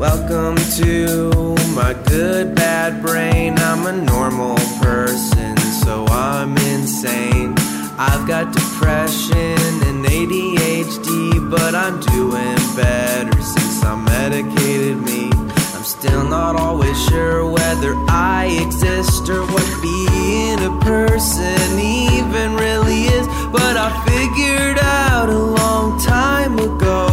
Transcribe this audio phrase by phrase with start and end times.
[0.00, 3.58] Welcome to my good bad brain.
[3.58, 7.52] I'm a normal person, so I'm insane.
[7.98, 15.28] I've got depression and ADHD, but I'm doing better since I medicated me.
[15.74, 23.02] I'm still not always sure whether I exist or what being a person even really
[23.04, 27.09] is, but I figured out a long time ago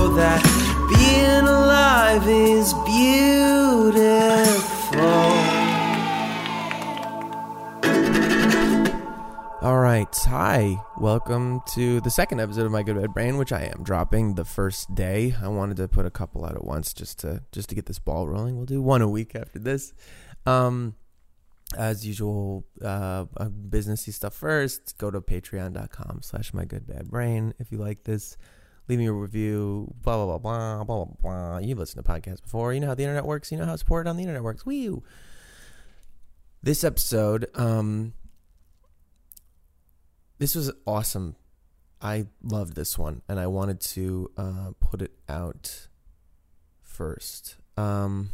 [2.17, 4.07] alive is beautiful.
[9.61, 10.15] All right.
[10.25, 10.77] Hi.
[10.97, 14.45] Welcome to the second episode of My Good Bad Brain, which I am dropping the
[14.45, 15.35] first day.
[15.41, 17.99] I wanted to put a couple out at once just to just to get this
[17.99, 18.55] ball rolling.
[18.55, 19.93] We'll do one a week after this.
[20.45, 20.95] Um
[21.77, 24.97] as usual, uh, uh businessy stuff first.
[24.97, 28.37] Go to patreon.com slash my good bad brain if you like this.
[28.87, 29.93] Leave me a review.
[30.01, 31.57] Blah blah blah blah blah blah blah.
[31.57, 32.73] You've listened to podcasts before.
[32.73, 33.51] You know how the internet works.
[33.51, 34.65] You know how support on the internet works.
[34.65, 35.03] Woo!
[36.63, 38.13] This episode, um,
[40.37, 41.35] this was awesome.
[42.01, 45.87] I loved this one, and I wanted to uh, put it out
[46.81, 47.57] first.
[47.75, 48.31] Um,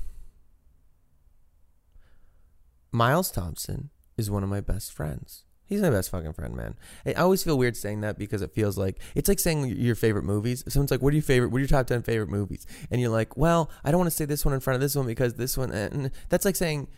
[2.91, 5.45] Miles Thompson is one of my best friends.
[5.65, 6.75] He's my best fucking friend, man.
[7.05, 10.25] I always feel weird saying that because it feels like it's like saying your favorite
[10.25, 10.63] movies.
[10.67, 11.49] Someone's like, "What are your favorite?
[11.49, 14.15] What are your top ten favorite movies?" And you're like, "Well, I don't want to
[14.15, 16.89] say this one in front of this one because this one." And that's like saying,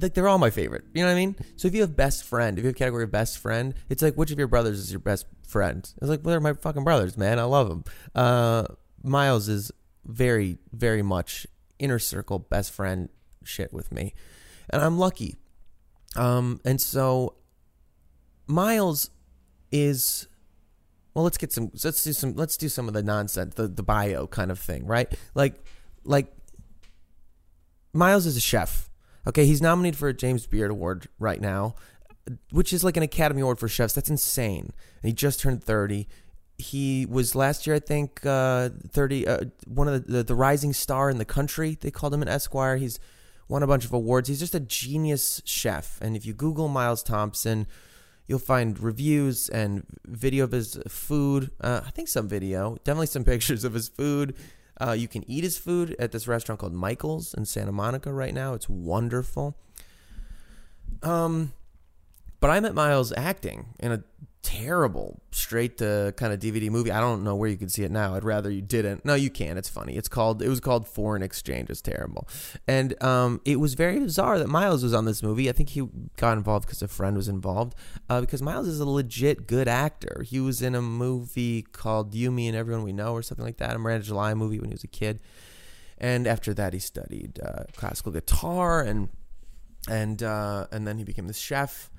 [0.00, 0.84] like they're all my favorite.
[0.94, 1.36] You know what I mean?
[1.56, 4.14] So if you have best friend, if you have category of best friend, it's like
[4.14, 5.78] which of your brothers is your best friend?
[5.78, 7.38] It's like well, they're my fucking brothers, man.
[7.38, 7.84] I love them.
[8.14, 8.66] Uh,
[9.02, 9.72] Miles is
[10.04, 11.46] very, very much
[11.78, 13.08] inner circle best friend
[13.44, 14.14] shit with me,
[14.70, 15.36] and I'm lucky.
[16.14, 17.34] Um, and so
[18.46, 19.10] Miles
[19.72, 20.28] is
[21.14, 23.82] well let's get some let's do some let's do some of the nonsense the, the
[23.82, 25.12] bio kind of thing right?
[25.34, 25.54] Like
[26.04, 26.32] like
[27.92, 28.88] miles is a chef.
[29.26, 31.74] Okay he's nominated for a james beard award right now
[32.50, 33.94] which is like an academy award for chefs.
[33.94, 34.72] That's insane.
[35.02, 36.08] And he just turned 30
[36.58, 40.72] he was last year i think uh, 30 uh, one of the, the the rising
[40.72, 42.76] star in the country they called him an esquire.
[42.76, 42.98] He's
[43.48, 44.28] won a bunch of awards.
[44.28, 46.00] He's just a genius chef.
[46.00, 47.66] And if you google miles thompson
[48.26, 51.50] You'll find reviews and video of his food.
[51.60, 54.34] Uh, I think some video, definitely some pictures of his food.
[54.80, 58.34] Uh, you can eat his food at this restaurant called Michael's in Santa Monica right
[58.34, 58.54] now.
[58.54, 59.56] It's wonderful.
[61.02, 61.52] Um,
[62.40, 64.04] but I met Miles acting in a
[64.46, 66.92] terrible straight to kind of DVD movie.
[66.92, 68.14] I don't know where you can see it now.
[68.14, 69.04] I'd rather you didn't.
[69.04, 69.58] No, you can.
[69.58, 69.96] It's funny.
[69.96, 71.68] It's called it was called Foreign Exchange.
[71.68, 72.28] It's terrible.
[72.68, 75.48] And um it was very bizarre that Miles was on this movie.
[75.48, 75.82] I think he
[76.16, 77.74] got involved because a friend was involved.
[78.08, 80.24] Uh, because Miles is a legit good actor.
[80.24, 83.56] He was in a movie called You, Me, and Everyone We Know or something like
[83.56, 83.74] that.
[83.74, 85.20] A Miranda July movie when he was a kid.
[85.98, 89.08] And after that he studied uh, classical guitar and
[89.88, 91.90] and uh, and then he became the chef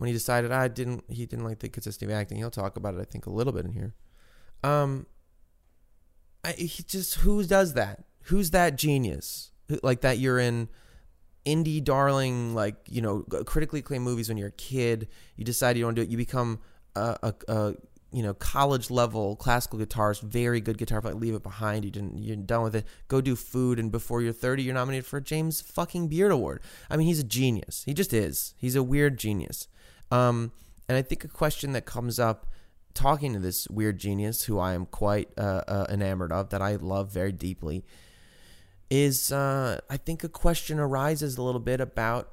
[0.00, 2.38] when he decided I didn't he didn't like the consistency of acting.
[2.38, 3.94] He'll talk about it I think a little bit in here.
[4.64, 5.04] Um
[6.42, 8.04] I he just who does that?
[8.24, 9.50] Who's that genius?
[9.82, 10.70] Like that you're in
[11.44, 15.06] indie darling like, you know, critically acclaimed movies when you're a kid,
[15.36, 16.60] you decide you don't do it, you become
[16.96, 17.74] a, a, a
[18.10, 21.14] you know, college level classical guitarist, very good guitar player.
[21.14, 21.84] Leave it behind.
[21.84, 22.18] You didn't.
[22.18, 22.86] You're done with it.
[23.08, 26.60] Go do food, and before you're 30, you're nominated for a James fucking Beard Award.
[26.88, 27.84] I mean, he's a genius.
[27.84, 28.54] He just is.
[28.56, 29.68] He's a weird genius.
[30.10, 30.52] Um,
[30.88, 32.46] and I think a question that comes up
[32.94, 36.76] talking to this weird genius, who I am quite uh, uh, enamored of, that I
[36.76, 37.84] love very deeply,
[38.90, 42.30] is uh, I think a question arises a little bit about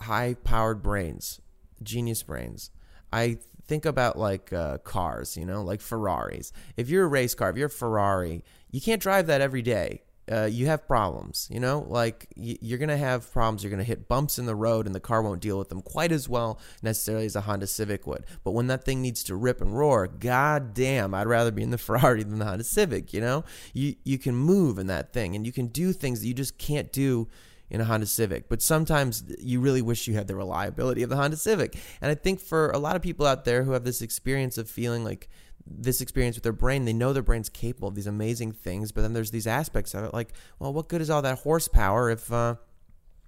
[0.00, 1.40] high powered brains,
[1.82, 2.70] genius brains.
[3.12, 6.52] I think about like uh, cars, you know, like Ferraris.
[6.76, 10.02] If you're a race car, if you're a Ferrari, you can't drive that every day.
[10.32, 13.62] Uh, you have problems, you know, like y- you're going to have problems.
[13.62, 15.82] You're going to hit bumps in the road and the car won't deal with them
[15.82, 18.24] quite as well necessarily as a Honda Civic would.
[18.42, 21.70] But when that thing needs to rip and roar, god damn, I'd rather be in
[21.70, 23.44] the Ferrari than the Honda Civic, you know?
[23.74, 26.56] You you can move in that thing and you can do things that you just
[26.56, 27.28] can't do
[27.72, 28.48] in a Honda Civic.
[28.48, 31.76] But sometimes you really wish you had the reliability of the Honda Civic.
[32.00, 34.68] And I think for a lot of people out there who have this experience of
[34.68, 35.28] feeling like
[35.66, 39.02] this experience with their brain, they know their brain's capable of these amazing things, but
[39.02, 42.32] then there's these aspects of it like, well, what good is all that horsepower if
[42.32, 42.56] uh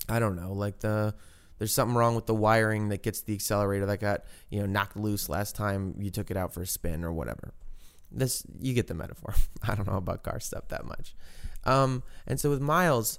[0.08, 1.14] I don't know, like the
[1.58, 4.96] there's something wrong with the wiring that gets the accelerator that got, you know, knocked
[4.96, 7.54] loose last time you took it out for a spin or whatever.
[8.10, 9.34] This you get the metaphor.
[9.62, 11.14] I don't know about car stuff that much.
[11.64, 13.18] Um and so with Miles,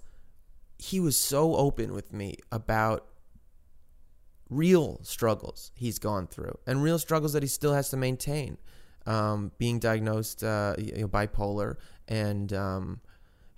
[0.78, 3.08] he was so open with me about
[4.50, 8.58] real struggles he's gone through and real struggles that he still has to maintain.
[9.08, 11.76] Um, being diagnosed uh, you know, bipolar
[12.08, 13.02] and um,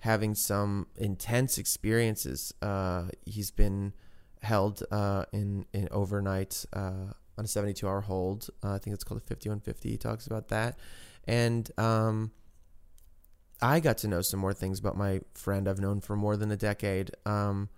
[0.00, 2.52] having some intense experiences.
[2.60, 3.92] Uh, he's been
[4.42, 8.48] held uh, in in overnight uh, on a 72 hour hold.
[8.62, 9.90] Uh, I think it's called a 5150.
[9.90, 10.78] He talks about that,
[11.26, 12.32] and um,
[13.60, 16.50] I got to know some more things about my friend I've known for more than
[16.50, 17.10] a decade.
[17.26, 17.70] Um,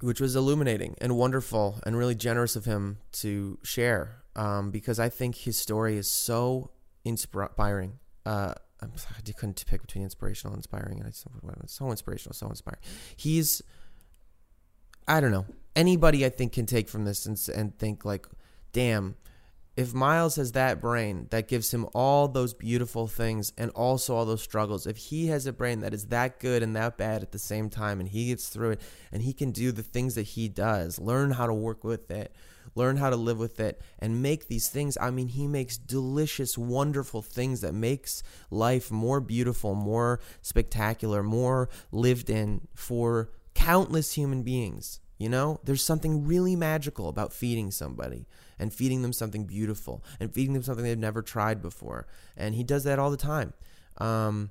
[0.00, 5.08] which was illuminating and wonderful and really generous of him to share um, because I
[5.08, 6.70] think his story is so
[7.04, 7.98] inspiring.
[8.24, 11.28] Uh, I'm I couldn't pick between inspirational and inspiring, and I so,
[11.66, 12.80] so inspirational, so inspiring.
[13.16, 13.60] He's,
[15.08, 18.28] I don't know, anybody I think can take from this and and think like,
[18.72, 19.16] damn,
[19.76, 24.24] if Miles has that brain that gives him all those beautiful things and also all
[24.24, 27.32] those struggles, if he has a brain that is that good and that bad at
[27.32, 28.80] the same time, and he gets through it,
[29.10, 32.32] and he can do the things that he does, learn how to work with it,
[32.74, 34.96] learn how to live with it and make these things.
[35.00, 41.68] I mean he makes delicious wonderful things that makes life more beautiful more spectacular more
[41.92, 45.60] lived in for countless human beings you know?
[45.64, 48.26] There's something really magical about feeding somebody
[48.58, 52.06] and feeding them something beautiful and feeding them something they've never tried before.
[52.36, 53.52] And he does that all the time.
[53.98, 54.50] Um,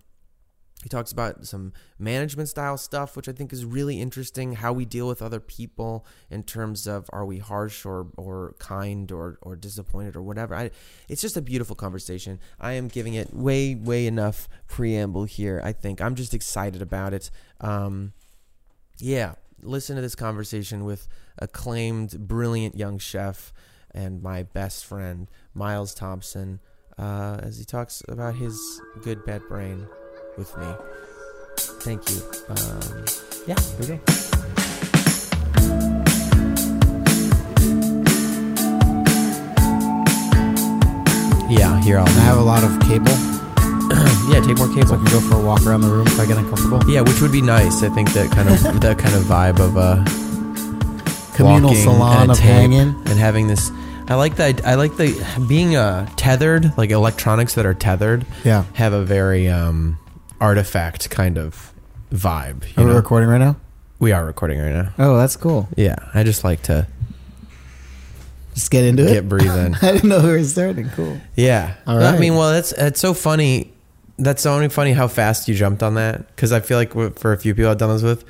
[0.84, 4.54] he talks about some management style stuff, which I think is really interesting.
[4.54, 9.12] How we deal with other people in terms of are we harsh or, or kind
[9.12, 10.54] or, or disappointed or whatever.
[10.54, 10.70] I,
[11.10, 12.40] it's just a beautiful conversation.
[12.60, 16.00] I am giving it way, way enough preamble here, I think.
[16.00, 17.32] I'm just excited about it.
[17.60, 18.14] Um,
[19.00, 19.34] yeah,
[19.64, 21.08] listen to this conversation with
[21.40, 23.52] acclaimed, brilliant young chef
[23.92, 26.60] and my best friend, Miles Thompson,
[27.00, 28.60] uh, as he talks about his
[29.02, 29.88] good, bad brain
[30.38, 30.68] with me.
[31.58, 32.22] Thank you.
[32.50, 33.06] Um,
[33.48, 35.08] yeah, here we go.
[41.50, 42.06] Yeah, here I'll.
[42.06, 43.06] I have a lot of cable,
[44.30, 44.88] yeah, take more cable.
[44.88, 46.82] so I can go for a walk around the room if I get uncomfortable.
[46.92, 47.84] Yeah, which would be nice.
[47.84, 50.04] I think that kind of that kind of vibe of a
[51.38, 52.90] Communal salon of hanging.
[53.06, 53.72] and having this.
[54.10, 54.66] I like that.
[54.66, 55.16] I like the
[55.48, 58.26] being uh, tethered, like electronics that are tethered.
[58.44, 58.66] Yeah.
[58.74, 59.98] have a very um,
[60.40, 61.74] artifact kind of
[62.12, 62.64] vibe.
[62.78, 62.96] Are we know?
[62.96, 63.56] recording right now?
[64.00, 64.94] We are recording right now.
[65.00, 65.68] Oh, that's cool.
[65.76, 66.88] Yeah, I just like to
[68.54, 69.30] Just get into get it.
[69.30, 69.76] breathing.
[69.82, 70.90] I didn't know we were starting.
[70.90, 71.20] Cool.
[71.36, 71.76] Yeah.
[71.86, 73.74] All I mean, well, that's that's so funny.
[74.20, 77.34] That's so only funny how fast you jumped on that because I feel like for
[77.34, 78.24] a few people I've done this with,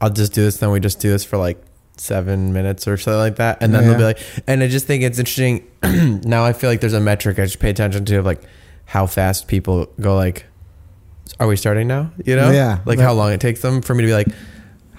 [0.00, 1.62] I'll just do this, then we just do this for like
[1.96, 5.02] seven minutes or something like that, and then they'll be like, and I just think
[5.04, 5.64] it's interesting.
[6.24, 8.42] now I feel like there's a metric I should pay attention to of like
[8.86, 10.44] how fast people go like,
[11.40, 12.10] are we starting now?
[12.24, 12.50] You know?
[12.50, 12.80] Yeah.
[12.84, 14.28] Like That- how long it takes them for me to be like.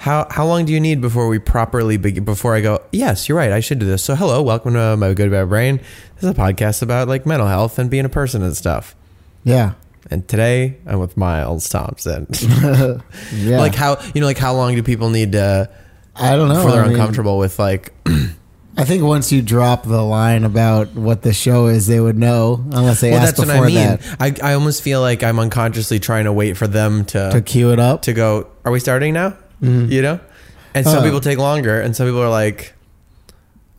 [0.01, 3.37] How, how long do you need before we properly begin, before I go, yes, you're
[3.37, 4.01] right, I should do this.
[4.01, 5.75] So, hello, welcome to my Good Bad Brain.
[6.15, 8.95] This is a podcast about like mental health and being a person and stuff.
[9.43, 9.73] Yeah.
[10.09, 12.27] And today I'm with Miles Thompson.
[13.33, 13.59] Yeah.
[13.59, 15.69] Like how you know, like how long do people need to
[16.15, 16.55] I don't know.
[16.55, 17.91] before they're I mean, uncomfortable with like
[18.77, 22.63] I think once you drop the line about what the show is, they would know
[22.71, 23.13] unless they ask.
[23.13, 23.75] Well asked that's what I mean.
[23.75, 27.41] that I, I almost feel like I'm unconsciously trying to wait for them to to
[27.41, 28.03] cue it up.
[28.03, 29.31] to go, Are we starting now?
[29.61, 29.91] Mm-hmm.
[29.91, 30.19] You know?
[30.73, 31.03] And some Oh.
[31.03, 32.73] people take longer and some people are like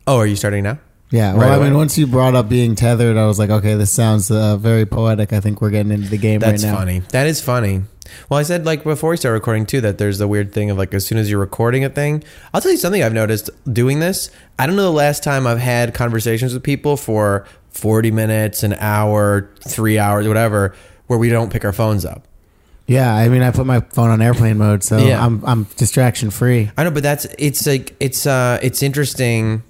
[0.05, 0.77] Oh, are you starting now?
[1.11, 1.33] Yeah.
[1.33, 1.65] Well, right I away.
[1.65, 4.85] mean, once you brought up being tethered, I was like, okay, this sounds uh, very
[4.85, 5.33] poetic.
[5.33, 6.75] I think we're getting into the game That's right now.
[6.75, 6.99] That's funny.
[7.11, 7.81] That is funny.
[8.29, 10.77] Well, I said like before we start recording too that there's the weird thing of
[10.77, 13.99] like as soon as you're recording a thing, I'll tell you something I've noticed doing
[13.99, 14.29] this.
[14.59, 18.73] I don't know the last time I've had conversations with people for 40 minutes, an
[18.73, 20.75] hour, 3 hours, whatever,
[21.07, 22.25] where we don't pick our phones up.
[22.87, 25.23] Yeah, I mean, I put my phone on airplane mode, so Yeah.
[25.25, 26.69] I'm I'm distraction free.
[26.77, 29.63] I know, but that's it's like it's uh it's interesting.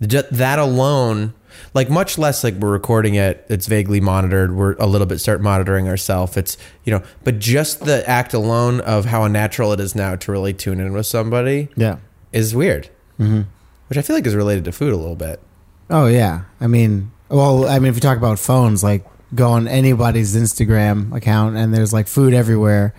[0.00, 1.32] That alone,
[1.72, 4.54] like much less like we're recording it, it's vaguely monitored.
[4.54, 6.36] We're a little bit start monitoring ourselves.
[6.36, 10.32] It's you know, but just the act alone of how unnatural it is now to
[10.32, 11.96] really tune in with somebody Yeah.
[12.32, 12.90] is weird.
[13.18, 13.42] Mm-hmm.
[13.88, 15.40] Which I feel like is related to food a little bit.
[15.88, 16.42] Oh yeah.
[16.60, 21.14] I mean, well, I mean, if you talk about phones, like go on anybody's Instagram
[21.16, 22.94] account, and there's like food everywhere,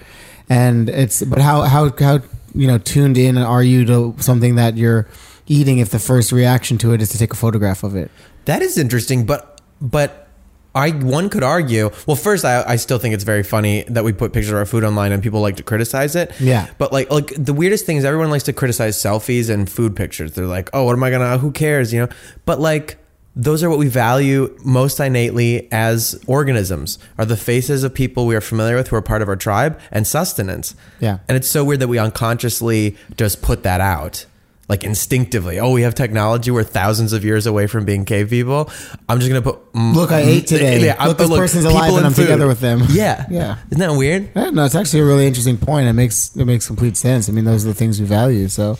[0.50, 1.22] and it's.
[1.24, 2.20] But how how how
[2.56, 5.08] you know tuned in are you to something that you're
[5.48, 8.12] eating if the first reaction to it is to take a photograph of it?
[8.46, 10.28] That is interesting, but but
[10.76, 11.90] I one could argue.
[12.06, 14.66] Well, first, I, I still think it's very funny that we put pictures of our
[14.66, 16.32] food online and people like to criticize it.
[16.40, 16.68] Yeah.
[16.78, 20.34] But like like the weirdest thing is everyone likes to criticize selfies and food pictures.
[20.34, 21.38] They're like, oh, what am I gonna?
[21.40, 21.94] Who cares?
[21.94, 22.10] You know.
[22.46, 22.98] But like.
[23.40, 28.36] Those are what we value most innately as organisms are the faces of people we
[28.36, 30.74] are familiar with who are part of our tribe and sustenance.
[31.00, 31.20] Yeah.
[31.28, 34.26] And it's so weird that we unconsciously just put that out.
[34.70, 36.52] Like instinctively, oh, we have technology.
[36.52, 38.70] We're thousands of years away from being cave people.
[39.08, 39.72] I'm just gonna put.
[39.72, 40.90] mm, Look, I ate today.
[40.90, 42.24] I'm- Look, this person's alive people and I'm food.
[42.24, 42.84] together with them.
[42.90, 43.58] Yeah, Yeah.
[43.72, 44.30] Isn't that weird?
[44.36, 45.88] Yeah, no, it's actually a really interesting point.
[45.88, 47.30] It makes it makes complete sense.
[47.30, 48.50] I mean, those are the things we value.
[48.50, 48.78] So,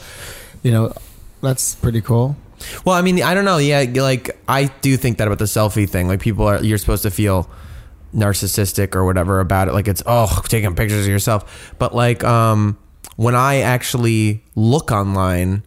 [0.62, 0.92] you know,
[1.40, 2.36] that's pretty cool.
[2.84, 3.56] Well, I mean, I don't know.
[3.56, 6.06] Yeah, like I do think that about the selfie thing.
[6.06, 7.48] Like people are, you're supposed to feel
[8.14, 9.72] narcissistic or whatever about it.
[9.72, 11.74] Like it's oh, taking pictures of yourself.
[11.78, 12.76] But like, um,
[13.16, 15.62] when I actually look online,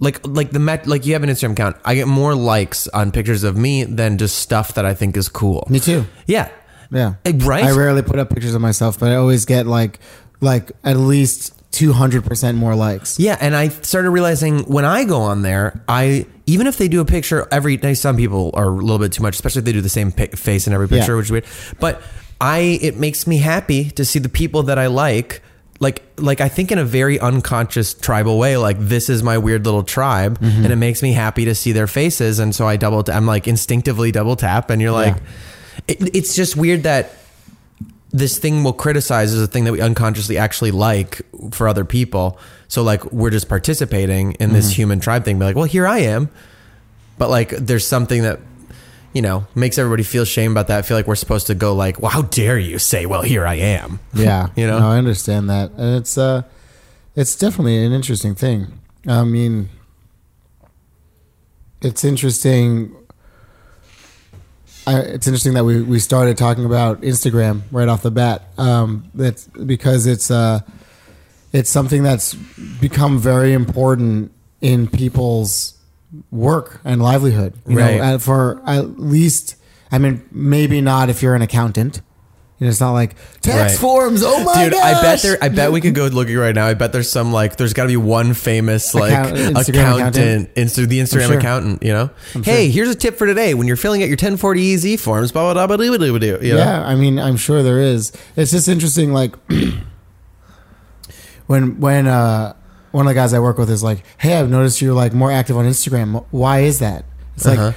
[0.00, 3.12] like like the met, like you have an Instagram account, I get more likes on
[3.12, 5.66] pictures of me than just stuff that I think is cool.
[5.70, 6.06] Me too.
[6.26, 6.48] Yeah.
[6.90, 7.14] Yeah.
[7.24, 7.64] Eh, right?
[7.64, 10.00] I rarely put up pictures of myself, but I always get like
[10.40, 13.20] like at least two hundred percent more likes.
[13.20, 17.00] Yeah, and I started realizing when I go on there, I even if they do
[17.00, 19.72] a picture every day, some people are a little bit too much, especially if they
[19.72, 21.16] do the same pic- face in every picture, Yeah.
[21.18, 21.44] which is weird.
[21.78, 22.02] But
[22.40, 25.42] I, it makes me happy to see the people that I like.
[25.80, 29.64] Like, like I think in a very unconscious tribal way, like this is my weird
[29.64, 30.64] little tribe, Mm-hmm.
[30.64, 33.48] and it makes me happy to see their faces, and so I double, I'm like
[33.48, 35.16] instinctively double tap, and you're like,
[35.88, 37.12] it, it's just weird that
[38.12, 41.22] this thing we'll criticize is a thing that we unconsciously actually like
[41.52, 42.38] for other people.
[42.68, 45.38] So like we're just participating in this human tribe thing.
[45.38, 46.28] Be like, well, here I am.
[47.18, 48.40] But like there's something that
[49.12, 50.78] you know makes everybody feel shame about that.
[50.78, 53.46] I feel like we're supposed to go like, well, how dare you say, well, here
[53.46, 54.00] I am.
[54.14, 54.78] Yeah, You know?
[54.78, 56.42] No, I understand that, and it's uh,
[57.16, 58.78] it's definitely an interesting thing.
[59.06, 59.68] I mean,
[61.82, 62.94] it's interesting.
[64.86, 68.48] I, it's interesting that we, we started talking about Instagram right off the bat.
[68.58, 70.60] Um, that's because it's uh,
[71.52, 72.34] it's something that's
[72.80, 75.74] become very important in people's
[76.30, 77.54] work and livelihood.
[77.66, 77.98] You Right.
[77.98, 79.56] know, for at least,
[79.92, 82.00] I mean, maybe not if you're an accountant.
[82.58, 83.80] You know, it's not like tax Right.
[83.80, 84.22] forms.
[84.22, 84.84] Oh my Dude, gosh!
[84.84, 85.38] I bet there.
[85.40, 86.66] I bet we could go looking right now.
[86.66, 87.56] I bet there's some like.
[87.56, 91.38] There's got to be one famous like Account- accountant, Insta, the Instagram sure.
[91.38, 91.82] accountant.
[91.82, 92.10] You know,
[92.44, 93.54] hey, here's a tip for today.
[93.54, 96.18] When you're filling out your 1040 EZ forms, blah blah blah blah blah blah.
[96.18, 96.58] blah, You know?
[96.58, 98.12] Yeah, I mean, I'm sure there is.
[98.36, 99.34] It's just interesting, like
[101.46, 102.52] when when uh,
[102.92, 105.30] one of the guys I work with is like, "Hey, I've noticed you're like more
[105.32, 106.24] active on Instagram.
[106.30, 107.04] Why is that?"
[107.36, 107.72] It's like, Uh-huh.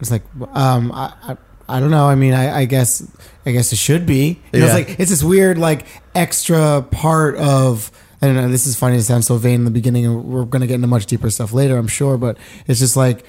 [0.00, 1.36] it's like, um, I, I,
[1.68, 2.06] I don't know.
[2.06, 3.06] I mean, I, I guess,
[3.46, 4.40] I guess it should be.
[4.52, 4.76] You know, Yeah.
[4.76, 7.90] it's like it's this weird like extra part of.
[8.22, 8.48] I don't know.
[8.50, 10.74] This is funny to sound so vain in the beginning, and we're going to get
[10.74, 12.18] into much deeper stuff later, I'm sure.
[12.18, 13.24] But it's just like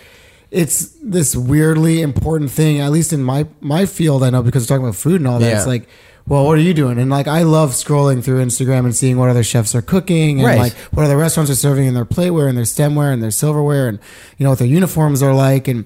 [0.49, 2.81] it's this weirdly important thing.
[2.81, 5.39] At least in my my field, I know because we're talking about food and all
[5.39, 5.47] that.
[5.49, 5.57] Yeah.
[5.59, 5.87] It's like,
[6.27, 6.97] well, what are you doing?
[6.99, 10.47] And like, I love scrolling through Instagram and seeing what other chefs are cooking, and
[10.47, 10.57] Right.
[10.59, 13.87] like what other restaurants are serving in their plateware and their stemware and their silverware,
[13.87, 13.99] and
[14.37, 15.67] you know what their uniforms are like.
[15.67, 15.85] And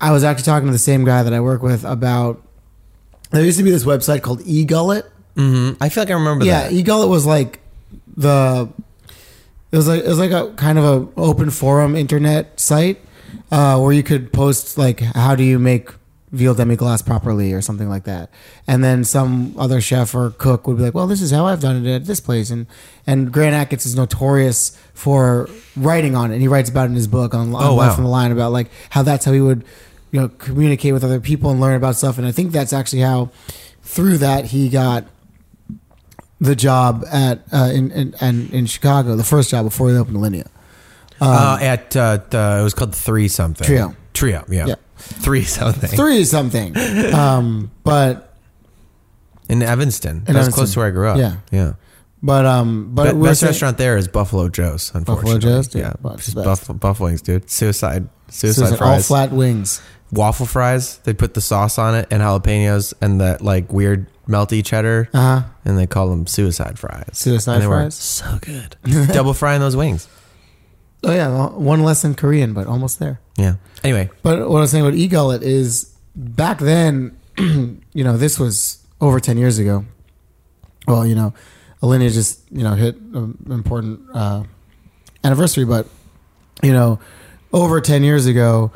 [0.00, 2.42] I was actually talking to the same guy that I work with about.
[3.30, 5.02] There used to be this website called eGullet.
[5.36, 5.82] Mm-hmm.
[5.82, 6.72] I feel like I remember Yeah, that.
[6.72, 7.60] eGullet was like
[8.16, 8.68] the
[9.70, 13.00] it was like it was like a kind of a open forum internet site
[13.52, 15.90] uh, where you could post like how do you make
[16.32, 18.30] veal demi glace properly or something like that,
[18.66, 21.60] and then some other chef or cook would be like, well, this is how I've
[21.60, 22.66] done it at this place, and
[23.06, 26.94] and Grant Achatz is notorious for writing on it, and he writes about it in
[26.96, 27.96] his book on, on Oh, Life wow.
[27.96, 29.64] on the Line about like how that's how he would
[30.10, 33.00] you know communicate with other people and learn about stuff, and I think that's actually
[33.02, 33.30] how
[33.82, 35.04] through that he got
[36.40, 40.16] the job at uh, in, in and in Chicago, the first job before he opened
[40.18, 40.46] Alinea.
[41.20, 43.66] uh, at uh, the, it was called Three something.
[43.66, 43.96] Trio.
[44.14, 44.44] Trio.
[44.48, 44.66] Yeah.
[44.66, 44.74] Yeah.
[44.98, 45.88] Three something.
[45.90, 46.76] Three something,
[47.14, 48.34] um, but
[49.48, 50.18] in Evanston.
[50.18, 50.52] In That's Evanston.
[50.54, 51.18] close to where I grew up.
[51.18, 51.36] Yeah.
[51.50, 51.72] Yeah.
[52.22, 54.90] but um, but Be- best saying- restaurant there is Buffalo Joe's.
[54.94, 55.82] Unfortunately, Joe's, dude.
[55.82, 56.34] yeah, just.
[56.34, 57.48] Buffalo, Buffalo wings, dude.
[57.50, 59.80] Suicide, suicide, Suicide, all flat wings.
[60.12, 60.98] waffle fries.
[61.04, 65.18] They put the sauce on it and jalapenos and that like weird melty cheddar, Uh
[65.40, 65.48] huh.
[65.64, 67.08] and they call them suicide fries.
[67.12, 67.94] Suicide And they were fries?
[67.94, 68.76] so good.
[69.12, 70.06] Double frying those wings.
[71.04, 73.20] Oh yeah, one less than Korean, but almost there.
[73.36, 73.54] Yeah.
[73.84, 78.84] Anyway, But what I was saying about e-gullet is back then, you know, this was
[79.00, 79.84] over 10 years ago.
[80.88, 81.34] Well, you know,
[81.82, 84.42] Alinea just, you know, hit an important uh,
[85.22, 85.86] anniversary, but,
[86.62, 86.98] you know,
[87.52, 88.72] over 10 years ago,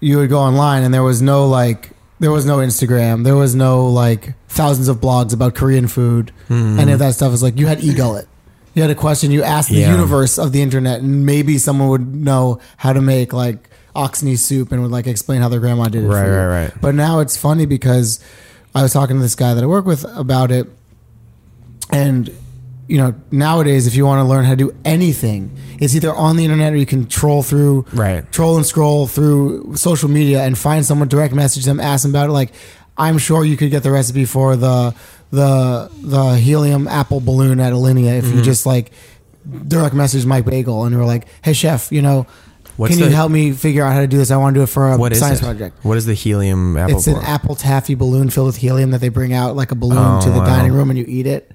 [0.00, 3.24] you would go online and there was no like, there was no Instagram.
[3.24, 6.32] There was no like thousands of blogs about Korean food.
[6.50, 8.28] Any of that stuff is like you had e-gullet.
[8.76, 9.90] You had a question, you asked the Yeah.
[9.90, 14.70] universe of the internet, and maybe someone would know how to make like oxney soup
[14.70, 16.08] and would like explain how their grandma did it.
[16.08, 16.36] Right, for you.
[16.36, 16.72] right, right.
[16.80, 18.20] But now it's funny because
[18.74, 20.66] I was talking to this guy that I work with about it,
[21.90, 22.30] and
[22.88, 26.36] you know nowadays if you want to learn how to do anything, it's either on
[26.36, 28.30] the internet or you can troll through, Right.
[28.32, 32.28] Troll and scroll through social media and find someone, direct message them, ask them about
[32.28, 32.32] it.
[32.32, 32.52] Like
[32.98, 34.94] I'm sure you could get the recipe for the
[35.30, 38.38] the the helium apple balloon at Alinea if Mm-hmm.
[38.38, 38.92] you just like
[39.68, 42.26] direct message Mike Bagale and were like, "Hey chef, you know,
[42.76, 44.30] What's can you the- help me figure out how to do this?
[44.30, 45.44] I want to do it for a what is science it?
[45.44, 46.96] project." What is the helium apple?
[46.98, 47.26] It's an balloon?
[47.26, 50.30] apple taffy balloon filled with helium that they bring out like a balloon Oh, to
[50.30, 50.44] the wow.
[50.46, 51.52] dining room and you eat it.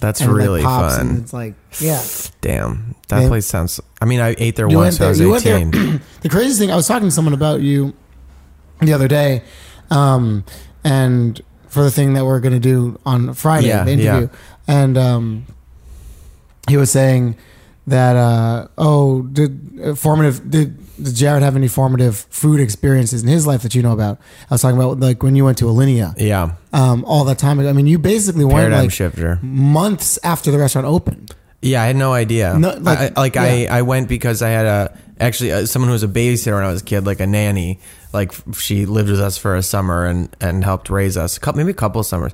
[0.00, 1.08] That's and it, like, really pops fun.
[1.08, 2.02] And it's like, yeah.
[2.40, 3.28] Damn, that Yeah.
[3.28, 3.80] place sounds.
[4.00, 4.98] I mean, I ate there You once.
[4.98, 5.22] went when there.
[5.22, 5.82] I You was went there.
[5.82, 6.00] eighteen.
[6.22, 7.92] the craziest thing, I was talking to someone about you
[8.80, 9.42] the other day,
[9.90, 10.44] um,
[10.82, 11.40] and
[11.72, 14.28] for the thing that we're going to do on Friday, Yeah, the interview,
[14.68, 15.46] and um,
[16.68, 17.36] he was saying
[17.86, 20.78] that, uh, oh, did uh, formative did.
[21.02, 24.18] Did Jared have any formative food experiences in his life that you know about?
[24.50, 27.58] I was talking about like when you went to Alinea, yeah, um, all that time
[27.58, 27.68] ago.
[27.68, 29.40] I mean, you basically went paradigm like shifter.
[29.42, 31.34] months after the restaurant opened.
[31.62, 32.56] Yeah, I had no idea.
[32.58, 33.66] No, like, I, like I.
[33.66, 36.70] I went because I had a actually uh, someone who was a babysitter when I
[36.70, 37.80] was a kid, like a nanny.
[38.12, 41.58] Like she lived with us for a summer and and helped raise us, a couple,
[41.58, 42.32] maybe a couple of summers.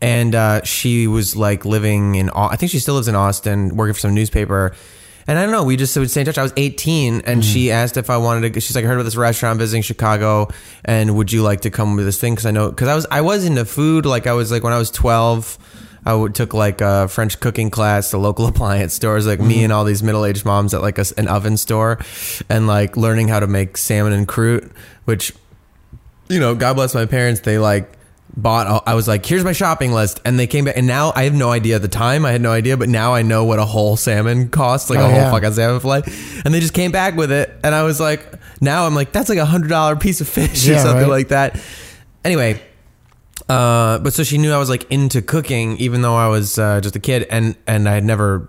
[0.00, 3.94] And uh, she was like living in, I think she still lives in Austin, working
[3.94, 4.74] for some newspaper.
[5.26, 6.38] And I don't know, we just would stay in touch.
[6.38, 8.60] I was 18, and she asked if I wanted to.
[8.60, 10.48] She's like, I heard about this restaurant visiting Chicago,
[10.86, 12.32] and would you like to come with this thing?
[12.34, 14.06] Because I know, because I was I was into food.
[14.06, 15.58] Like I was like when I was 12.
[16.06, 19.64] I took like a French cooking class to local appliance stores, like me mm-hmm.
[19.64, 21.98] and all these middle aged moms at like a an oven store,
[22.48, 24.70] and like learning how to make salmon en croute,
[25.04, 25.32] which,
[26.28, 27.40] you know, God bless my parents.
[27.40, 27.92] They like
[28.36, 28.82] bought.
[28.86, 31.34] I was like, here's my shopping list, and they came back, and now I have
[31.34, 32.24] no idea at the time.
[32.24, 35.04] I had no idea, but now I know what a whole salmon costs, like Oh,
[35.04, 35.30] a whole yeah.
[35.30, 36.02] fucking salmon fillet,
[36.44, 39.28] and they just came back with it, and I was like, now I'm like, that's
[39.28, 41.08] like a hundred dollar piece of fish or something right.
[41.08, 41.60] like that.
[42.24, 42.62] Anyway,
[43.48, 46.80] uh, but so she knew I was like into cooking, even though I was uh,
[46.80, 48.48] just a kid, and and I had never,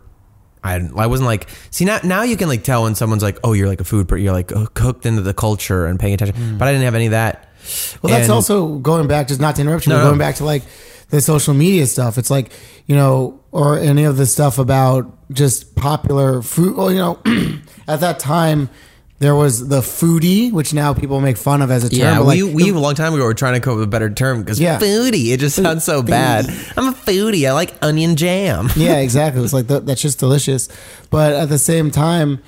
[0.64, 3.54] I I wasn't like, see now now you can like tell when someone's like, oh,
[3.54, 6.58] you're like a food, per- you're like uh, cooked into the culture and paying attention,
[6.58, 7.44] but I didn't have any of that.
[7.64, 8.02] Mm.
[8.04, 10.08] Well, that's And- also going back, just not to interrupt you, No, but no.
[10.10, 10.64] going back to like
[11.10, 12.18] the social media stuff.
[12.18, 12.52] It's like,
[12.86, 16.76] you know, or any of the stuff about just popular food.
[16.78, 17.20] Well, you know,
[17.88, 18.70] at that time,
[19.20, 22.00] there was the foodie, which now people make fun of as a term.
[22.00, 23.92] Yeah, we, like, we a long time ago were trying to come up with a
[23.92, 24.80] better term because Yeah.
[24.80, 26.46] foodie it just sounds so bad.
[26.78, 27.48] I'm a foodie.
[27.48, 28.70] I like onion jam.
[28.76, 29.44] yeah, exactly.
[29.44, 30.70] It's like that, that's just delicious.
[31.10, 32.40] But at the same time,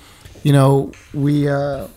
[0.44, 1.88] you know, we uh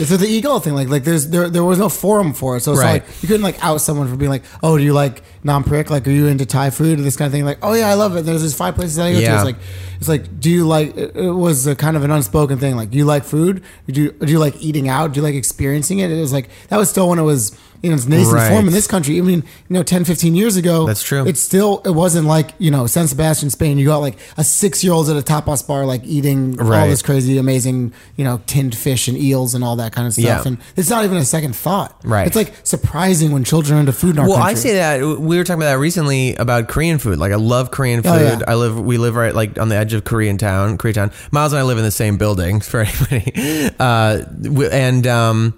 [0.00, 0.74] it's the ego thing.
[0.74, 3.04] Like, like there's there there was no forum for it, so it's Right.
[3.04, 5.90] like you couldn't like out someone for being like, oh, do you like nam prik?
[5.90, 7.44] Like, are you into Thai food or this kind of thing?
[7.44, 8.24] Like, oh yeah, I love it.
[8.24, 9.22] There's these five places I go to.
[9.22, 9.36] Yeah.
[9.36, 9.56] It's like,
[10.00, 10.96] it's like, do you like?
[10.96, 12.76] It it was a kind of an unspoken thing.
[12.76, 13.62] Like, do you like food?
[13.86, 15.12] Do you, do you like eating out?
[15.12, 16.10] Do you like experiencing it?
[16.10, 18.48] It was like that was still when it was in its nascent Right.
[18.50, 19.18] form in this country.
[19.18, 21.26] I mean, you know, 10, 15 years ago, That's true.
[21.26, 23.78] It's still it wasn't like you know San Sebastian, Spain.
[23.78, 27.02] You got like a six year old at a tapas bar, like eating all this
[27.02, 30.24] crazy, amazing, you know, tinned fish and eels and all that kind of stuff.
[30.24, 30.42] Yeah.
[30.44, 31.98] And it's not even a second thought.
[32.04, 32.26] Right.
[32.26, 34.50] It's like surprising when children are into food in our Well, country.
[34.52, 37.18] I say that we were talking about that recently about Korean food.
[37.18, 38.10] Like I love Korean food.
[38.10, 38.40] Oh, yeah.
[38.46, 41.12] I live we live right like on the edge of Korean town, Koreatown.
[41.32, 43.70] Miles and I live in the same building for anybody.
[43.78, 44.22] Uh,
[44.70, 45.54] and um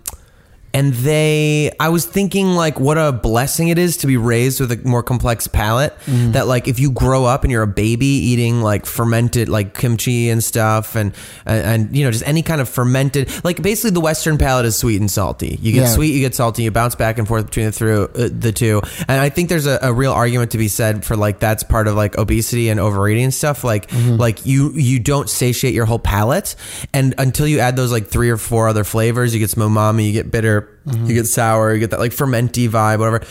[0.74, 4.72] and they I was thinking like what a blessing it is to be raised with
[4.72, 6.32] a more complex palate Mm-hmm.
[6.32, 10.30] that like if you grow up and you're a baby eating like fermented like kimchi
[10.30, 11.12] and stuff and,
[11.46, 14.76] and and you know just any kind of fermented like basically the western palate is
[14.76, 15.58] sweet and salty.
[15.60, 15.86] You get Yeah.
[15.88, 18.80] sweet, you get salty, you bounce back and forth between the through uh, the two.
[19.08, 21.86] And I think there's a, a real argument to be said for like that's part
[21.88, 23.64] of like obesity and overeating and stuff.
[23.64, 24.16] Like Mm-hmm.
[24.16, 26.54] like you you don't satiate your whole palate,
[26.94, 30.06] and until you add those like three or four other flavors, you get some umami,
[30.06, 31.06] you get bitter, Mm-hmm.
[31.06, 33.22] you get sour, you get that like fermenty vibe, whatever.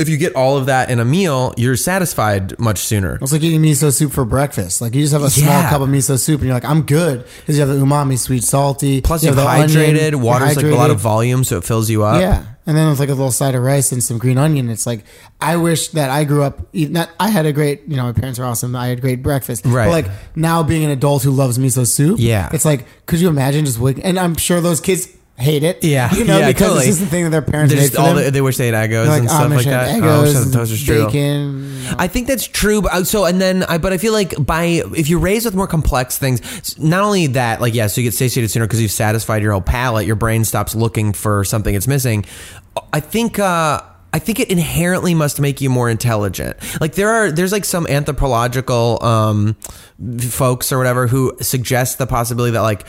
[0.00, 3.18] if you get all of that in a meal, you're satisfied much sooner.
[3.20, 4.80] It's like eating miso soup for breakfast.
[4.80, 7.24] Like you just have a small cup of miso soup and you're like, I'm good
[7.40, 9.00] because you have the umami, sweet, salty.
[9.02, 10.10] Plus, you you're onion, hydrated.
[10.12, 12.20] you're Water's like a lot of volume, so it fills you up.
[12.20, 14.70] Yeah, and then with like a little side of rice and some green onion.
[14.70, 15.04] It's like
[15.40, 16.60] I wish that I grew up.
[16.72, 17.82] Eating, not I had a great.
[17.86, 18.74] You know, my parents were awesome.
[18.74, 19.66] I had great breakfast.
[19.66, 19.86] Right.
[19.86, 22.16] But like now being an adult who loves miso soup.
[22.18, 22.48] Yeah.
[22.52, 24.04] It's like, could you imagine just waking?
[24.04, 25.08] And I'm sure those kids
[25.40, 25.82] hate it.
[25.82, 26.86] Yeah, You know, yeah, because totally.
[26.86, 28.24] this is the thing that their parents made for all them.
[28.24, 29.90] the, they wish they had They're like, and "Oh, stuff I'm like that.
[29.90, 31.06] have Oh, I wish Eggos, that true.
[31.06, 31.80] bacon.
[31.98, 32.82] I think that's true.
[32.82, 35.54] But uh, so, and then I, but I feel like by if you're raised with
[35.54, 38.90] more complex things, not only that, like yeah, so you get satiated sooner because you've
[38.90, 40.06] satisfied your whole palate.
[40.06, 42.24] Your brain stops looking for something it's missing.
[42.92, 43.38] I think.
[43.38, 46.56] uh I think it inherently must make you more intelligent.
[46.80, 49.54] Like there are, there's like some anthropological um,
[50.18, 52.86] folks or whatever who suggest the possibility that like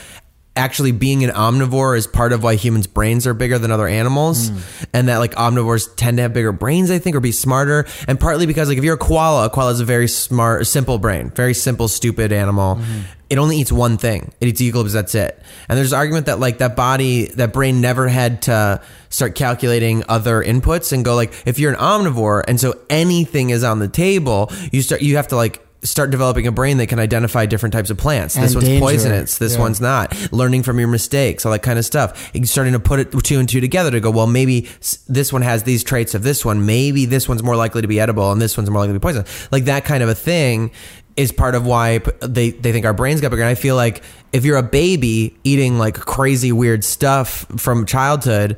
[0.54, 4.50] actually being an omnivore is part of why humans' brains are bigger than other animals,
[4.50, 4.58] hmm.
[4.92, 7.86] and that like omnivores tend to have bigger brains, I think, or be smarter.
[8.06, 10.98] And partly because like if you're a koala, a koala is a very smart, simple
[10.98, 12.76] brain, very simple, stupid animal.
[12.76, 13.00] Mm-hmm.
[13.30, 14.30] It only eats one thing.
[14.42, 14.92] It eats eucalyptus.
[14.92, 15.42] That's it.
[15.66, 20.42] And there's argument that like that body, that brain never had to start calculating other
[20.42, 24.52] inputs and go like if you're an omnivore and so anything is on the table,
[24.70, 27.90] you start you have to like start developing a brain that can identify different types
[27.90, 28.34] of plants.
[28.34, 28.80] this one's danger.
[28.80, 29.38] poisonous.
[29.38, 29.58] This Yeah.
[29.60, 30.14] one's not.
[30.32, 32.30] Learning from your mistakes, all that kind of stuff.
[32.32, 34.68] You're starting to put it two and two together to go, well, maybe
[35.08, 36.64] this one has these traits of this one.
[36.66, 39.02] Maybe this one's more likely to be edible and this one's more likely to be
[39.02, 39.48] poisonous.
[39.50, 40.70] Like that kind of a thing
[41.16, 43.42] is part of why they, they think our brains got bigger.
[43.42, 48.56] And I feel like if you're a baby eating like crazy weird stuff from childhood,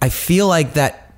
[0.00, 1.12] I feel like that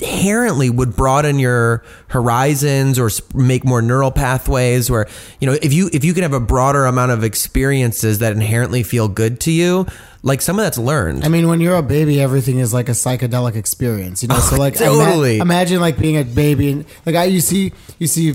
[0.00, 5.06] inherently would broaden your horizons or make more neural pathways where
[5.40, 8.82] you know if you if you can have a broader amount of experiences that inherently
[8.82, 9.86] feel good to you
[10.22, 12.92] like some of that's learned I mean, when you're a baby, everything is like a
[12.92, 14.38] psychedelic experience, you know.
[14.40, 15.38] So like, ima- totally.
[15.38, 18.34] imagine like being a baby and like I you see you see,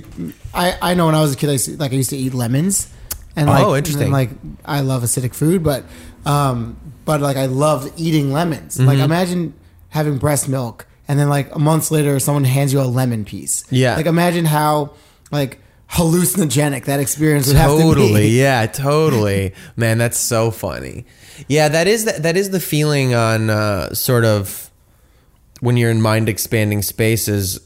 [0.54, 2.34] I I know when I was a kid, I to, like I used to eat
[2.34, 2.90] lemons,
[3.36, 4.04] and like Oh, interesting.
[4.04, 4.30] and, like
[4.64, 5.84] I love acidic food, but
[6.26, 8.80] um, but like I loved eating lemons.
[8.80, 9.04] Like Mm-hmm.
[9.04, 9.54] imagine
[9.90, 13.66] having breast milk, and then like a months later, someone hands you a lemon piece.
[13.70, 13.96] Yeah.
[13.96, 14.94] like imagine how
[15.32, 17.84] like hallucinogenic that experience would have to be.
[17.84, 18.28] totally.
[18.30, 19.54] Yeah totally.
[19.76, 21.06] Man that's so funny.
[21.48, 24.70] Yeah that is the, that is the feeling on uh, sort of
[25.60, 27.60] when you're in mind expanding spaces.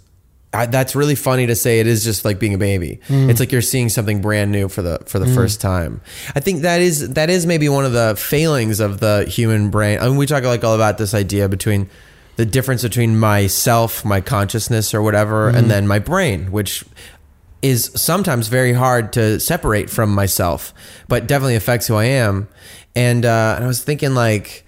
[0.54, 3.00] I, that's really funny to say it is just like being a baby.
[3.10, 6.02] It's like you're seeing something brand new for the for the first time.
[6.36, 10.00] I think that is that is maybe one of the failings of the human brain.
[10.00, 11.90] I mean we talk like all about this idea between
[12.38, 16.86] the difference between myself my consciousness or whatever and then my brain which
[17.62, 20.74] is sometimes very hard to separate from myself,
[21.08, 22.48] but definitely affects who I am.
[22.96, 24.66] And, uh, and I was thinking, like,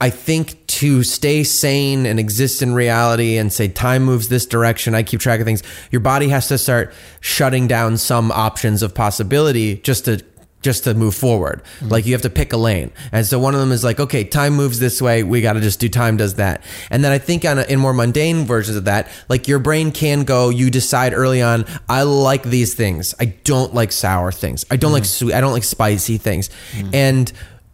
[0.00, 4.94] I think to stay sane and exist in reality and say time moves this direction,
[4.94, 8.94] I keep track of things, your body has to start shutting down some options of
[8.94, 10.22] possibility just to
[10.62, 11.62] just to move forward.
[11.62, 11.88] Mm-hmm.
[11.88, 12.90] Like you have to pick a lane.
[13.12, 15.60] And so one of them is like, okay, time moves this way, we got to
[15.60, 16.62] just do time does that.
[16.90, 19.92] And then I think on a, in more mundane versions of that, like your brain
[19.92, 23.14] can go, you decide early on, I like these things.
[23.20, 24.64] I don't like sour things.
[24.70, 25.26] I don't like mm-hmm.
[25.26, 26.50] sweet, I don't like spicy things.
[26.72, 26.94] Mm-hmm.
[26.94, 27.32] And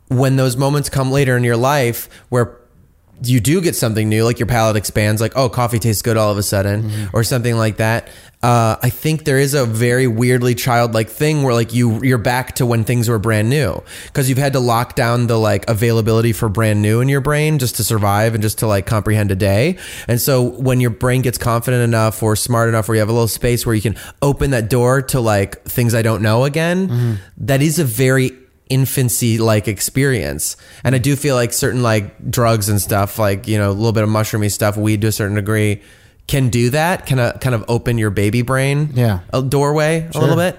[0.09, 2.59] when those moments come later in your life where
[3.25, 6.31] you do get something new, like your palate expands, like, oh, coffee tastes good all
[6.31, 8.09] of a sudden, or something like that.
[8.43, 12.57] Uh, I think there is a very weirdly childlike thing where like you you're back
[12.57, 16.33] to when things were brand new because you've had to lock down the like availability
[16.33, 19.37] for brand new in your brain just to survive and just to like comprehend a
[19.37, 19.79] day.
[20.09, 23.13] And so when your brain gets confident enough or smart enough where you have a
[23.13, 27.21] little space where you can open that door to like things I don't know again,
[27.37, 28.33] that is a very
[28.73, 30.57] infancy like experience.
[30.85, 33.93] And I do feel like certain like drugs and stuff, like, you know, a little
[33.93, 35.83] bit of mushroomy stuff, weed to a certain degree,
[36.27, 39.21] can do that, can uh, kind of open your baby brain Yeah.
[39.33, 40.59] a doorway a little bit.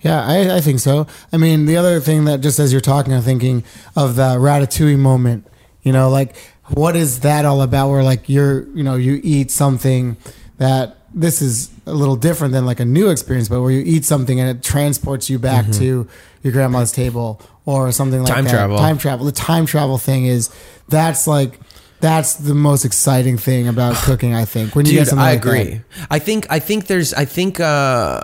[0.00, 1.06] Yeah, I, I think so.
[1.32, 3.64] I mean, the other thing that just as you're talking, I'm thinking
[3.96, 5.46] of the ratatouille moment.
[5.82, 6.36] You know, like
[6.68, 7.90] what is that all about?
[7.90, 10.16] Where like you're, you know, you eat something
[10.58, 14.04] that this is a little different than like a new experience, but where you eat
[14.04, 16.06] something and it transports you back to
[16.42, 18.34] your grandma's table or something like Mm-hmm.
[18.36, 18.50] Time that.
[18.50, 18.78] travel.
[18.78, 19.26] Time travel.
[19.26, 20.50] The time travel thing is
[20.88, 21.58] that's like
[22.00, 24.34] that's the most exciting thing about cooking.
[24.34, 25.48] I think when you get something I like that.
[25.48, 25.80] agree.
[26.10, 28.20] I think I think there's I think uh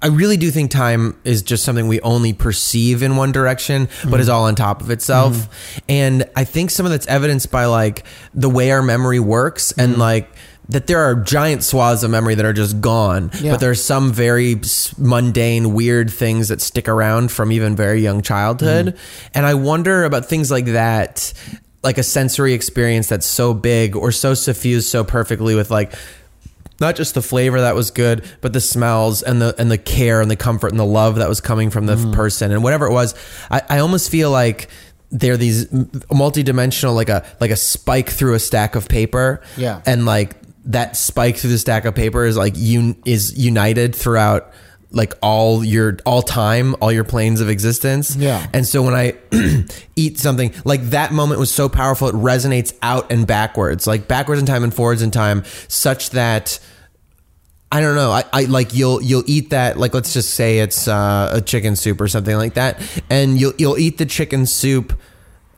[0.00, 4.20] I really do think time is just something we only perceive in one direction, but
[4.20, 5.80] is all on top of itself.
[5.88, 9.96] And I think some of that's evidenced by like the way our memory works and
[9.98, 10.30] like
[10.70, 13.52] that there are giant swaths of memory that are just gone, Yeah.
[13.52, 14.60] but there's some very
[14.98, 18.94] mundane, weird things that stick around from even very young childhood.
[19.34, 21.32] And I wonder about things like that.
[21.84, 25.92] like a sensory experience that's so big or so suffused so perfectly with like
[26.80, 30.20] not just the flavor that was good, but the smells and the and the care
[30.20, 32.12] and the comfort and the love that was coming from the Mm.
[32.12, 33.14] person and whatever it was.
[33.48, 34.68] I, I almost feel like
[35.12, 39.40] they're these multidimensional, like a like a spike through a stack of paper.
[39.56, 39.80] Yeah.
[39.86, 40.36] and like
[40.68, 44.52] that spike through the stack of paper is like un, is united throughout
[44.90, 48.16] like all your all time, all your planes of existence.
[48.16, 48.46] Yeah.
[48.52, 49.16] And so when I
[49.96, 54.40] eat something like that moment was so powerful, it resonates out and backwards, like backwards
[54.40, 56.58] in time and forwards in time, such that
[57.70, 58.10] I don't know.
[58.10, 61.76] I, I like you'll you'll eat that like let's just say it's uh, a chicken
[61.76, 64.98] soup or something like that, and you'll you'll eat the chicken soup,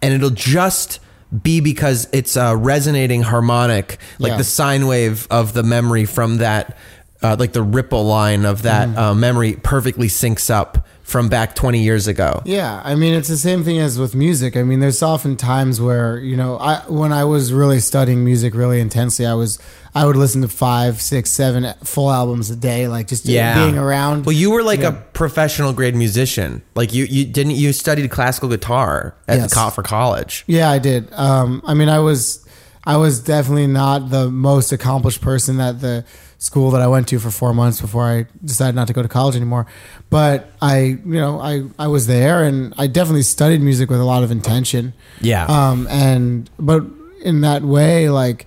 [0.02, 0.98] and it'll just
[1.42, 4.36] be because it's a resonating harmonic, like Yeah.
[4.38, 6.76] the sine wave of the memory from that,
[7.22, 8.98] uh, like the ripple line of that Mm-hmm.
[8.98, 12.40] uh, memory perfectly syncs up from back twenty years ago.
[12.44, 14.56] Yeah, I mean it's the same thing as with music.
[14.56, 18.54] I mean, there's often times where you know, I when I was really studying music
[18.54, 19.58] really intensely, I was
[19.94, 24.24] I would listen to five, six, seven full albums a day, like just being around.
[24.26, 24.88] Well, you were like Yeah.
[24.88, 26.62] a professional grade musician.
[26.76, 29.54] Like you, you didn't you studied classical guitar at Yes.
[29.54, 30.44] co- for college.
[30.46, 31.12] Yeah, I did.
[31.14, 32.44] Um, I mean, I was,
[32.84, 36.04] I was definitely not the most accomplished person at the
[36.38, 39.08] school that I went to for four months before I decided not to go to
[39.08, 39.66] college anymore.
[40.08, 44.04] But I, you know, I, I was there and I definitely studied music with a
[44.04, 44.94] lot of intention.
[45.20, 45.44] Yeah.
[45.46, 46.84] Um, and but
[47.22, 48.46] in that way, like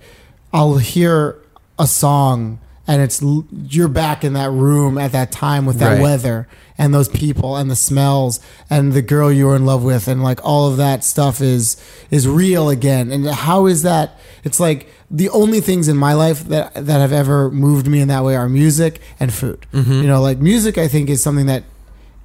[0.54, 1.36] I'll hear
[1.78, 3.20] a song and it's
[3.68, 6.00] you're back in that room at that time with that Right.
[6.02, 6.46] weather
[6.78, 10.22] and those people and the smells and the girl you were in love with and
[10.22, 11.76] like all of that stuff is
[12.10, 13.10] is real again.
[13.10, 14.18] And how is that?
[14.44, 18.08] It's like the only things in my life that that have ever moved me in
[18.08, 19.66] that way are music and food.
[19.72, 19.92] Mm-hmm.
[20.02, 21.64] You know, like music, I think is something that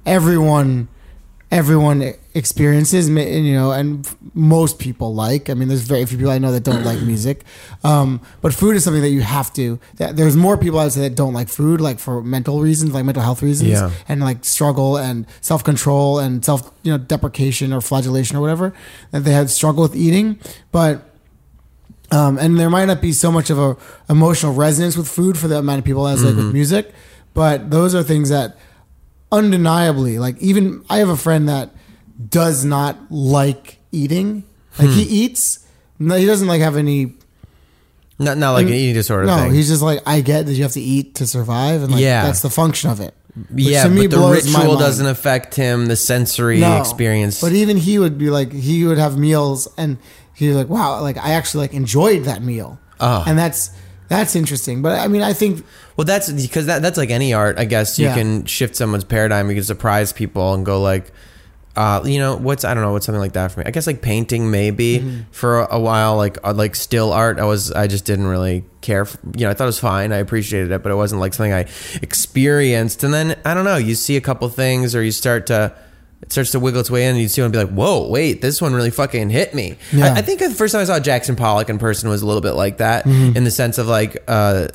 [0.06, 0.88] everyone
[1.50, 5.50] everyone experiences and, you know and most people like.
[5.50, 7.42] I mean there's very few people i know that don't like music.
[7.82, 10.92] Um, but food is something that you have to that there's more people i would
[10.92, 13.90] say that don't like food like for mental reasons like mental health reasons Yeah.
[14.08, 18.72] and like struggle and self-control and self you know deprecation or flagellation or whatever
[19.10, 20.38] that they had struggle with eating.
[20.70, 21.02] But
[22.12, 23.76] um, and there might not be so much of a
[24.08, 26.92] emotional resonance with food for the amount of people as like with music,
[27.34, 28.56] but those are things that
[29.32, 31.70] undeniably, like even I have a friend that
[32.28, 34.44] does not like eating.
[34.78, 35.66] Like he eats,
[35.98, 37.14] no, he doesn't like have any.
[38.18, 39.54] Not not like an eating disorder No, thing.
[39.54, 42.24] he's just like I get that you have to eat to survive, and like Yeah.
[42.24, 43.14] that's the function of it.
[43.50, 44.78] Which yeah, to me but the blows my ritual mind.
[44.80, 45.86] doesn't affect him.
[45.86, 47.40] The sensory experience.
[47.40, 49.96] But even he would be like, he would have meals, and
[50.34, 53.24] he's like, "Wow, like I actually like enjoyed that meal," Ah.
[53.26, 53.70] and that's
[54.10, 54.82] that's interesting.
[54.82, 55.64] But I mean, I think
[55.96, 57.58] well, that's because that that's like any art.
[57.58, 58.14] I guess you Yeah.
[58.16, 59.48] can shift someone's paradigm.
[59.48, 61.10] You can surprise people and go like.
[61.76, 63.64] Uh, you know what's I don't know what's something like that for me.
[63.66, 65.20] I guess like painting maybe Mm-hmm.
[65.30, 67.38] for a while like uh, like still art.
[67.38, 69.04] I was I just didn't really care.
[69.04, 70.12] For, you know I thought it was fine.
[70.12, 71.66] I appreciated it, but it wasn't like something I
[72.02, 73.04] experienced.
[73.04, 73.76] And then I don't know.
[73.76, 75.72] You see a couple things or you start to
[76.30, 78.06] it starts to wiggle its way in, and you see one and be like, "Whoa,
[78.08, 80.14] wait, this one really fucking hit me." Yeah.
[80.14, 82.40] I, I think the first time I saw Jackson Pollock in person was a little
[82.40, 83.36] bit like that Mm-hmm.
[83.36, 84.22] in the sense of like.
[84.28, 84.68] uh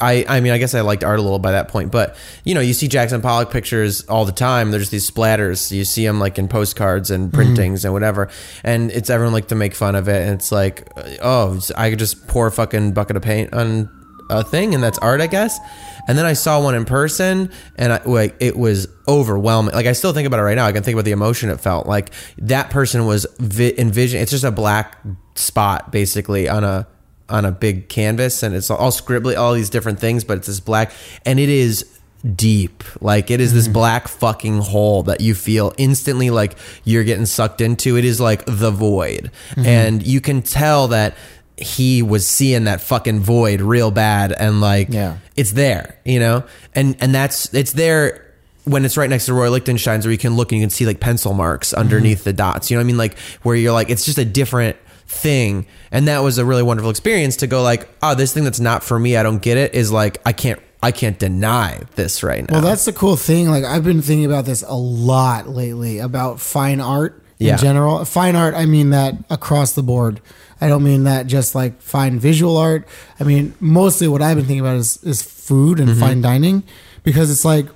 [0.00, 2.54] I, I mean, I guess I liked art a little by that point, but you
[2.54, 4.70] know, you see Jackson Pollock pictures all the time.
[4.70, 5.70] There's these splatters.
[5.70, 8.30] You see them like in postcards and printings and whatever,
[8.62, 10.22] and it's everyone like to make fun of it.
[10.22, 10.88] And it's like,
[11.20, 13.90] oh, I could just pour a fucking bucket of paint on
[14.30, 15.58] a thing, and that's art, I guess.
[16.06, 19.74] And then I saw one in person, and I, like it was overwhelming.
[19.74, 20.66] Like I still think about it right now.
[20.66, 21.86] I can think about the emotion it felt.
[21.86, 24.22] Like that person was vi- envisioning.
[24.22, 24.98] It's just a black
[25.34, 26.86] spot basically on a
[27.28, 30.60] on a big canvas and it's all scribbly all these different things but it's this
[30.60, 30.92] black
[31.24, 31.98] and it is
[32.34, 33.72] deep like it is this mm-hmm.
[33.72, 38.44] black fucking hole that you feel instantly like you're getting sucked into it is like
[38.44, 39.66] the void mm-hmm.
[39.66, 41.16] and you can tell that
[41.56, 45.18] he was seeing that fucking void real bad and like Yeah.
[45.36, 48.20] it's there you know and and that's it's there
[48.64, 50.86] when it's right next to Roy Lichtenstein's where you can look and you can see
[50.86, 51.80] like pencil marks mm-hmm.
[51.80, 54.24] underneath the dots you know what I mean like where you're like it's just a
[54.24, 58.42] different thing and that was a really wonderful experience to go like oh this thing
[58.42, 61.78] that's not for me i don't get it is like i can't i can't deny
[61.94, 63.48] this right now Well, that's the cool thing.
[63.48, 67.56] Like I've been thinking about this a lot lately about fine art in Yeah.
[67.56, 68.04] general.
[68.04, 70.20] Fine art, I mean that across the board.
[70.60, 72.86] I don't mean that just like fine visual art.
[73.18, 76.00] I mean mostly what I've been thinking about is is food and mm-hmm.
[76.00, 76.62] fine dining.
[77.02, 77.66] Because it's like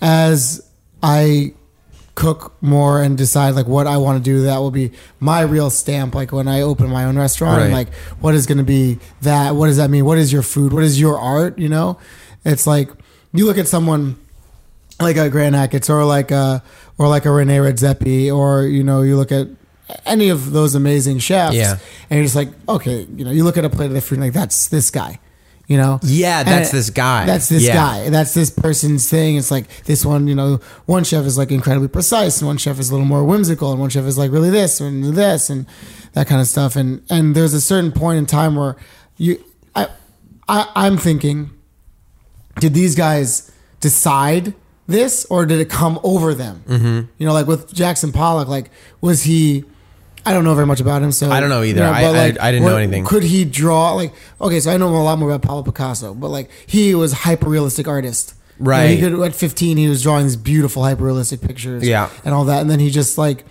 [0.00, 0.66] as
[1.02, 1.54] I
[2.14, 5.70] cook more and decide like what I want to do that will be my real
[5.70, 6.14] stamp.
[6.14, 9.54] Like when I open my own restaurant and like what is going to be that?
[9.56, 10.04] What does that mean?
[10.04, 10.72] What is your food?
[10.72, 11.58] What is your art?
[11.58, 11.98] You know?
[12.44, 12.90] It's like
[13.32, 14.16] you look at someone
[15.00, 16.62] like a Grant Achatz or like a
[16.98, 19.48] or like a Rene Redzepi or you know you look at
[20.06, 21.54] any of those amazing chefs.
[21.54, 21.76] Yeah.
[22.10, 24.16] And you're just like, okay, you know, you look at a plate of their food
[24.18, 25.20] and like that's this guy.
[25.66, 25.98] You know?
[26.02, 27.24] Yeah, that's it- this guy.
[27.24, 27.74] That's this Yeah.
[27.74, 28.10] guy.
[28.10, 29.36] That's this person's thing.
[29.36, 32.78] It's like this one, you know, one chef is like incredibly precise and one chef
[32.78, 35.64] is a little more whimsical and one chef is like really this and this and
[36.12, 36.76] that kind of stuff.
[36.76, 38.76] And and there's a certain point in time where
[39.16, 39.42] you
[39.74, 39.88] I,
[40.48, 41.50] I I'm thinking
[42.60, 44.54] did these guys decide
[44.86, 46.62] this or did it come over them?
[46.68, 47.00] Mm-hmm.
[47.18, 48.70] You know, like with Jackson Pollock, like
[49.00, 49.64] was he?
[50.26, 51.82] I don't know very much about him, so I don't know either.
[51.82, 53.04] you I- but, I- like, I didn't know anything.
[53.04, 53.92] Could he draw?
[53.92, 57.12] Like, okay, so I know a lot more about Pablo Picasso, but like he was
[57.12, 58.34] a hyper realistic artist.
[58.58, 58.90] You know, Right.
[58.90, 61.82] he could at 15 he was drawing these beautiful hyper realistic pictures.
[61.86, 62.08] Yeah.
[62.24, 63.44] and all that, and then he just like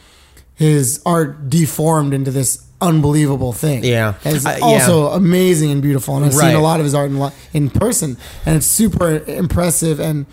[0.55, 3.83] his art deformed into this unbelievable thing.
[3.83, 4.13] Yeah.
[4.25, 4.63] it's Uh, yeah.
[4.65, 6.47] also amazing and beautiful, and I've Right.
[6.47, 10.25] seen a lot of his art in, lo- in person, and it's super impressive and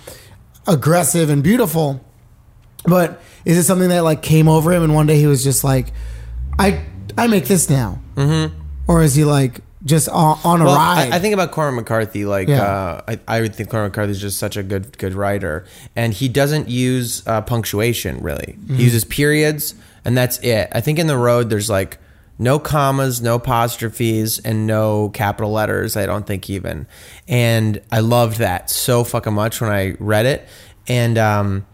[0.66, 2.00] aggressive and beautiful.
[2.84, 5.64] But is it something that like came over him and one day he was just
[5.64, 5.86] like,
[6.58, 6.84] I
[7.16, 8.54] I make this now, mm-hmm.
[8.86, 11.12] or is he like just on, on a Well, ride?
[11.12, 12.24] I, I think about Cormac McCarthy.
[12.26, 12.62] Like, Yeah.
[12.62, 15.64] uh, I, I would think Cormac McCarthy is just such a good, good writer,
[15.96, 18.56] and he doesn't use uh, punctuation really.
[18.58, 18.76] Mm-hmm.
[18.76, 20.68] He uses periods, and that's it.
[20.72, 21.98] I think in the road there's like
[22.38, 25.96] no commas, no apostrophes, and no capital letters.
[25.96, 26.86] I don't think even,
[27.28, 30.46] and I loved that so fucking much when I read it,
[30.88, 31.66] and um,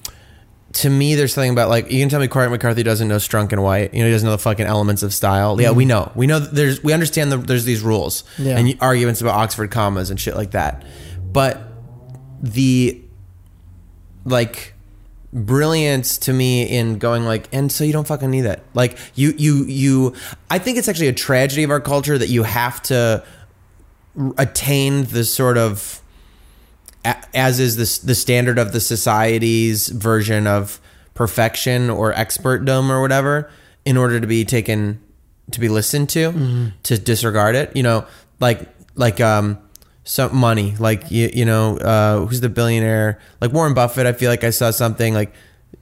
[0.76, 3.50] to me, there's something about like you can tell me Cormac McCarthy doesn't know Strunk
[3.52, 3.94] and White.
[3.94, 5.58] You know, he doesn't know the fucking elements of style.
[5.58, 5.88] Yeah, we mm-hmm.
[5.88, 6.12] know.
[6.14, 8.58] We know there's we understand the, there's these rules Yeah.
[8.58, 10.84] and arguments about Oxford commas and shit like that.
[11.32, 11.62] But
[12.42, 13.00] the
[14.26, 14.74] like
[15.32, 19.34] brilliance to me in going like and so you don't fucking need that like you
[19.36, 20.14] you you
[20.50, 23.22] i think it's actually a tragedy of our culture that you have to
[24.18, 26.00] r- attain the sort of
[27.34, 30.80] as is this the standard of the society's version of
[31.14, 33.50] perfection or expertdom or whatever
[33.84, 35.00] in order to be taken
[35.50, 37.74] to be listened to to disregard it.
[37.76, 38.06] You know
[38.40, 39.58] like like um
[40.04, 43.18] some money like you, you know uh who's the billionaire?
[43.40, 45.32] Like warren buffett i feel like i saw something like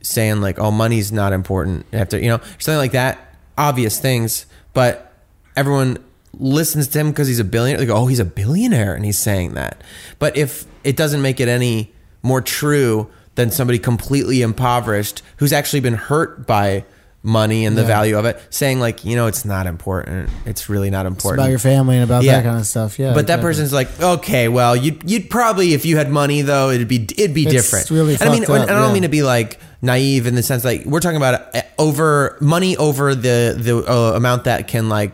[0.03, 3.19] saying like oh money's not important after you know something like that.
[3.57, 5.13] Obvious things but
[5.57, 5.99] everyone
[6.41, 7.79] listens to him because he's a billionaire.
[7.81, 9.83] They go, oh, he's a billionaire, and he's saying that.
[10.19, 11.93] But if it doesn't make it any
[12.23, 16.85] more true than somebody completely impoverished who's actually been hurt by
[17.27, 17.87] money and the Yeah.
[17.89, 20.29] value of it, saying like, you know, it's not important.
[20.45, 22.37] It's really not It's important about your family and about Yeah.
[22.37, 22.99] that kind of stuff.
[22.99, 26.69] Yeah, but that person's like, okay, well, you'd you'd probably if you had money though,
[26.71, 27.91] it'd be it'd be It's different.
[27.91, 28.93] really and I mean, up, and I don't yeah.
[28.93, 32.77] mean to be like naive in the sense like we're talking about uh, over money
[32.77, 35.13] over the the uh, amount that can like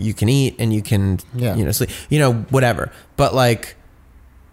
[0.00, 1.54] you can eat and you can Yeah.
[1.56, 2.90] you know sleep, you know whatever.
[3.16, 3.76] But like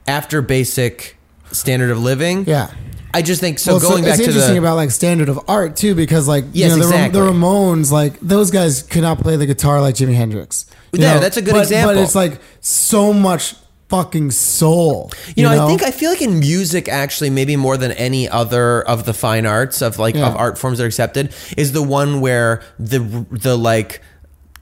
[0.08, 1.18] after basic
[1.52, 2.70] standard of living, Yeah.
[3.14, 3.74] I just think so.
[3.74, 6.46] Well, going it's back to interesting the about like standard of art too, because like
[6.54, 7.20] Yes, you know, the, exactly.
[7.22, 10.66] the Ramones, like those guys could not play the guitar like Jimi Hendrix.
[10.94, 11.96] Yeah, that's a good but, example.
[11.96, 13.56] But it's like so much
[13.90, 15.10] fucking soul.
[15.36, 18.82] You know, I think I feel like in music, actually, maybe more than any other
[18.82, 20.28] of the fine arts of like Yeah.
[20.28, 23.00] of art forms that are accepted, is the one where the
[23.32, 24.02] the like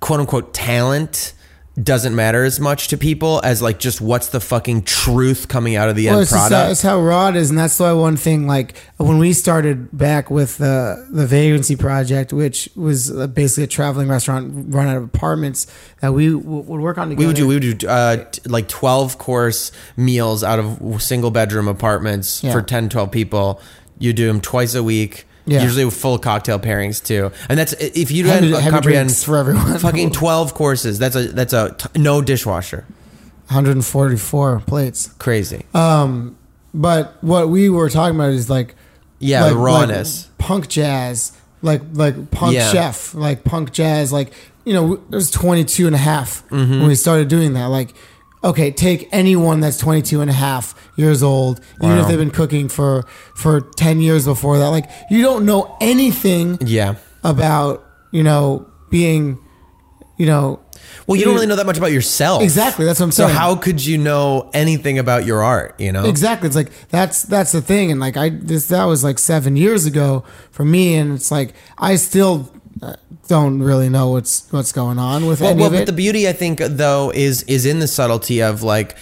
[0.05, 1.33] quote unquote talent
[1.81, 5.89] doesn't matter as much to people as like just what's the fucking truth coming out
[5.89, 6.71] of the Well, end it's, just product.
[6.71, 8.47] it's how raw it is, and that's why one thing.
[8.47, 13.67] Like when we started back with the the Vagrancy Project, which was uh, basically a
[13.67, 15.67] traveling restaurant run out of apartments
[16.01, 17.19] that we w- would work on together.
[17.19, 21.31] we would do we would do uh, t- like 12 course meals out of single
[21.31, 22.53] bedroom apartments Yeah.
[22.53, 23.59] for 10 12 people
[23.99, 25.61] you do them twice a week Yeah.
[25.63, 29.37] usually with full cocktail pairings too and that's if you don't heavy comprehend drinks for
[29.37, 29.77] everyone.
[29.77, 32.85] fucking 12 courses that's a that's a t- no dishwasher
[33.49, 35.09] 144 plates.
[35.19, 36.35] crazy Um
[36.73, 38.75] But what we were talking about is like
[39.19, 40.25] Yeah, like, the rawness.
[40.27, 41.31] like punk jazz,
[41.61, 42.71] like like punk Yeah.
[42.71, 44.33] chef, like punk jazz, like
[44.65, 46.79] you know, it was 22 and a half Mm-hmm.
[46.79, 47.67] when we started doing that.
[47.67, 47.93] Like,
[48.45, 52.07] okay, take anyone that's 22 and a half years old, even if Wow.
[52.07, 53.03] they've been cooking for
[53.35, 54.67] for 10 years before that.
[54.67, 59.37] Like, you don't know anything yeah about you know being,
[60.17, 60.59] you know,
[61.07, 63.29] well you don't really know that much about yourself Exactly, that's what I'm saying.
[63.29, 63.39] so saying.
[63.39, 66.45] how could you know anything about your art you know Exactly.
[66.47, 69.85] It's like that's that's the thing, and like I this that was like seven years
[69.87, 72.51] ago for me, and it's like I still
[73.27, 75.79] don't really know what's what's going on with well, any well of it.
[75.79, 78.95] but the beauty i think though is is in the subtlety of like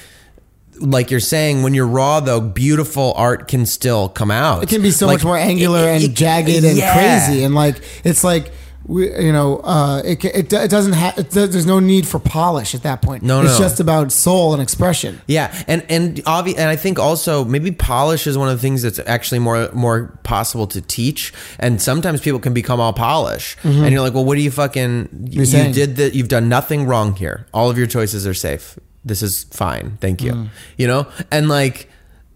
[0.80, 4.82] like you're saying when you're raw though beautiful art can still come out it can
[4.82, 6.93] be so Like, much more angular it- and it- jagged and yeah.
[7.26, 8.51] crazy, and like it's like
[8.86, 12.75] we, you know, uh, it, it, it doesn't have, it, there's no need for polish
[12.75, 13.23] at that point.
[13.23, 13.65] No, it's no.
[13.65, 15.21] just about soul and expression.
[15.27, 18.81] Yeah, and and obvi- and I think also maybe polish is one of the things
[18.81, 21.34] that's actually more more possible to teach.
[21.59, 23.84] And sometimes people can become all polish, mm-hmm.
[23.84, 25.27] and you're like, well, what do you fucking?
[25.29, 26.13] You, you did that.
[26.13, 27.47] You've done nothing wrong here.
[27.53, 28.77] All of your choices are safe.
[29.05, 29.97] This is fine.
[30.01, 30.34] Thank you.
[30.34, 30.49] Mm.
[30.77, 31.89] You know, and like.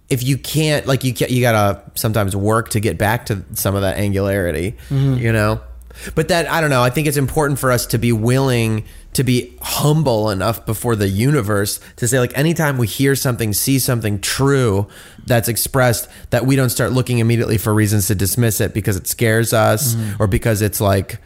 [0.09, 3.75] If you can't, like, you can't, you gotta sometimes work to get back to some
[3.75, 5.15] of that angularity, mm-hmm.
[5.15, 5.59] you know.
[6.15, 6.83] But that I don't know.
[6.83, 11.07] I think it's important for us to be willing to be humble enough before the
[11.07, 14.87] universe to say like anytime we hear something, see something true
[15.25, 19.07] that's expressed that we don't start looking immediately for reasons to dismiss it because it
[19.07, 20.21] scares us mm-hmm.
[20.21, 21.19] or because it's like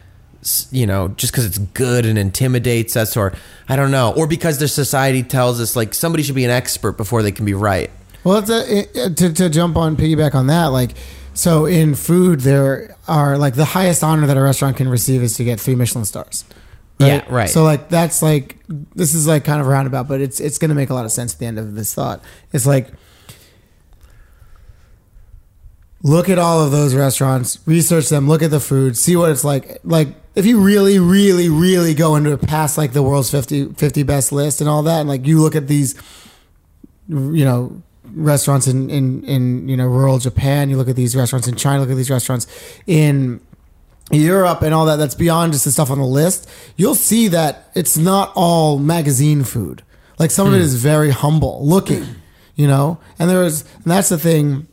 [0.72, 3.32] you know just because it's good and intimidates us or
[3.68, 6.92] I don't know or because the society tells us like somebody should be an expert
[6.92, 7.90] before they can be right.
[8.24, 10.92] Well, a, it, to, to jump on piggyback on that, like,
[11.34, 15.36] so in food, there are like the highest honor that a restaurant can receive is
[15.36, 16.44] to get three Michelin stars.
[16.98, 17.48] Yeah, right.
[17.48, 20.74] So like that's like this is like kind of roundabout, but it's it's going to
[20.74, 22.22] make a lot of sense at the end of this thought.
[22.52, 22.88] It's like
[26.02, 29.44] look at all of those restaurants, research them, look at the food, see what it's
[29.44, 29.78] like.
[29.84, 34.32] Like if you really, really, really go into past like the world's 50, 50 best
[34.32, 35.94] list and all that, and like you look at these,
[37.08, 37.82] you know,
[38.14, 41.80] restaurants in, in, in, you know, rural Japan, you look at these restaurants in China,
[41.80, 42.46] look at these restaurants
[42.86, 43.40] in
[44.10, 46.48] Europe and all that, that's beyond just the stuff on the list.
[46.76, 49.82] You'll see that it's not all magazine food.
[50.18, 50.62] Like some of it hmm.
[50.62, 52.06] is very humble looking,
[52.54, 54.68] you know, and there's, and that's the thing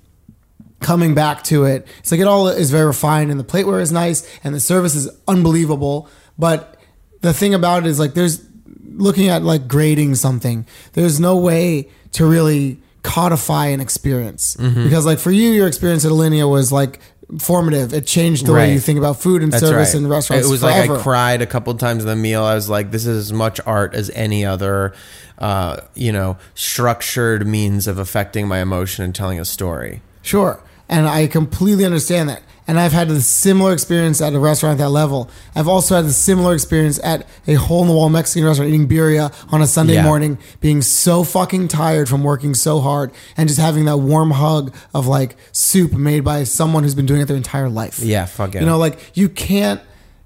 [0.79, 1.87] coming back to it.
[1.99, 4.95] It's like it all is very refined and the plateware is nice and the service
[4.95, 6.09] is unbelievable.
[6.37, 6.77] But
[7.21, 8.45] the thing about it is like there's
[8.83, 14.55] looking at like grading something, there's no way to really codify an experience.
[14.55, 16.99] Because like for you, your experience at Alinea was like
[17.39, 17.93] formative.
[17.93, 20.01] It changed the way you think about food and That's service right.
[20.01, 20.47] in restaurants.
[20.47, 20.93] It was forever.
[20.93, 22.43] like I cried a couple times in the meal.
[22.43, 24.93] I was like, "This is as much art as any other,
[25.37, 30.59] uh, you know, structured means of affecting my emotion and telling a story." Sure.
[30.87, 32.41] And I completely understand that.
[32.69, 35.27] And I've had a similar experience at a restaurant at that level.
[35.55, 38.87] I've also had a similar experience at a hole in the wall Mexican restaurant eating
[38.87, 40.03] birria on a Sunday Yeah.
[40.03, 44.71] morning, being so fucking tired from working so hard and just having that warm hug
[44.93, 47.97] of like soup made by someone who's been doing it their entire life.
[48.03, 48.59] Yeah, fuck it.
[48.59, 49.81] You know, like you can't.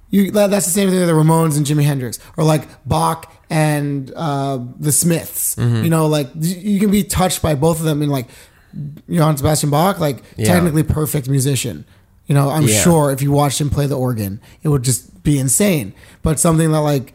[0.10, 4.12] You that's the same thing with the Ramones and Jimi Hendrix, or like Bach and
[4.18, 5.56] uh, the Smiths.
[5.56, 5.86] Mm-hmm.
[5.86, 8.02] You know, like you can be touched by both of them.
[8.02, 8.28] And like
[9.08, 10.48] Johann Sebastian Bach, like Yeah.
[10.48, 11.86] technically perfect musician.
[12.28, 12.80] You know, I'm Yeah.
[12.82, 15.94] sure if you watched him play the organ, it would just be insane.
[16.22, 17.14] But something that like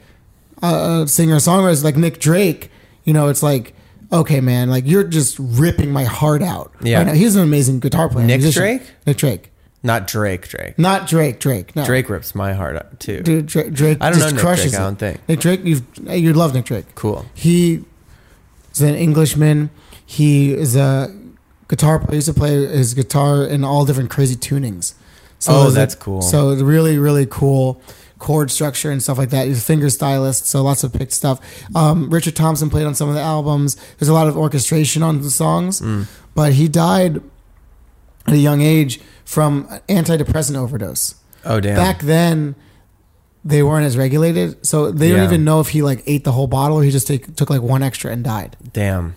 [0.63, 2.71] a singer songwriters like Nick Drake,
[3.05, 3.75] you know, it's like.
[4.11, 6.73] Okay, man, like you're just ripping my heart out.
[6.81, 7.03] Yeah.
[7.05, 8.25] right he's an amazing guitar player.
[8.27, 8.63] Nick musician.
[8.63, 8.83] Drake?
[9.07, 9.53] Nick Drake,
[9.83, 10.49] Not Drake.
[10.49, 10.79] Drake.
[10.79, 11.41] not Drake.
[11.41, 11.85] Drake, no.
[11.85, 13.21] Drake rips my heart out too.
[13.21, 15.21] Dude, Drake, Drake I don't just know Nick crushes Drake, I don't think.
[15.29, 16.87] Nick Drake, you've you'd love Nick Drake.
[16.95, 17.27] Cool.
[17.35, 17.85] He
[18.73, 19.69] is an Englishman.
[20.07, 21.15] He is a
[21.69, 22.13] guitar player.
[22.13, 24.95] He used to play his guitar in all different crazy tunings.
[25.47, 26.23] Oh, there's a- that's cool.
[26.23, 27.81] So really, really cool
[28.19, 29.47] chord structure and stuff like that.
[29.47, 31.39] He's a finger stylist, so lots of picked stuff.
[31.77, 33.77] Um, Richard Thompson played on some of the albums.
[33.99, 36.07] There's a lot of orchestration on the songs, Mm.
[36.35, 37.21] but he died
[38.27, 41.15] at a young age from an antidepressant overdose
[41.45, 41.77] Oh damn.
[41.77, 42.57] back then
[43.45, 46.47] they weren't as regulated so they don't even know if he like ate the whole
[46.49, 49.15] bottle or he just take, took like one extra and died Damn.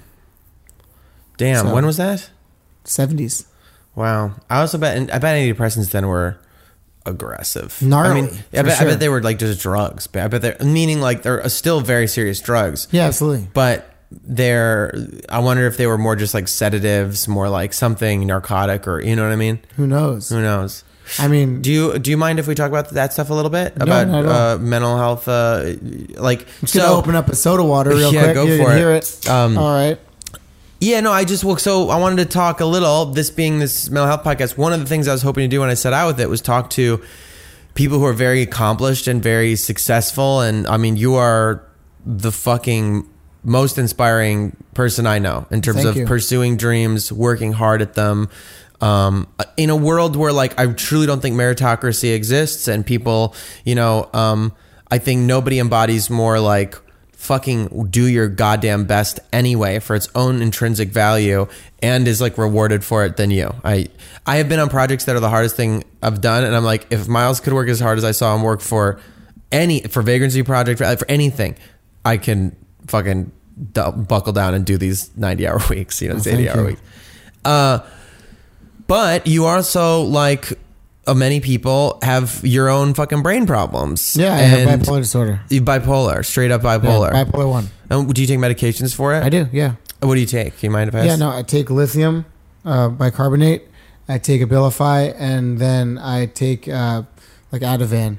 [1.38, 1.66] Damn.
[1.68, 2.30] So- when was that?
[2.86, 3.46] 70s
[3.96, 4.34] Wow.
[4.50, 4.98] I also bet.
[5.14, 6.38] I bet antidepressants then were
[7.06, 7.82] aggressive.
[7.82, 10.08] Gnarly, I mean, I bet, I bet they were like just drugs.
[10.08, 12.88] But I bet they're meaning like they're still very serious drugs.
[12.92, 14.94] yeah absolutely But they're.
[15.30, 19.16] I wonder if they were more just like sedatives, more like something narcotic, or you
[19.16, 19.60] know what I mean.
[19.76, 20.84] who knows Who knows?
[21.20, 23.50] i mean Do you do you mind if we talk about that stuff a little
[23.52, 25.28] bit about not at uh, mental health?
[25.28, 25.74] Uh,
[26.16, 28.72] like i'm just gonna open up a soda water real Yeah, quick go you for
[28.72, 28.78] it.
[28.78, 30.00] hear it Um, all right
[30.82, 33.06] Yeah, no, I just well, so I wanted to talk a little.
[33.06, 35.60] This being this mental health podcast, one of the things I was hoping to do
[35.60, 37.04] when I set out with it was talk to
[37.76, 40.42] people who are very accomplished and very successful.
[40.42, 41.64] And I mean, you are
[42.04, 43.08] the fucking
[43.44, 46.06] most inspiring person I know in terms Thank of you.
[46.08, 48.30] pursuing dreams, working hard at them.
[48.82, 49.28] Um,
[49.58, 54.10] in a world where like I truly don't think meritocracy exists and people, you know,
[54.16, 54.52] um,
[54.90, 56.76] I think nobody embodies more like
[57.22, 61.46] fucking do your goddamn best anyway for its own intrinsic value
[61.84, 63.54] and is like rewarded for it than you.
[63.64, 63.90] I
[64.26, 66.88] I have been on projects that are the hardest thing I've done and I'm like
[66.90, 69.00] if Miles could work as hard as I saw him work for
[69.52, 71.58] any for vagrancy project for, for anything
[72.04, 72.56] I can
[72.88, 76.58] fucking buckle down and do these 90 hour weeks, you know, these thank 80 hour
[76.62, 76.66] you.
[76.70, 76.82] weeks.
[77.46, 77.80] Uh
[78.88, 80.56] but you also like uh,
[81.08, 84.16] many people have your own fucking brain problems.
[84.16, 85.42] Yeah, I have And bipolar disorder.
[85.50, 87.12] you bipolar, straight up Yeah, bipolar.
[87.12, 87.70] bipolar one.
[87.90, 89.24] And do you take medications for it?
[89.24, 89.48] I do.
[89.52, 89.76] Yeah.
[90.02, 90.60] What do you take?
[90.60, 91.08] Do you mind if I ask?
[91.08, 91.16] Yeah.
[91.18, 92.26] No, I take lithium,
[92.66, 93.68] uh, bicarbonate.
[94.10, 97.04] I take Abilify, and then I take uh,
[97.52, 98.18] like Ativan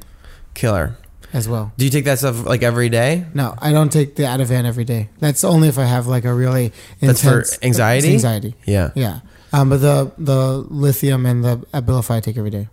[0.54, 0.96] Killer.
[1.34, 1.72] as well.
[1.76, 3.24] Do you take that stuff like every day?
[3.34, 5.08] No, I don't take the Ativan every day.
[5.18, 8.12] That's only if I have like a really That's intense for anxiety?
[8.12, 8.54] anxiety.
[8.66, 8.90] Yeah.
[8.94, 9.20] Yeah.
[9.52, 12.68] Um, but the the lithium and the Abilify I take every day.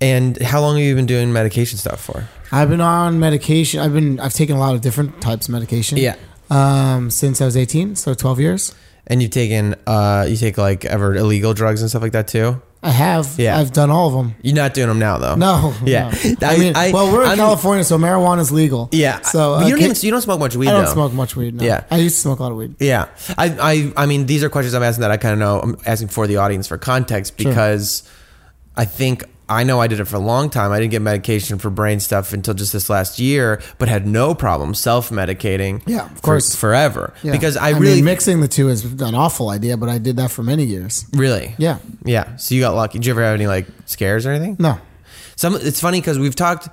[0.00, 2.28] And how long have you been doing medication stuff for?
[2.52, 3.80] I've been on medication.
[3.80, 5.98] I've been I've taken a lot of different types of medication.
[5.98, 6.16] Yeah.
[6.50, 8.74] Um, since I was 18, so 12 years.
[9.08, 12.60] And you've taken, uh, you take like ever illegal drugs and stuff like that too?
[12.86, 13.34] I have.
[13.38, 13.58] Yeah.
[13.58, 14.34] I've done all of them.
[14.42, 15.34] You're not doing them now though.
[15.34, 15.74] No.
[15.84, 16.10] Yeah.
[16.40, 16.48] no.
[16.48, 18.88] I- I, mean, I- well, we're in I'm- California, so marijuana is legal.
[18.92, 19.20] Yeah.
[19.22, 20.92] So uh, you don't even, you don't smoke much weed I don't though.
[20.92, 21.54] smoke much weed.
[21.54, 21.64] No.
[21.64, 21.84] Yeah.
[21.90, 22.76] I used to smoke a lot of weed.
[22.78, 25.60] Yeah, I, I, I mean, these are questions I'm asking that I kind of know.
[25.60, 27.50] I'm asking for the audience for context Sure.
[27.50, 28.08] because
[28.76, 30.72] I think I know I did it for a long time.
[30.72, 34.34] I didn't get medication for brain stuff until just this last year, but had no
[34.34, 35.82] problem self medicating.
[35.86, 36.56] Yeah, of course.
[36.56, 37.14] forever.
[37.22, 37.30] Yeah.
[37.32, 40.32] Because I, mean, really, mixing the two is an awful idea, but I did that
[40.32, 41.04] for many years.
[41.12, 41.78] really, Yeah.
[42.04, 42.34] yeah.
[42.36, 42.98] So you got lucky.
[42.98, 44.56] Did you ever have any like scares or anything?
[44.58, 44.78] No.
[45.36, 45.54] Some.
[45.54, 46.68] It's funny because we've talked.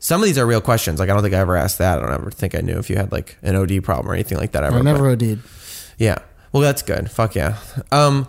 [0.00, 0.98] Some of these are real questions.
[0.98, 1.98] Like I don't think I ever asked that.
[1.98, 4.38] I don't ever think I knew if you had like an OD problem or anything
[4.38, 4.76] like that ever.
[4.76, 5.38] I but- never OD'd.
[5.98, 6.16] Yeah.
[6.50, 7.08] Well, that's good.
[7.10, 7.58] Fuck yeah.
[7.92, 8.26] Um.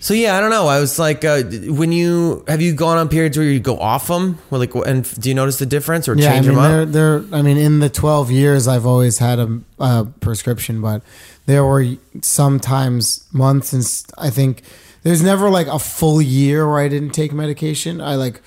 [0.00, 0.68] So yeah, I don't know.
[0.68, 4.06] I was like, uh, when you have you gone on periods where you go off
[4.06, 6.64] them, or like, and do you notice the difference or Yeah, I change mean, them
[6.64, 6.88] they're, up?
[7.30, 11.02] they're, I mean, in the 12 years, I've always had a, a prescription, but
[11.46, 11.84] there were
[12.22, 13.84] sometimes months, and
[14.16, 14.62] I think
[15.02, 18.00] there's never like a full year where I didn't take medication.
[18.00, 18.40] I like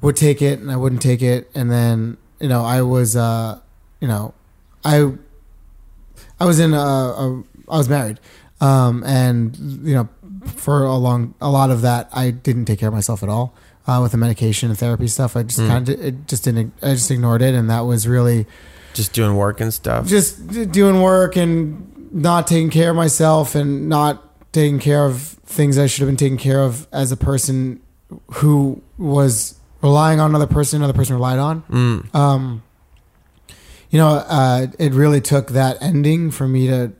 [0.00, 3.60] would take it and I wouldn't take it, and then you know I was, uh,
[4.00, 4.32] you know,
[4.82, 5.12] I,
[6.40, 8.18] I was in a, a I was married,
[8.62, 9.56] um, and
[9.86, 10.08] you know,
[10.46, 13.54] for a long, a lot of that, I didn't take care of myself at all
[13.86, 15.36] uh, with the medication and therapy stuff.
[15.36, 18.46] I just kind of, it just didn't, I just ignored it, and that was really
[18.94, 20.06] Just doing work and stuff.
[20.06, 24.22] just doing work and not taking care of myself and not
[24.52, 27.80] taking care of things I should have been taking care of as a person
[28.34, 31.62] who was relying on another person, another person relied on.
[31.62, 32.14] Mm.
[32.14, 32.62] Um,
[33.90, 36.92] you know, uh, it really took that ending for me to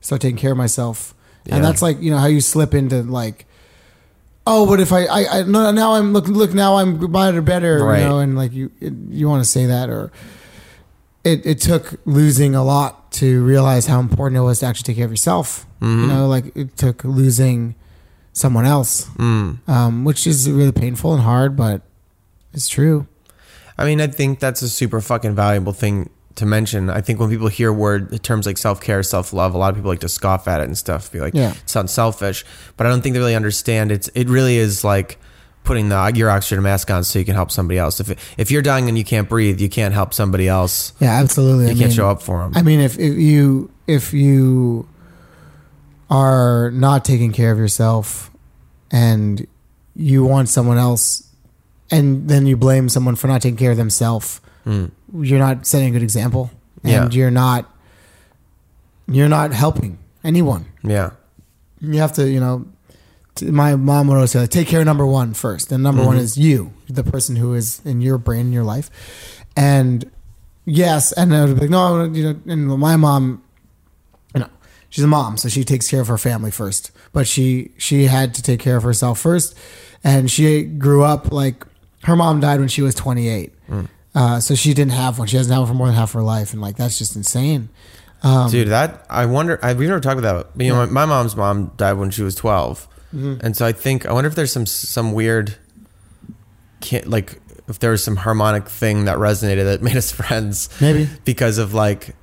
[0.00, 1.13] start taking care of myself.
[1.44, 1.56] Yeah.
[1.56, 3.46] And that's like, you know, how you slip into like,
[4.46, 7.84] oh, but if I, I, I no, now I'm look, look, now I'm better, better,
[7.84, 8.00] Right.
[8.00, 10.10] you know, and like you, you want to say that or
[11.24, 14.96] it, it took losing a lot to realize how important it was to actually take
[14.96, 15.66] care of yourself.
[15.80, 16.00] Mm-hmm.
[16.02, 17.74] You know, like it took losing
[18.32, 19.66] someone else, Mm.
[19.68, 21.82] um, which is really painful and hard, but
[22.52, 23.06] it's true.
[23.78, 26.90] I mean, I think that's a super fucking valuable thing to mention.
[26.90, 29.76] I think when people hear word terms like self care, self love, a lot of
[29.76, 31.10] people like to scoff at it and stuff.
[31.12, 31.52] Be like, Yeah.
[31.52, 32.44] it sounds selfish,
[32.76, 33.92] but I don't think they really understand.
[33.92, 35.18] It's it really is like
[35.64, 37.98] putting the your oxygen mask on so you can help somebody else.
[38.00, 40.92] If if you're dying and you can't breathe, you can't help somebody else.
[41.00, 41.66] Yeah, absolutely.
[41.66, 42.52] You I can't mean- show up for them.
[42.54, 44.88] I mean, if, if you if you
[46.10, 48.30] are not taking care of yourself
[48.90, 49.46] and
[49.96, 51.22] you want someone else,
[51.90, 54.86] and then you blame someone for not taking care of themselves, hmm.
[55.20, 56.50] You're not setting a good example,
[56.82, 57.08] and Yeah.
[57.10, 57.70] you're not
[59.06, 60.66] you're not helping anyone.
[60.82, 61.10] yeah.
[61.80, 62.64] You have to, you know.
[63.42, 65.70] My mom would always say, "Take care of number one first.
[65.72, 66.24] And number one mm-hmm.
[66.24, 68.90] is you, the person who is in your brain, in your life."
[69.56, 70.10] And
[70.64, 73.42] yes, and I would be like, no, you know, and my mom,
[74.34, 74.48] you know,
[74.88, 76.90] she's a mom, so she takes care of her family first.
[77.12, 79.56] But she she had to take care of herself first,
[80.02, 81.66] and she grew up like
[82.04, 83.88] her mom died when she was 28, mm.
[84.14, 85.26] Uh, so she didn't have one.
[85.28, 87.68] She hasn't had one for more than half her life, and like that's just insane.
[88.22, 89.58] Um, Dude, that I wonder.
[89.62, 90.64] I, we've never talked about that.
[90.64, 93.46] You know, my, my mom's mom died when she was 12 Mm-hmm.
[93.46, 95.54] and so I think I wonder if there's some some weird,
[97.04, 100.68] like if there was some harmonic thing that resonated that made us friends.
[100.80, 101.08] Maybe.
[101.24, 102.14] because of like,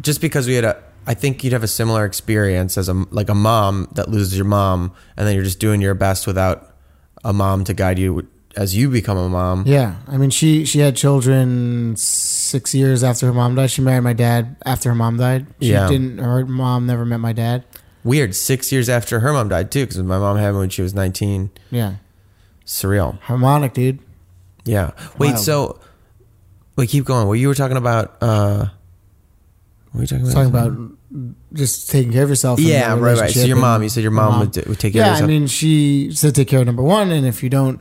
[0.00, 0.82] just because we had a.
[1.06, 4.44] I think you'd have a similar experience as a like a mom that loses your
[4.44, 6.74] mom, and then you're just doing your best without
[7.24, 9.62] a mom to guide you as you become a mom.
[9.66, 13.70] Yeah, I mean, she she had children six years after her mom died.
[13.70, 15.46] She married my dad after her mom died.
[15.60, 15.88] She Yeah.
[15.88, 16.18] didn't.
[16.18, 17.62] Her mom never met my dad.
[18.04, 18.34] Weird.
[18.34, 20.92] Six years after her mom died too, because my mom had me when she was
[20.94, 21.50] 19.
[21.70, 21.94] Yeah,
[22.66, 23.20] Surreal.
[23.22, 24.00] harmonic, dude.
[24.64, 24.90] Yeah.
[25.18, 25.28] Wait.
[25.32, 25.38] Wild.
[25.38, 25.80] So,
[26.76, 26.88] wait.
[26.90, 27.26] Keep going.
[27.26, 28.16] Well, you were talking about.
[28.20, 28.66] uh
[29.92, 30.34] What were you talking about?
[30.34, 30.72] Talking about
[31.54, 32.60] just taking care of yourself.
[32.60, 32.92] Yeah.
[32.98, 33.16] Right.
[33.18, 33.30] Right.
[33.30, 33.82] So your mom.
[33.82, 36.48] You said your mom, would, would take care Yeah, of I mean, she said take
[36.48, 37.80] care of number one, and if you don't,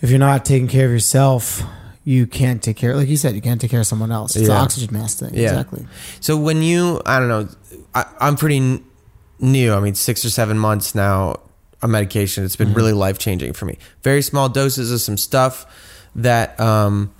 [0.00, 1.62] if you're not taking care of yourself,
[2.04, 2.96] you can't take care.
[2.96, 4.34] Like you said, you can't take care of someone else.
[4.36, 4.60] It's the Yeah.
[4.62, 5.34] oxygen mask thing.
[5.34, 5.48] Yeah.
[5.50, 5.86] Exactly.
[6.20, 7.48] So when you, I don't know,
[7.94, 8.84] I, I'm pretty n-
[9.38, 9.72] new.
[9.74, 11.40] I mean, six or seven months now
[11.82, 12.44] a medication.
[12.44, 12.76] It's been Mm-hmm.
[12.76, 13.78] really life changing for me.
[14.02, 15.66] Very small doses of some stuff
[16.16, 17.12] that um,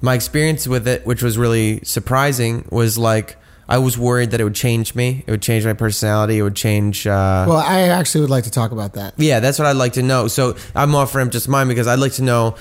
[0.00, 3.36] my experience with it, which was really surprising, was like
[3.68, 5.24] I was worried that it would change me.
[5.26, 6.38] It would change my personality.
[6.38, 7.06] It would change.
[7.06, 9.14] Uh, Well, I actually would like to talk about that.
[9.16, 10.28] yeah, that's what I'd like to know.
[10.28, 12.56] So I'm offering just mine because I'd like to know.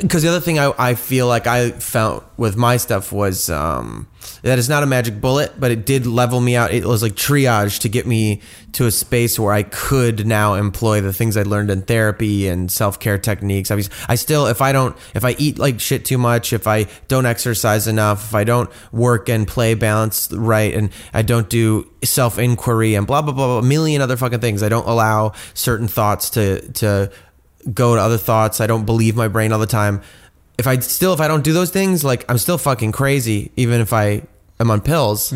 [0.00, 4.08] Because the other thing I, I feel like I felt with my stuff was um,
[4.42, 6.72] that it's not a magic bullet, but it did level me out.
[6.72, 11.00] It was like triage to get me to a space where I could now employ
[11.00, 13.70] the things I learned in therapy and self care techniques.
[13.70, 16.66] I, mean, I still, if I don't, if I eat like shit too much, if
[16.66, 21.48] I don't exercise enough, if I don't work and play balance right, and I don't
[21.48, 24.62] do self inquiry and blah blah blah blah, a million other fucking things.
[24.62, 27.10] I don't allow certain thoughts to to
[27.72, 28.60] go to other thoughts.
[28.60, 30.02] I don't believe my brain all the time.
[30.58, 33.80] If I still if I don't do those things, like I'm still fucking crazy, even
[33.80, 34.22] if I
[34.58, 35.32] am on pills.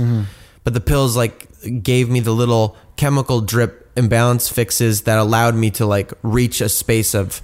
[0.64, 1.48] But the pills like
[1.82, 6.68] gave me the little chemical drip imbalance fixes that allowed me to like reach a
[6.68, 7.42] space of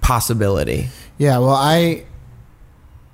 [0.00, 0.88] possibility.
[1.18, 2.04] Yeah, well, I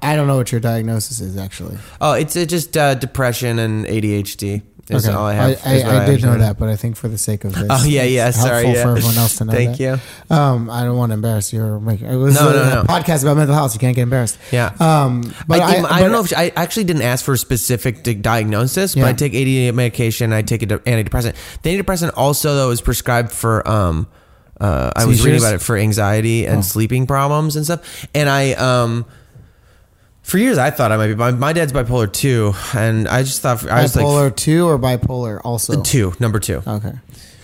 [0.02, 1.78] I don't know what your diagnosis is actually.
[2.00, 4.62] Oh, it's uh, just uh, depression and ADHD.
[4.90, 5.60] Is all I have.
[5.64, 7.84] I, I, I did know that, but I think for the sake of this, Oh
[7.86, 8.28] yeah, yeah.
[8.28, 8.82] it's Sorry, helpful yeah.
[8.82, 9.52] for everyone else to know.
[9.56, 10.00] Thank that.
[10.28, 10.36] you.
[10.36, 12.82] Um, I don't want to embarrass you or make it was No, a, no, no.
[12.82, 13.72] podcast about mental health.
[13.74, 14.38] You can't get embarrassed.
[14.50, 14.66] Yeah.
[14.80, 17.38] Um, but I, I, I, but- don't know if I actually didn't ask for a
[17.38, 19.06] specific di- diagnosis, but Yeah.
[19.08, 20.32] I take ADHD medication.
[20.32, 21.36] I take an antidepressant.
[21.62, 23.66] The antidepressant also though is prescribed for.
[23.68, 24.08] Um,
[24.60, 26.62] uh, I was reading about it for anxiety and Oh.
[26.62, 28.06] sleeping problems and stuff.
[28.14, 29.06] And I, um,
[30.32, 31.14] for years, I thought I might be.
[31.14, 34.78] My, my dad's bipolar too, and I just thought I was bipolar like two or
[34.78, 35.82] bipolar also.
[35.82, 36.62] two, number two.
[36.66, 36.94] Okay.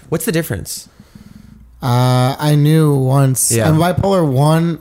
[0.09, 0.89] What's the difference?
[1.83, 3.53] Uh, I knew once.
[3.53, 3.69] Yeah.
[3.69, 4.81] I'm bipolar one.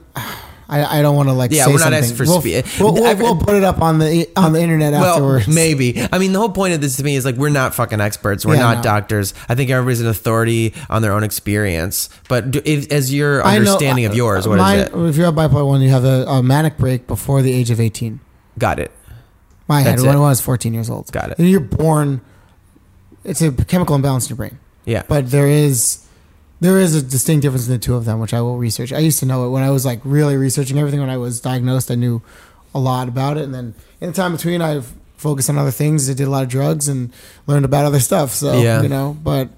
[0.69, 1.51] I, I don't want to like.
[1.51, 1.99] Yeah, say we're not something.
[2.03, 4.93] asking for we'll, spe- We'll, we'll, we'll put it up on the on the internet
[4.93, 5.47] afterwards.
[5.47, 6.01] Well, maybe.
[6.11, 8.45] I mean, the whole point of this to me is like we're not fucking experts.
[8.45, 8.83] We're Yeah, not no.
[8.83, 9.33] doctors.
[9.47, 12.09] I think everybody's an authority on their own experience.
[12.27, 14.91] But do, if, as your I know- understanding of uh, yours, what is mine, it?
[14.93, 17.79] If you're a bipolar one, you have a, a manic break before the age of
[17.79, 18.19] 18.
[18.59, 18.91] Got it.
[19.69, 20.15] My head That's when.
[20.15, 21.11] I was 14 years old.
[21.11, 21.39] Got it.
[21.39, 22.21] And you're born.
[23.23, 25.03] It's a chemical imbalance in your brain, Yeah.
[25.07, 26.05] but there is
[26.59, 28.91] there is a distinct difference in the two of them, which I will research.
[28.91, 30.99] I used to know it when I was like really researching everything.
[30.99, 32.21] When I was diagnosed, I knew
[32.73, 36.09] a lot about it, and then in the time between, I've focused on other things.
[36.09, 37.11] I did a lot of drugs and
[37.47, 38.31] learned about other stuff.
[38.31, 38.81] So Yeah.
[38.81, 39.49] you know, but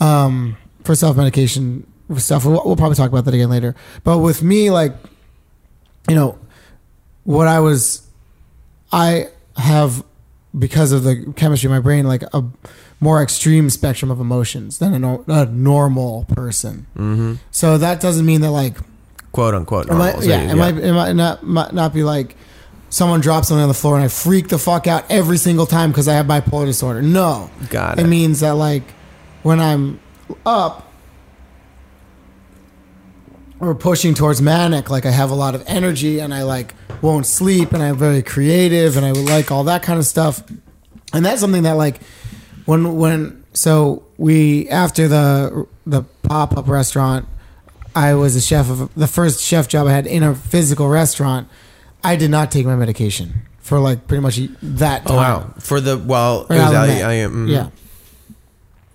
[0.00, 1.86] um, for self medication
[2.16, 3.74] stuff, we'll, we'll probably talk about that again later.
[4.04, 4.92] But with me, like
[6.08, 6.38] you know,
[7.24, 8.06] what I was,
[8.92, 9.26] I
[9.56, 10.02] have
[10.58, 12.42] because of the chemistry of my brain, like a
[13.00, 16.86] more extreme spectrum of emotions than a, nor- a normal person.
[16.96, 17.34] Mm-hmm.
[17.50, 18.76] So that doesn't mean that like,
[19.32, 19.88] Quote unquote.
[19.88, 20.22] might, normal.
[20.22, 22.34] So, yeah, it might, it might not might not be like
[22.88, 25.90] someone drops something on the floor and I freak the fuck out every single time
[25.90, 27.02] because I have bipolar disorder.
[27.02, 28.08] No, Got it it.
[28.08, 28.82] means that like
[29.42, 30.00] when I'm
[30.46, 30.90] up
[33.60, 37.26] or pushing towards manic, like I have a lot of energy and I like won't
[37.26, 40.42] sleep and I'm very creative and I would like all that kind of stuff.
[41.12, 42.00] And that's something that like
[42.68, 47.26] when when so we after the the pop up restaurant,
[47.96, 51.48] I was a chef of the first chef job I had in a physical restaurant.
[52.04, 55.14] I did not take my medication for like pretty much that time.
[55.14, 55.54] Oh wow.
[55.60, 57.30] For the well, Right was out of out, the net.
[57.30, 57.68] Mm, Yeah.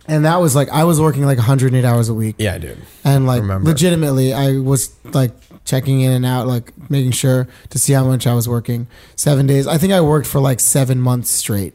[0.07, 2.35] And that was like I was working like 108 hours a week.
[2.37, 2.77] Yeah, dude.
[3.03, 3.69] And like Remember.
[3.69, 5.31] legitimately I was like
[5.65, 8.85] checking in and out, like making sure to see how much I was working.
[9.15, 9.65] Seven days.
[9.65, 11.73] I think I worked for like seven months straight.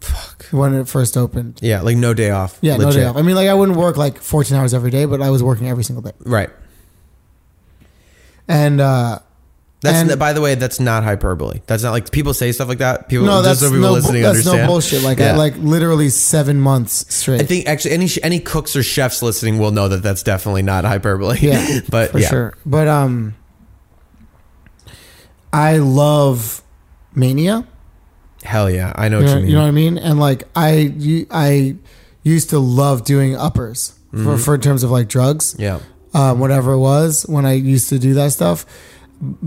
[0.00, 0.35] Fuck.
[0.50, 1.58] When it first opened.
[1.62, 2.58] Yeah, like no day off.
[2.60, 3.00] Yeah, no Legit.
[3.00, 3.16] day off.
[3.16, 5.68] I mean like I wouldn't work like 14 hours every day, but I was working
[5.68, 6.12] every single day.
[6.20, 6.50] Right.
[8.48, 9.20] And uh
[9.82, 11.60] That's And- by the way, that's not hyperbole.
[11.66, 13.08] That's not like people say stuff like that.
[13.08, 14.62] People, no, just that's so people no, listening that's understand.
[14.62, 15.02] no bullshit.
[15.02, 15.32] Like Yeah.
[15.32, 17.40] I like literally seven months straight.
[17.40, 20.84] I think actually any any cooks or chefs listening will know that that's definitely not
[20.84, 21.38] hyperbole.
[21.40, 22.54] Yeah, but for yeah, sure.
[22.64, 23.34] But um,
[25.52, 26.62] I love
[27.14, 27.66] Mania.
[28.46, 29.50] Hell yeah, I know You what know, you mean.
[29.50, 29.98] you know what I mean?
[29.98, 31.76] And like I, you, I
[32.22, 35.62] used to love doing uppers for, for in terms of like drugs, Mm-hmm.
[35.62, 35.80] yeah,
[36.14, 38.64] um, whatever it was when I used to do that stuff,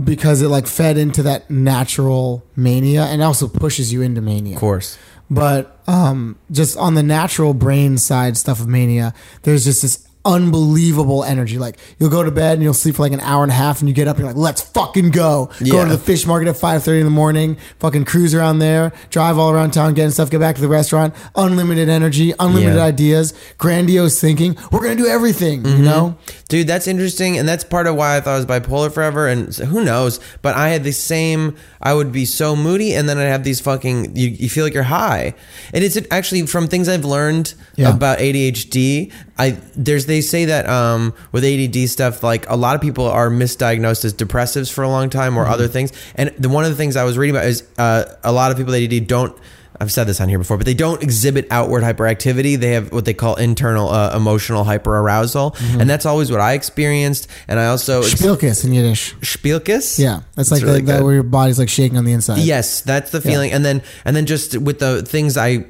[0.04, 4.56] because it like fed into that natural mania and also pushes you into mania.
[4.56, 4.97] of course.
[5.32, 11.24] But um, just on the natural brain side stuff of mania, there's just this unbelievable
[11.24, 11.57] energy.
[11.57, 13.80] Like you'll go to bed and you'll sleep for like an hour and a half,
[13.80, 15.84] and you get up and you're like, "Let's fucking go!" Go Yeah.
[15.86, 17.57] to the fish market at five thirty in the morning.
[17.80, 21.13] Fucking cruise around there, drive all around town, getting stuff, get back to the restaurant.
[21.36, 22.84] Unlimited energy, unlimited Yeah.
[22.84, 24.55] ideas, grandiose thinking.
[24.72, 25.63] We're gonna do everything.
[25.63, 25.78] Mm-hmm.
[25.78, 26.15] You know?
[26.49, 29.28] Dude, that's interesting, and that's part of why I thought I was bipolar forever.
[29.28, 30.20] And so who knows?
[30.41, 31.55] But I had the same.
[31.82, 34.15] I would be so moody, and then I'd have these fucking.
[34.15, 35.34] You, you feel like you're high,
[35.74, 37.89] and it's actually from things I've learned Yeah.
[37.89, 39.11] about ADHD.
[39.38, 43.30] I there's they say that um, with ADD stuff, like a lot of people are
[43.30, 45.91] misdiagnosed as depressives for a long time or other things.
[46.16, 48.57] And the one of the things I was reading about is uh, a lot of
[48.57, 49.38] people with ADD don't.
[49.82, 52.60] I've said this on here before, but they don't exhibit outward hyperactivity.
[52.60, 57.30] They have what they call internal uh, emotional hyperarousal, and that's always what I experienced.
[57.47, 59.16] And I also shpilkes in Yiddish.
[59.22, 59.97] shpilkes.
[59.97, 62.39] Yeah, that's like really the, that where your body's like shaking on the inside.
[62.39, 63.53] Yes, that's the feeling.
[63.53, 65.66] And then and then just with the things I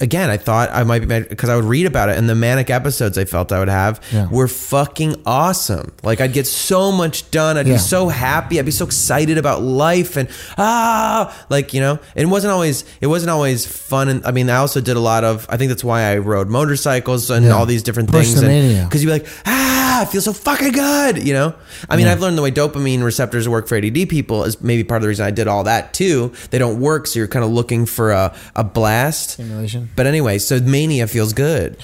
[0.00, 2.68] again, I thought I might be because I would read about it and the manic
[2.68, 4.28] episodes I felt I would have Yeah.
[4.28, 5.92] were fucking awesome.
[6.02, 7.56] Like I'd get so much done.
[7.56, 7.74] I'd Yeah.
[7.74, 8.58] be so happy.
[8.58, 10.28] I'd be so excited about life and
[10.58, 11.98] ah, like you know.
[12.14, 14.08] It wasn't always it wasn't always fun.
[14.08, 15.46] And I mean, I also did a lot of.
[15.48, 17.52] I think that's why I rode motorcycles and Yeah.
[17.52, 18.34] all these different things.
[18.34, 21.26] Because you'd be like, ah, I feel so fucking good.
[21.26, 21.54] You know.
[21.88, 24.98] I mean, I've learned the way dopamine receptors work for ADD people is maybe part
[24.98, 26.32] of the reason I did all that too.
[26.50, 29.30] They don't work, so you're kind of looking for a a blast.
[29.30, 29.83] Stimulation.
[29.96, 31.76] But anyway, so mania feels good.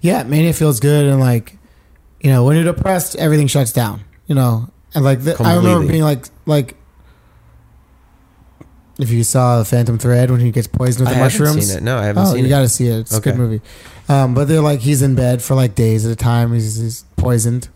[0.00, 1.58] Yeah, mania feels good, and like,
[2.20, 4.04] you know, when you're depressed, everything shuts down.
[4.26, 6.76] You know, and like the, I remember being like, like,
[8.98, 11.78] if you saw Phantom Thread when he gets poisoned with I the haven't mushrooms, seen
[11.78, 11.82] it.
[11.82, 12.48] No, I haven't oh, you it.
[12.48, 13.00] got to see it.
[13.00, 13.60] It's a good movie.
[14.08, 16.52] Um, but they're like he's in bed for like days at a time.
[16.52, 17.68] He's, he's poisoned.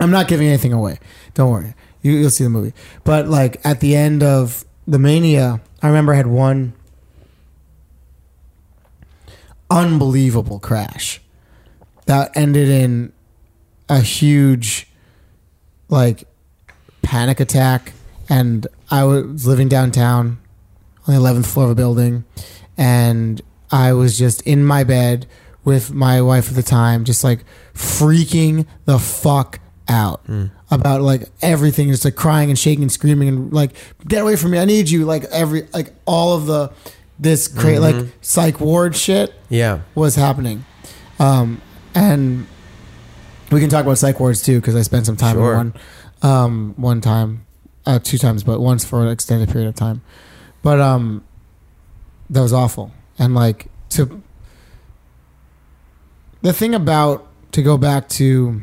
[0.00, 0.98] I'm not giving anything away.
[1.34, 1.74] Don't worry.
[2.02, 2.74] You, you'll see the movie.
[3.04, 6.74] But like at the end of the mania, I remember I had one
[9.70, 11.20] unbelievable crash
[12.06, 13.12] that ended in
[13.88, 14.88] a huge
[15.88, 16.24] like
[17.02, 17.92] panic attack.
[18.28, 20.38] And I was living downtown
[21.06, 22.24] on the 11th floor of a building
[22.76, 23.40] and
[23.70, 25.26] I was just in my bed
[25.64, 27.44] with my wife at the time just like
[27.74, 30.46] freaking the fuck out hmm.
[30.70, 33.72] about like everything just like crying and shaking and screaming and like
[34.06, 36.72] get away from me I need you like every like all of the
[37.18, 39.80] this cra- like psych ward shit Yeah.
[39.94, 40.64] was happening.
[41.18, 41.60] Um,
[41.94, 42.46] and
[43.50, 45.52] we can talk about psych wards too because I spent some time Sure.
[45.52, 45.74] in one,
[46.22, 47.46] um, one time,
[47.86, 50.02] uh, two times, but once for an extended period of time.
[50.62, 51.22] But um,
[52.28, 52.92] that was awful.
[53.18, 54.22] And like to
[56.42, 58.62] the thing about to go back to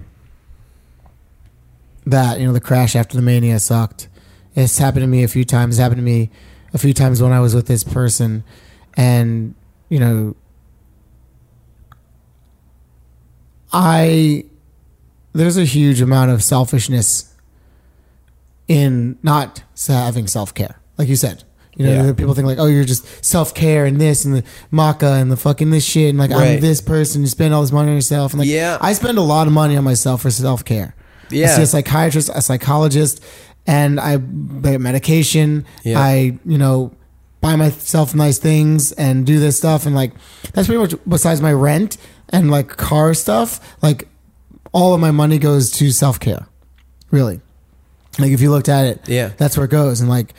[2.05, 4.07] that, you know, the crash after the mania sucked.
[4.55, 5.75] It's happened to me a few times.
[5.75, 6.29] It's happened to me
[6.73, 8.43] a few times when I was with this person,
[8.95, 9.53] and
[9.89, 10.35] you know,
[13.71, 14.45] I
[15.33, 17.33] there's a huge amount of selfishness
[18.67, 21.43] in not having self care, like you said.
[21.75, 22.13] You know, Yeah.
[22.13, 25.37] people think like, oh, you're just self care and this and the maca and the
[25.37, 27.21] fucking this shit and like I'm this person.
[27.21, 28.77] You spend all this money on yourself and like Yeah.
[28.79, 30.93] I spend a lot of money on myself for self care.
[31.31, 31.55] I Yeah.
[31.55, 33.23] see a psychiatrist, a psychologist,
[33.65, 35.65] and I get medication.
[35.83, 35.99] Yeah.
[35.99, 36.91] I, you know,
[37.41, 39.85] buy myself nice things and do this stuff.
[39.85, 40.13] And like,
[40.53, 41.97] that's pretty much besides my rent
[42.29, 44.07] and like car stuff, like
[44.71, 46.47] all of my money goes to self care.
[47.11, 47.41] Really.
[48.19, 49.31] Like, if you looked at it, Yeah.
[49.37, 49.99] that's where it goes.
[49.99, 50.33] And like,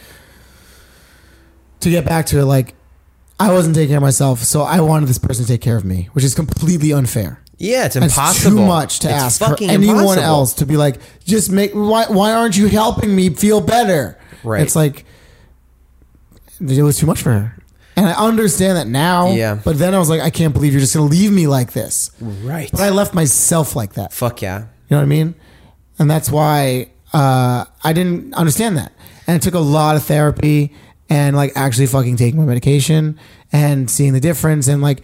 [1.81, 2.75] to get back to it, like,
[3.39, 5.85] I wasn't taking care of myself, so I wanted this person to take care of
[5.85, 7.41] me, which is completely unfair.
[7.65, 8.59] Yeah, it's That's impossible.
[8.59, 10.23] too much to It's ask for fucking anyone impossible.
[10.23, 11.73] else to be like, just make.
[11.73, 12.07] Why?
[12.07, 14.19] Why aren't you helping me feel better?
[14.43, 14.63] Right.
[14.63, 15.05] It's like
[16.61, 17.57] it was too much for her,
[17.97, 19.33] and I understand that now.
[19.33, 19.59] Yeah.
[19.63, 22.11] But then I was like, I can't believe you're just gonna leave me like this.
[22.21, 22.71] Right.
[22.71, 24.13] But I left myself like that.
[24.13, 24.61] Fuck yeah.
[24.61, 25.35] You know what I mean?
[25.99, 28.93] And that's why uh, I didn't understand that.
[29.27, 30.75] And it took a lot of therapy
[31.09, 33.19] and like actually fucking taking my medication
[33.53, 34.69] and seeing the difference.
[34.69, 35.03] And like,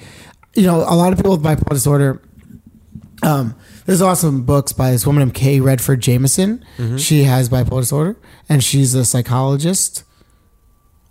[0.55, 2.21] you know, a lot of people with bipolar disorder,
[3.23, 3.55] um,
[3.87, 6.65] there's awesome books by this woman named Kay Redfield Jamison.
[6.99, 8.17] She has bipolar disorder
[8.49, 10.05] and she's a psychologist,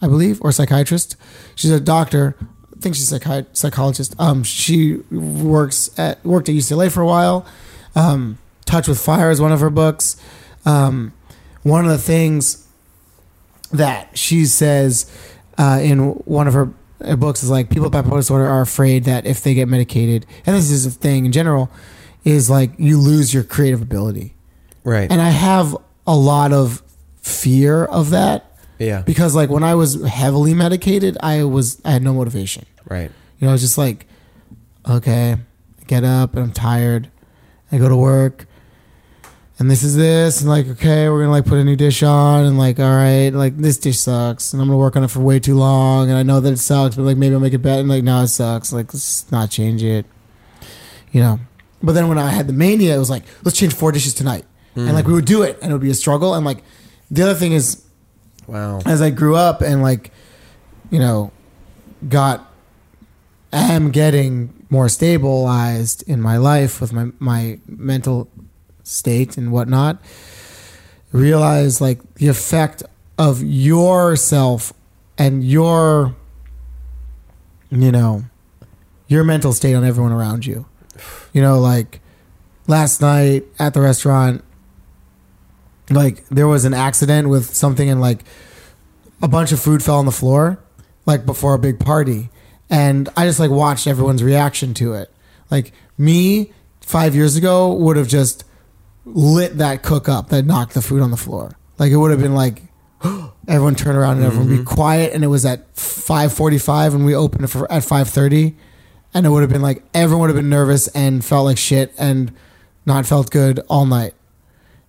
[0.01, 1.15] I believe, or psychiatrist.
[1.55, 2.35] She's a doctor.
[2.75, 4.15] I think she's a psychi- psychologist.
[4.19, 7.45] Um, she works at worked at UCLA for a while.
[7.95, 10.15] Um, Touch with Fire is one of her books.
[10.65, 11.13] Um,
[11.63, 12.65] one of the things
[13.71, 15.11] that she says
[15.57, 16.71] uh, in one of her
[17.03, 20.25] uh, books is like people with bipolar disorder are afraid that if they get medicated,
[20.45, 21.69] and this is a thing in general,
[22.23, 24.35] is like you lose your creative ability.
[24.83, 25.11] Right.
[25.11, 26.81] And I have a lot of
[27.21, 29.01] fear of that yeah.
[29.01, 32.65] because like when I was heavily medicated, I was I had no motivation.
[32.87, 33.11] right.
[33.39, 34.05] You know, I was just like,
[34.87, 37.09] okay, I get up and I'm tired.
[37.71, 38.47] I go to work,
[39.59, 42.45] and this is this, and like, okay, we're gonna like put a new dish on,
[42.45, 45.19] and like, all right, like this dish sucks, and I'm gonna work on it for
[45.19, 47.59] way too long, and I know that it sucks, but like maybe I'll make it
[47.59, 50.05] better, and like, no, it sucks, like let's not change it,
[51.11, 51.39] you know.
[51.81, 54.45] But then when I had the mania, it was like, let's change four dishes tonight,
[54.75, 56.63] and like we would do it, and it would be a struggle, and like
[57.11, 57.83] the other thing is
[58.47, 58.79] Wow.
[58.85, 60.11] as I grew up and like,
[60.89, 61.31] you know,
[62.07, 62.49] got
[63.53, 68.29] am getting more stabilized in my life with my my mental
[68.83, 70.01] state and whatnot,
[71.11, 72.83] realize like the effect
[73.17, 74.73] of yourself
[75.17, 76.15] and your
[77.69, 78.23] you know
[79.07, 80.65] your mental state on everyone around you.
[81.33, 82.01] You know, like
[82.67, 84.43] last night at the restaurant,
[85.89, 88.23] like there was an accident with something and like
[89.21, 90.59] a bunch of food fell on the floor,
[91.05, 92.29] like before a big party.
[92.69, 95.11] And I just like watched everyone's reaction to it.
[95.49, 98.43] Like me five years ago would have just
[99.05, 101.57] lit that cook up that knocked the food on the floor.
[101.77, 102.61] Like it would have been like
[103.47, 104.63] everyone turn around and everyone be mm-hmm.
[104.63, 108.55] quiet and it was at 5:45 and we opened it for, at 5:30
[109.13, 111.93] and it would have been like everyone would have been nervous and felt like shit
[111.97, 112.31] and
[112.85, 114.13] not felt good all night.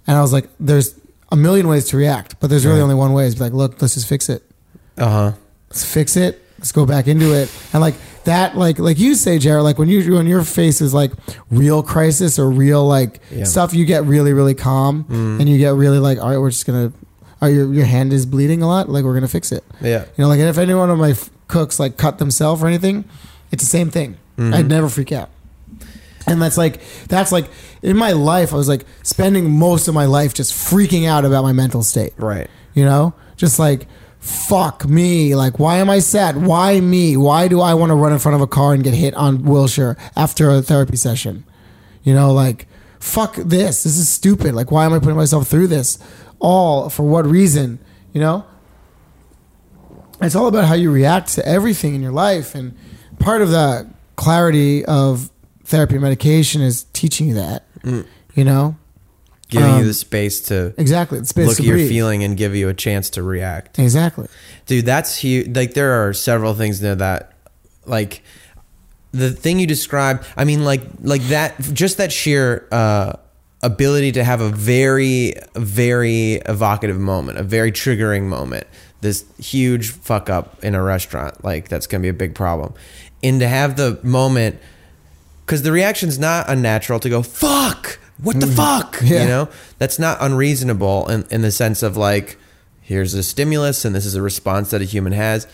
[0.06, 0.98] And I was like there's
[1.32, 3.80] a million ways to react, but there's really only one way is be like look,
[3.80, 4.42] let's just fix it.
[4.98, 5.32] Uh huh.
[5.68, 6.42] Let's fix it.
[6.58, 7.50] Let's go back into it.
[7.72, 7.94] And like
[8.24, 11.12] that like like you say Jared like when you when your face is like
[11.50, 13.44] real crisis or real like Yeah.
[13.44, 16.68] stuff you get really really calm and you get really like all right we're just
[16.68, 16.92] all
[17.48, 19.64] right, your your hand is bleeding a lot like we're to fix it.
[19.80, 20.04] Yeah.
[20.16, 23.04] You know, like if any one of my f- cooks like cut themselves or anything,
[23.50, 24.16] it's the same thing.
[24.36, 24.54] Mm-hmm.
[24.54, 25.30] I'd never freak out.
[26.26, 27.46] And that's like that's like
[27.82, 31.42] in my life I was like spending most of my life just freaking out about
[31.42, 32.12] my mental state.
[32.16, 32.48] Right.
[32.74, 33.14] You know?
[33.36, 33.86] Just like
[34.18, 35.34] fuck me.
[35.34, 36.44] Like why am I sad?
[36.44, 37.16] Why me?
[37.16, 39.44] Why do I want to run in front of a car and get hit on
[39.44, 41.44] Wilshire after a therapy session?
[42.02, 42.66] You know, like
[43.00, 43.82] fuck this.
[43.82, 44.54] This is stupid.
[44.54, 45.98] Like why am I putting myself through this?
[46.38, 47.78] All for what reason?
[48.12, 48.44] You know?
[50.20, 52.76] It's all about how you react to everything in your life and
[53.20, 55.30] part of the clarity of
[55.64, 57.64] therapy and medication is teaching you that.
[57.84, 58.76] You know?
[59.48, 61.18] Giving Um, you the space to Exactly.
[61.20, 63.78] The space look to at your feeling and give you a chance to react.
[63.78, 64.28] Exactly.
[64.66, 65.56] Dude, that's huge.
[65.56, 67.32] Like there are several things there that,
[67.84, 68.22] like,
[69.12, 70.24] the thing you described.
[70.36, 71.58] I mean, like, like that.
[71.72, 73.14] Just that sheer uh,
[73.62, 78.68] ability to have a very, very evocative moment, a very triggering moment.
[79.00, 82.74] This huge fuck up in a restaurant, like that's gonna be a big problem.
[83.22, 84.58] And to have the moment,
[85.44, 87.98] because the reaction's not unnatural to go fuck.
[88.22, 88.56] What the mm.
[88.56, 89.00] fuck?
[89.02, 89.22] Yeah.
[89.22, 89.48] You know,
[89.78, 92.38] that's not unreasonable in, in the sense of like,
[92.80, 95.46] here's a stimulus and this is a response that a human has.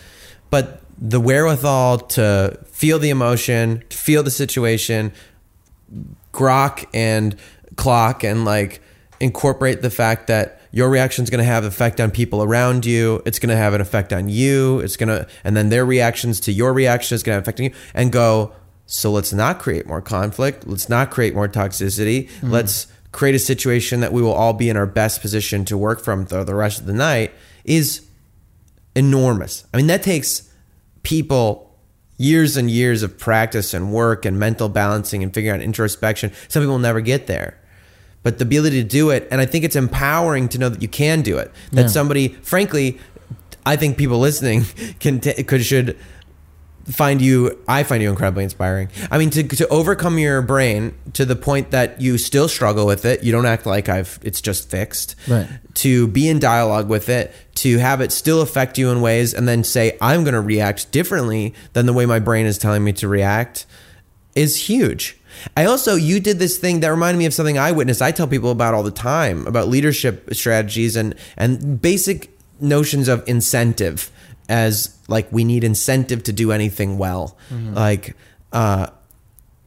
[0.49, 5.13] But the wherewithal to feel the emotion, to feel the situation,
[6.33, 7.35] grok and
[7.75, 8.81] clock and like
[9.19, 13.21] incorporate the fact that your reaction is going to have effect on people around you
[13.25, 16.39] it's going to have an effect on you it's going to and then their reactions
[16.39, 18.53] to your reaction is going to have effect on you and go
[18.85, 22.51] so let's not create more conflict let's not create more toxicity mm-hmm.
[22.51, 26.03] let's create a situation that we will all be in our best position to work
[26.03, 27.33] from the, the rest of the night
[27.65, 28.07] is
[28.95, 29.65] enormous.
[29.73, 30.51] I mean, that takes
[31.03, 31.79] people
[32.17, 36.31] years and years of practice and work and mental balancing and figuring out introspection.
[36.47, 37.61] Some people will never get there.
[38.27, 40.89] But the ability to do it, and I think it's empowering to know that you
[40.89, 41.49] can do it.
[41.71, 41.87] That Yeah.
[41.87, 42.99] somebody, frankly,
[43.65, 44.65] I think people listening
[44.99, 45.95] can t- could should
[46.89, 51.25] find you i find you incredibly inspiring i mean to, to overcome your brain to
[51.25, 54.69] the point that you still struggle with it you don't act like i've it's just
[54.69, 55.47] fixed Right.
[55.73, 59.49] to be in dialogue with it to have it still affect you in ways and
[59.49, 62.93] then say i'm going to react differently than the way my brain is telling me
[62.93, 63.65] to react
[64.33, 65.17] is huge
[65.55, 68.27] i also you did this thing that reminded me of something i witnessed i tell
[68.27, 72.29] people about all the time about leadership strategies and and basic
[72.59, 74.11] notions of incentive
[74.49, 77.37] as like we need incentive to do anything well
[77.73, 78.15] like
[78.53, 78.87] uh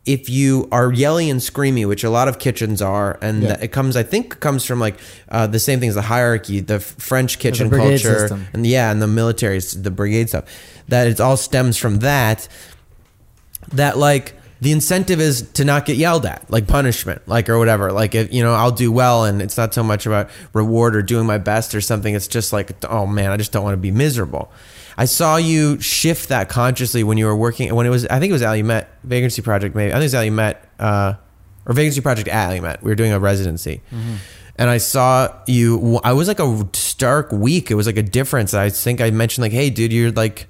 [0.06, 3.58] if you are yelling and screaming, which a lot of kitchens are, and Yeah.
[3.60, 4.96] it comes, I think, comes from like
[5.28, 8.46] uh, the same thing as the hierarchy, the French kitchen brigade culture, system.
[8.54, 10.44] and yeah, and the military, the brigade stuff.
[10.88, 12.48] That it all stems from that.
[13.74, 17.92] That like the incentive is to not get yelled at, like punishment, like or whatever.
[17.92, 21.02] Like if you know, I'll do well, and it's not so much about reward or
[21.02, 22.14] doing my best or something.
[22.14, 24.52] It's just like, oh man, I just don't want to be miserable.
[24.98, 28.30] I saw you shift that consciously when you were working when it was I think
[28.30, 31.14] it was Ali Met Vagrancy Project maybe I think it was Allumette uh,
[31.64, 32.82] or Vagrancy Project at Allumette.
[32.82, 33.80] We were doing a residency,
[34.56, 36.00] and I saw you.
[36.04, 37.70] I was like a stark week.
[37.70, 38.52] It was like a difference.
[38.52, 40.48] I think I mentioned like, hey, dude, you're like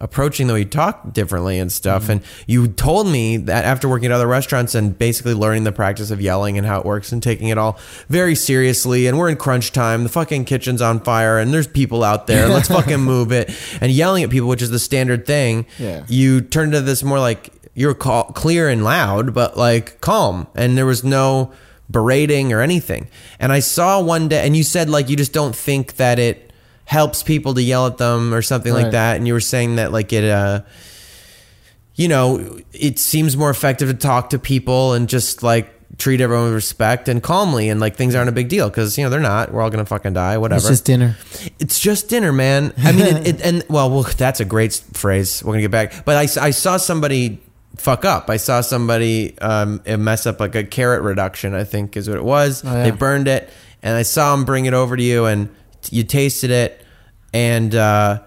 [0.00, 2.04] approaching the way you talk differently and stuff.
[2.04, 2.12] Mm-hmm.
[2.12, 6.10] And you told me that after working at other restaurants and basically learning the practice
[6.10, 7.78] of yelling and how it works and taking it all
[8.08, 9.06] very seriously.
[9.06, 10.04] And we're in crunch time.
[10.04, 12.48] The fucking kitchen's on fire and there's people out there.
[12.48, 13.50] Let's fucking move it.
[13.80, 15.66] And yelling at people, which is the standard thing.
[15.78, 16.04] Yeah.
[16.08, 20.46] You turned to this more like you're call, clear and loud, but like calm.
[20.54, 21.52] And there was no
[21.90, 23.08] berating or anything.
[23.38, 26.47] And I saw one day, and you said like you just don't think that it
[26.88, 29.18] helps people to yell at them or something like that.
[29.18, 30.62] And you were saying that like it, uh,
[31.94, 36.46] you know, it seems more effective to talk to people and just like treat everyone
[36.46, 39.20] with respect and calmly and like things aren't a big deal because you know they're
[39.20, 39.52] not.
[39.52, 40.60] We're all gonna fucking die, whatever.
[40.60, 41.18] It's just dinner.
[41.58, 42.72] It's just dinner, man.
[42.78, 45.44] I mean, it, it, and well, well, that's a great phrase.
[45.44, 47.38] We're gonna get back, but I, I saw somebody
[47.76, 48.30] fuck up.
[48.30, 51.52] I saw somebody um, mess up like a carrot reduction.
[51.54, 52.64] I think is what it was.
[52.64, 52.84] Oh, yeah.
[52.84, 53.50] They burned it,
[53.82, 55.54] and I saw them bring it over to you, and
[55.90, 56.84] you tasted it,
[57.32, 58.20] and uh,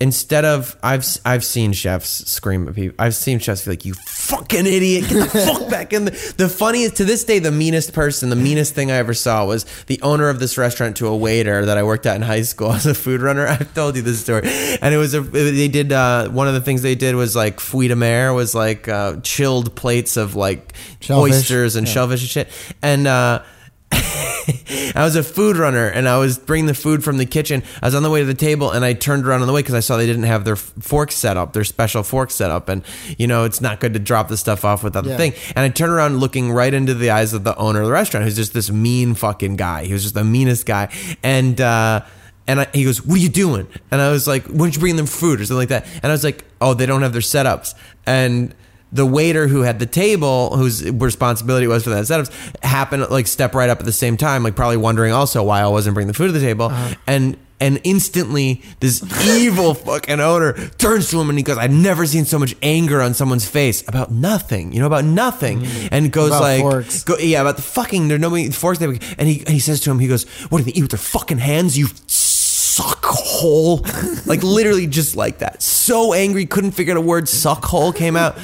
[0.00, 2.94] instead of I've I've seen chefs scream at people.
[2.98, 5.08] I've seen chefs be like, "You fucking idiot!
[5.08, 8.36] Get the fuck back in." The, the funniest to this day, the meanest person, the
[8.36, 11.78] meanest thing I ever saw was the owner of this restaurant to a waiter that
[11.78, 13.46] I worked at in high school as a food runner.
[13.48, 14.42] I've told you this story,
[14.82, 17.60] and it was a they did uh, one of the things they did was like
[17.60, 21.32] fruit de mer was like uh, chilled plates of like Shellfish.
[21.34, 21.92] oysters and Yeah.
[21.94, 22.48] shellfish and shit,
[22.82, 23.06] and.
[23.06, 23.42] uh
[23.92, 27.62] I was a food runner and I was bringing the food from the kitchen.
[27.82, 29.60] I was on the way to the table and I turned around on the way
[29.60, 32.68] because I saw they didn't have their forks set up, their special forks set up.
[32.68, 32.82] And,
[33.18, 35.16] you know, it's not good to drop the stuff off without the Yeah.
[35.16, 35.32] thing.
[35.54, 38.24] And I turned around looking right into the eyes of the owner of the restaurant,
[38.24, 39.84] who's just this mean fucking guy.
[39.84, 40.88] He was just the meanest guy.
[41.22, 42.02] And, uh,
[42.48, 44.78] and I, he goes, "What are you doing?" And I was like, "Why don't you
[44.80, 47.12] bring them food or something like that?" And I was like, "Oh, they don't have
[47.12, 47.74] their setups."
[48.06, 48.54] And
[48.92, 53.12] the waiter who had the table, whose responsibility it was for that setups, happened to
[53.12, 55.94] like step right up at the same time, like probably wondering also why I wasn't
[55.94, 56.66] bringing the food to the table.
[56.66, 56.94] Uh-huh.
[57.06, 62.06] And and instantly, this evil fucking owner turns to him and he goes, "I've never
[62.06, 65.88] seen so much anger on someone's face about nothing, you know, about nothing." Mm-hmm.
[65.90, 67.04] And goes About like, forks.
[67.04, 68.08] Go, yeah, about the fucking.
[68.08, 68.78] There's nobody forks.
[68.78, 70.90] They, and he and he says to him, he goes, "What do they eat with
[70.90, 71.78] their fucking hands?
[71.78, 73.86] You suck hole!"
[74.26, 75.62] like literally, just like that.
[75.62, 77.26] So angry, couldn't figure out a word.
[77.26, 78.38] Suck hole came out,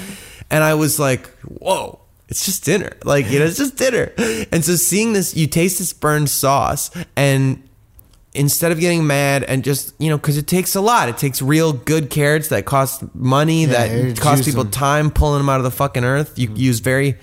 [0.52, 1.98] and I was like, "Whoa."
[2.28, 2.92] It's just dinner.
[3.04, 4.10] Like, you know, it's just dinner.
[4.52, 7.62] And so seeing this, you taste this burned sauce and
[8.32, 11.42] instead of getting mad and just you know because it takes a lot it takes
[11.42, 14.70] real good carrots that cost money Yeah, that cost people them.
[14.72, 17.18] time pulling them out of the fucking earth you use very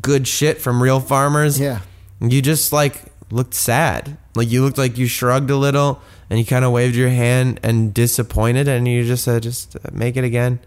[0.00, 1.78] good shit from real farmers Yeah.
[2.20, 3.00] you just like
[3.30, 6.96] looked sad like you looked like you shrugged a little and you kind of waved
[6.96, 10.58] your hand and disappointed and you just said just uh, make it again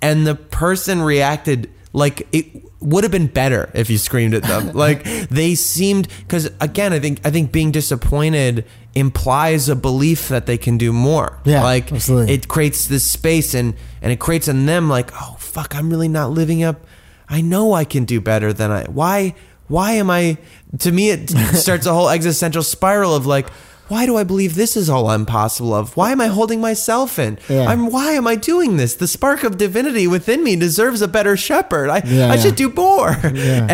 [0.00, 2.46] and the person reacted like it
[2.80, 4.72] would have been better if you screamed at them.
[4.78, 10.46] Like they seemed because again i think i think being disappointed implies a belief that
[10.46, 11.38] they can do more.
[11.44, 12.34] Yeah, like absolutely.
[12.34, 16.08] it creates this space and and it creates in them like oh fuck i'm really
[16.08, 16.86] not living up.
[17.28, 19.34] I know i can do better than i why
[19.66, 20.38] why am i
[20.78, 23.48] to me it starts a whole existential spiral of like
[23.88, 25.96] why do I believe this is all I'm possible of?
[25.96, 27.38] Why am I holding myself in?
[27.48, 27.66] Yeah.
[27.66, 28.94] I'm why am I doing this?
[28.94, 31.88] The spark of divinity within me deserves a better shepherd.
[31.90, 32.36] I, Yeah, I yeah.
[32.36, 33.16] should do more.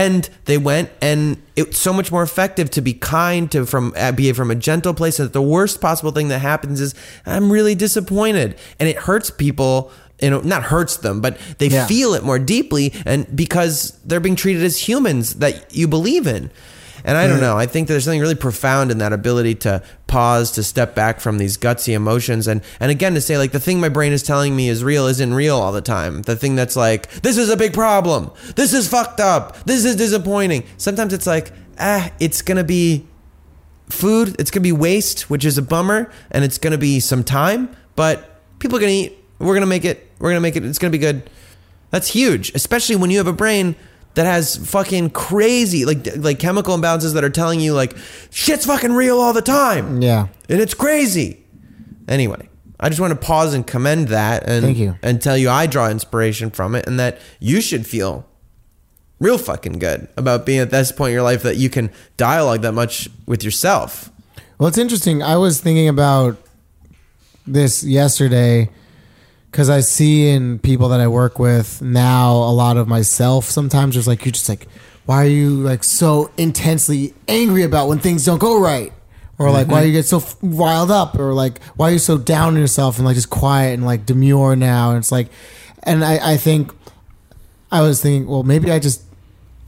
[0.05, 4.13] And they went, and it's so much more effective to be kind to from uh,
[4.13, 5.19] be from a gentle place.
[5.19, 6.95] And the worst possible thing that happens is
[7.27, 9.91] I'm really disappointed, and it hurts people.
[10.23, 14.37] You know, not hurts them, but they feel it more deeply, and because they're being
[14.37, 16.51] treated as humans that you believe in.
[17.05, 17.59] And I don't know.
[17.59, 21.37] I think there's something really profound in that ability to pause, to step back from
[21.37, 24.57] these gutsy emotions, and and again to say like the thing my brain is telling
[24.57, 26.23] me is real isn't real all the time.
[26.23, 29.97] The thing that's like this is a big problem, this is fucked up, this is
[29.97, 30.65] disappointing.
[30.79, 33.07] Sometimes it's like ah, it's gonna be
[33.89, 34.37] food.
[34.39, 38.41] It's gonna be waste, which is a bummer, and it's gonna be some time, but
[38.59, 39.19] people are gonna eat.
[39.39, 40.11] We're gonna make it.
[40.19, 40.65] We're gonna make it.
[40.65, 41.29] It's gonna be good.
[41.91, 43.77] That's huge, especially when you have a brain
[44.15, 47.97] that has fucking crazy like like chemical imbalances that are telling you like
[48.31, 50.01] shit's fucking real all the time.
[50.03, 50.29] Yeah.
[50.49, 51.45] And it's crazy.
[52.09, 52.49] Anyway,
[52.79, 54.97] I just want to pause and commend that and Thank you.
[55.03, 58.27] and tell you I draw inspiration from it and that you should feel
[59.21, 62.63] real fucking good about being at this point in your life that you can dialogue
[62.63, 64.11] that much with yourself.
[64.59, 65.23] Well, it's interesting.
[65.23, 66.37] I was thinking about
[67.47, 68.71] this yesterday
[69.55, 73.45] because I see in people that I work with now a lot of myself.
[73.45, 74.67] Sometimes there's like you're just like,
[75.07, 78.93] why are you like so intensely angry about when things don't go right,
[79.39, 79.87] or like why mm-hmm.
[79.87, 82.97] you get so f- riled up, or like why are you so down on yourself
[82.97, 84.91] and like just quiet and like demure now?
[84.91, 85.29] And it's like,
[85.85, 86.73] and I I think
[87.71, 89.05] I was thinking, well, maybe I just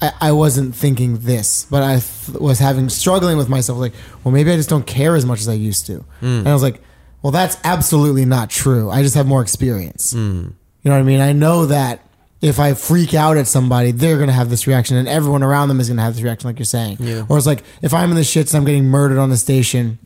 [0.03, 3.79] I, I wasn't thinking this, but I th- was having struggling with myself.
[3.79, 6.05] Like, well, maybe I just don't care as much as I used to.
[6.23, 6.47] And mm.
[6.49, 6.81] I was like,
[7.23, 8.91] well, that's absolutely not true.
[8.91, 10.13] I just have more experience.
[10.13, 10.49] Hmm.
[10.83, 11.21] You know what I mean?
[11.21, 12.01] I know that
[12.43, 15.81] if I freak out at somebody, they're gonna have this reaction, and everyone around them
[15.81, 16.99] is gonna have this reaction, like you're saying.
[17.01, 17.25] Yeah.
[17.29, 19.99] Or it's like if I'm in the shits and I'm getting murdered on the station,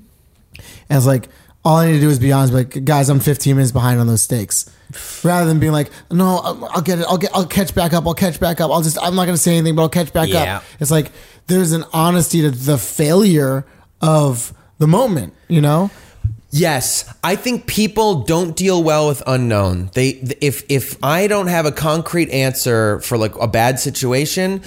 [0.89, 1.29] and it's like
[1.65, 4.07] all I need to do is be honest, like guys, I'm 15 minutes behind on
[4.07, 4.71] those stakes.
[5.25, 8.07] Rather than being like, no, I'll, I'll get it, I'll get, I'll catch back up,
[8.07, 8.71] I'll catch back up.
[8.71, 10.59] I'll just, I'm not gonna say anything, but I'll catch back Yeah.
[10.59, 10.65] up.
[10.79, 11.13] It's like
[11.49, 13.67] there's an honesty to the failure
[14.01, 15.91] of the moment, you know.
[16.51, 19.91] Yes, I think people don't deal well with unknown.
[19.95, 20.09] They
[20.41, 24.63] if if I don't have a concrete answer for like a bad situation,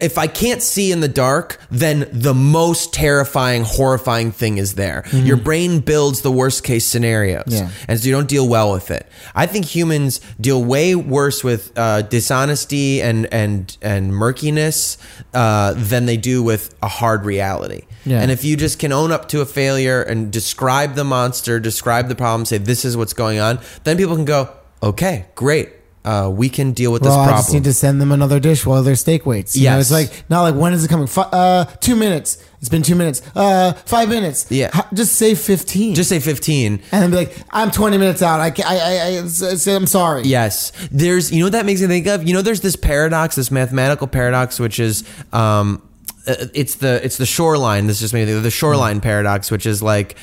[0.00, 5.04] if I can't see in the dark, then the most terrifying, horrifying thing is there.
[5.12, 7.70] Your brain builds the worst case scenarios, Yeah.
[7.88, 9.06] and so you don't deal well with it.
[9.34, 14.98] I think humans deal way worse with uh, dishonesty and and and murkiness
[15.32, 17.82] uh, than they do with a hard reality.
[18.04, 18.20] Yeah.
[18.20, 22.08] And if you just can own up to a failure and describe the monster, describe
[22.08, 24.50] the problem, say this is what's going on, then people can go,
[24.82, 25.70] okay, great.
[26.04, 28.66] Uh, we can deal with Well, this I just need to send them another dish
[28.66, 29.56] while their steak waits.
[29.56, 31.06] Yeah, it's like not like when is it coming?
[31.06, 32.36] Fi- uh, two minutes.
[32.60, 33.22] It's been two minutes.
[33.34, 34.52] Uh, five minutes.
[34.52, 34.68] Yeah.
[34.74, 35.94] H- just say fifteen.
[35.94, 36.72] just say 15.
[36.92, 38.38] and then be like, I'm twenty minutes out.
[38.38, 40.24] I, I, I, I say I'm sorry.
[40.24, 40.72] Yes.
[40.92, 42.22] There's, you know what that makes me think of?
[42.28, 45.80] You know, there's this paradox, this mathematical paradox, which is, um,
[46.26, 47.86] it's the, it's the shoreline.
[47.86, 50.16] This just made me think of the shoreline paradox, which is like,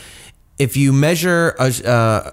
[0.57, 2.31] if you measure a, uh,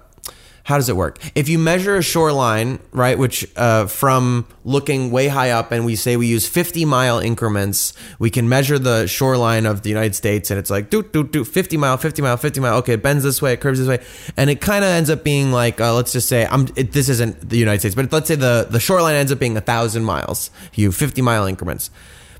[0.68, 1.18] how does it work?
[1.34, 5.96] If you measure a shoreline, right, which uh, from looking way high up, and we
[5.96, 10.50] say we use 50 mile increments, we can measure the shoreline of the United States,
[10.50, 12.76] and it's like, doot, doot, doot, 50 mile, 50 mile, 50 mile.
[12.80, 14.04] Okay, it bends this way, it curves this way.
[14.36, 17.08] And it kind of ends up being like, uh, let's just say, I'm, it, this
[17.08, 20.04] isn't the United States, but let's say the, the shoreline ends up being a 1,000
[20.04, 21.90] miles, you 50 mile increments.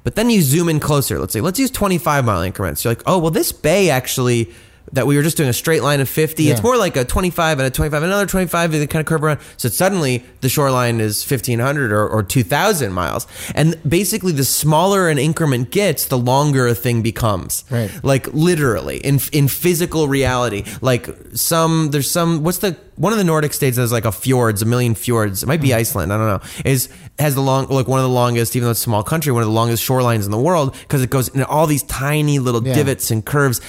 [0.05, 1.19] But then you zoom in closer.
[1.19, 2.85] Let's say, let's use 25 mile increments.
[2.85, 4.53] You're like, oh, well, this bay actually,
[4.93, 7.59] that we were just doing a straight line of 50, it's more like a 25
[7.59, 9.41] and a 25 and another 25 and they kind of curve around.
[9.57, 13.27] So suddenly the shoreline is 1500 or, or 2000 miles.
[13.55, 17.65] And basically the smaller an increment gets, the longer a thing becomes.
[17.71, 17.91] Right.
[18.03, 23.25] Like literally in, in physical reality, like some, there's some, what's the, one of the
[23.25, 25.43] Nordic states has like a fjords, a million fjords.
[25.43, 26.13] It might be Iceland.
[26.13, 26.63] I don't know.
[26.71, 26.89] Is,
[27.19, 29.43] has the long, like one of the longest, even though it's a small country, one
[29.43, 32.67] of the longest shorelines in the world because it goes in all these tiny little
[32.67, 32.75] Yeah.
[32.75, 33.61] divots and curves.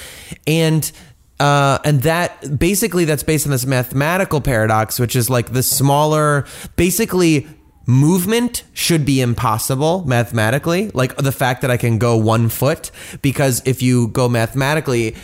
[0.48, 0.92] And,
[1.40, 6.46] uh, and that basically that's based on this mathematical paradox, which is like the smaller,
[6.76, 7.48] basically
[7.86, 10.92] movement should be impossible mathematically.
[10.94, 15.16] Like the fact that I can go one foot, because if you go mathematically,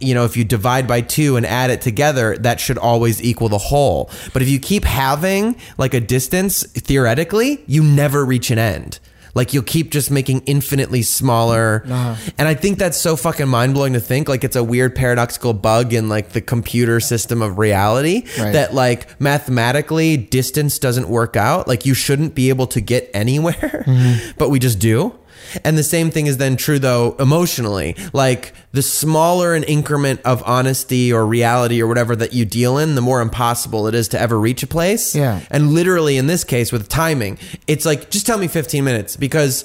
[0.00, 3.48] you know, if you divide by two and add it together, that should always equal
[3.48, 4.10] the whole.
[4.32, 8.98] But if you keep having like a distance, theoretically, you never reach an end.
[9.34, 11.84] Like you'll keep just making infinitely smaller.
[11.86, 12.32] Uh-huh.
[12.36, 14.28] And I think that's so fucking mind blowing to think.
[14.28, 18.52] Like it's a weird paradoxical bug in like the computer system of reality Right.
[18.52, 21.66] that like mathematically distance doesn't work out.
[21.66, 24.32] Like you shouldn't be able to get anywhere, mm-hmm.
[24.38, 25.18] but we just do.
[25.64, 27.96] And the same thing is then true though emotionally.
[28.12, 32.94] Like the smaller an increment of honesty or reality or whatever that you deal in,
[32.94, 35.14] the more impossible it is to ever reach a place.
[35.14, 35.40] Yeah.
[35.50, 39.64] And literally in this case with timing, it's like just tell me 15 minutes because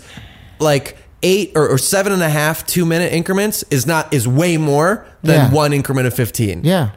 [0.60, 4.58] like eight or, or seven and a half two minute increments is not is way
[4.58, 5.52] more than Yeah.
[5.54, 6.62] one increment of 15.
[6.64, 6.92] Yeah.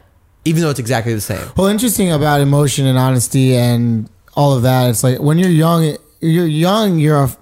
[0.45, 1.41] Even though it's exactly the same.
[1.55, 4.89] Well, interesting about emotion and honesty and all of that.
[4.89, 6.97] It's like when you're young, you're young.
[6.99, 7.35] You're a,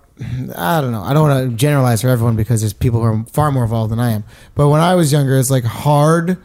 [0.55, 1.01] I don't know.
[1.03, 3.91] I don't want to generalize for everyone because there's people who are far more involved
[3.91, 4.23] than I am.
[4.55, 6.37] But when I was younger, it's like hard.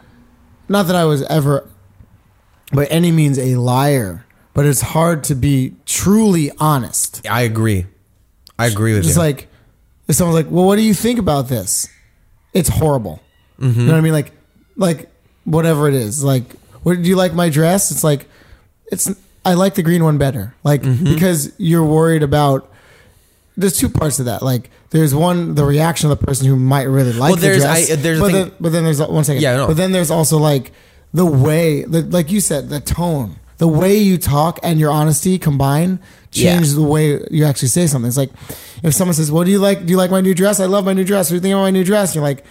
[0.68, 1.68] Not that I was ever,
[2.72, 4.24] by any means, a liar.
[4.54, 7.26] But it's hard to be truly honest.
[7.28, 7.86] I agree.
[8.58, 9.22] I agree with Just you.
[9.22, 9.48] like
[10.06, 11.88] if someone's like, "Well, what do you think about this?"
[12.52, 13.20] It's horrible.
[13.58, 13.80] Mm-hmm.
[13.80, 14.12] You know what I mean?
[14.12, 14.32] Like,
[14.76, 15.10] like
[15.44, 16.22] whatever it is.
[16.22, 16.44] Like,
[16.84, 17.90] what do you like my dress?
[17.90, 18.28] It's like,
[18.86, 19.12] it's
[19.44, 20.54] I like the green one better.
[20.62, 21.04] Like Mm-hmm.
[21.14, 22.70] because you're worried about.
[23.56, 24.42] There's two parts to that.
[24.42, 27.68] Like, there's one the reaction of the person who might really like Well, there's- the
[27.68, 27.90] dress.
[27.90, 29.42] I- there's but then, but then there's one second.
[29.42, 29.66] Yeah, no.
[29.68, 30.72] But then there's also like
[31.12, 35.38] the way, the, like you said, the tone, the way you talk, and your honesty
[35.38, 36.00] combine
[36.32, 36.74] change Yeah.
[36.74, 38.08] the way you actually say something.
[38.08, 38.30] It's like
[38.82, 39.86] if someone says, "What do you like?
[39.86, 40.58] Do you like my new dress?
[40.58, 41.26] I love my new dress.
[41.26, 42.44] What do you think about my new dress?" you're like,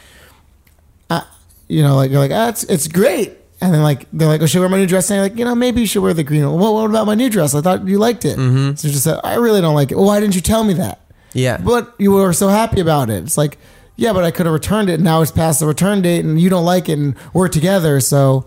[1.10, 1.22] uh,
[1.68, 3.34] you know, like you're like, ah, it's it's great.
[3.64, 5.38] And then like they're like, "Oh, should I wear my new dress?" And I'm like,
[5.40, 6.60] you know, maybe you should wear the green one.
[6.60, 7.56] Well, what about my new dress?
[7.56, 8.38] I thought you liked it.
[8.38, 8.76] Mm-hmm.
[8.76, 10.74] So you just said, "I really don't like it." Well, why didn't you tell me
[10.76, 11.00] that?
[11.34, 11.58] Yeah.
[11.58, 13.24] But you were so happy about it.
[13.24, 13.58] It's like,
[13.96, 14.96] yeah, but I could have returned it.
[14.96, 18.00] And now it's past the return date, and you don't like it, and we're together.
[18.02, 18.46] So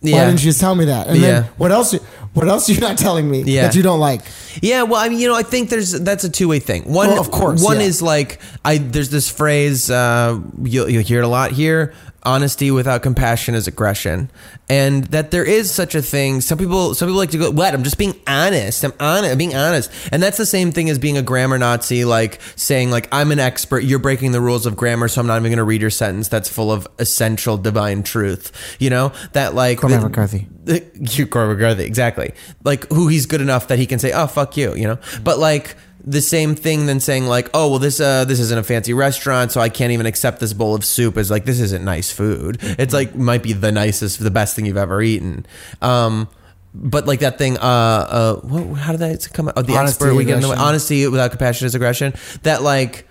[0.00, 0.26] why Yeah.
[0.26, 1.08] didn't you just tell me that?
[1.08, 1.28] And Yeah.
[1.40, 1.94] then what else?
[2.34, 3.62] What else are you not telling me Yeah.
[3.62, 4.20] that you don't like?
[4.62, 6.82] Yeah, well, I mean, you know, I think there's that's a two way thing.
[6.92, 7.86] One, Well, of course, one yeah.
[7.86, 11.92] is like I there's this phrase uh, you'll you'll hear it a lot here.
[12.28, 14.30] Honesty without compassion is aggression,
[14.68, 16.42] and that there is such a thing.
[16.42, 17.72] Some people, some people like to go, "What?
[17.72, 18.84] I'm just being honest.
[18.84, 19.32] I'm honest.
[19.32, 22.90] I'm being honest." And that's the same thing as being a grammar Nazi, like saying,
[22.90, 23.82] "Like I'm an expert.
[23.82, 26.28] You're breaking the rules of grammar, so I'm not even going to read your sentence
[26.28, 30.48] that's full of essential divine truth." You know that like Cormac McCarthy.
[30.66, 32.34] you Cormac McCarthy, exactly.
[32.62, 34.98] Like who he's good enough that he can say, "Oh fuck you," you know.
[35.24, 35.76] But like
[36.08, 39.52] the same thing than saying like, oh well, this uh this isn't a fancy restaurant,
[39.52, 42.58] so I can't even accept this bowl of soup as like this isn't nice food.
[42.62, 45.44] It's like might be the nicest, the best thing you've ever eaten.
[45.82, 46.28] Um,
[46.74, 49.48] but like that thing, uh, uh, what, how did that come?
[49.48, 49.54] out?
[49.56, 50.56] Oh, the Honesty, expert we get in the way.
[50.56, 52.14] Honesty without compassion is aggression.
[52.42, 53.06] That like.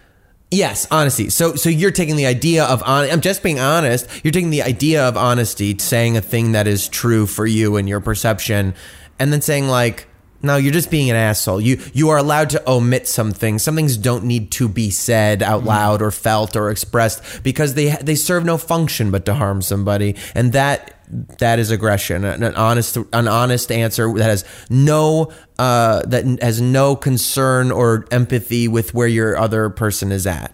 [0.49, 1.29] Yes, honesty.
[1.29, 3.09] So, so you're taking the idea of on.
[3.09, 4.07] I'm just being honest.
[4.23, 7.89] You're taking the idea of honesty, saying a thing that is true for you and
[7.89, 8.73] your perception,
[9.19, 10.07] and then saying like,
[10.41, 11.59] no, you're just being an asshole.
[11.59, 13.63] You you are allowed to omit some things.
[13.63, 17.89] Some things don't need to be said out loud or felt or expressed because they
[18.01, 20.93] they serve no function but to harm somebody, and that
[21.39, 22.23] that is aggression.
[22.23, 28.05] An an honest an honest answer that has no uh, that has no concern or
[28.11, 30.53] empathy with where your other person is at.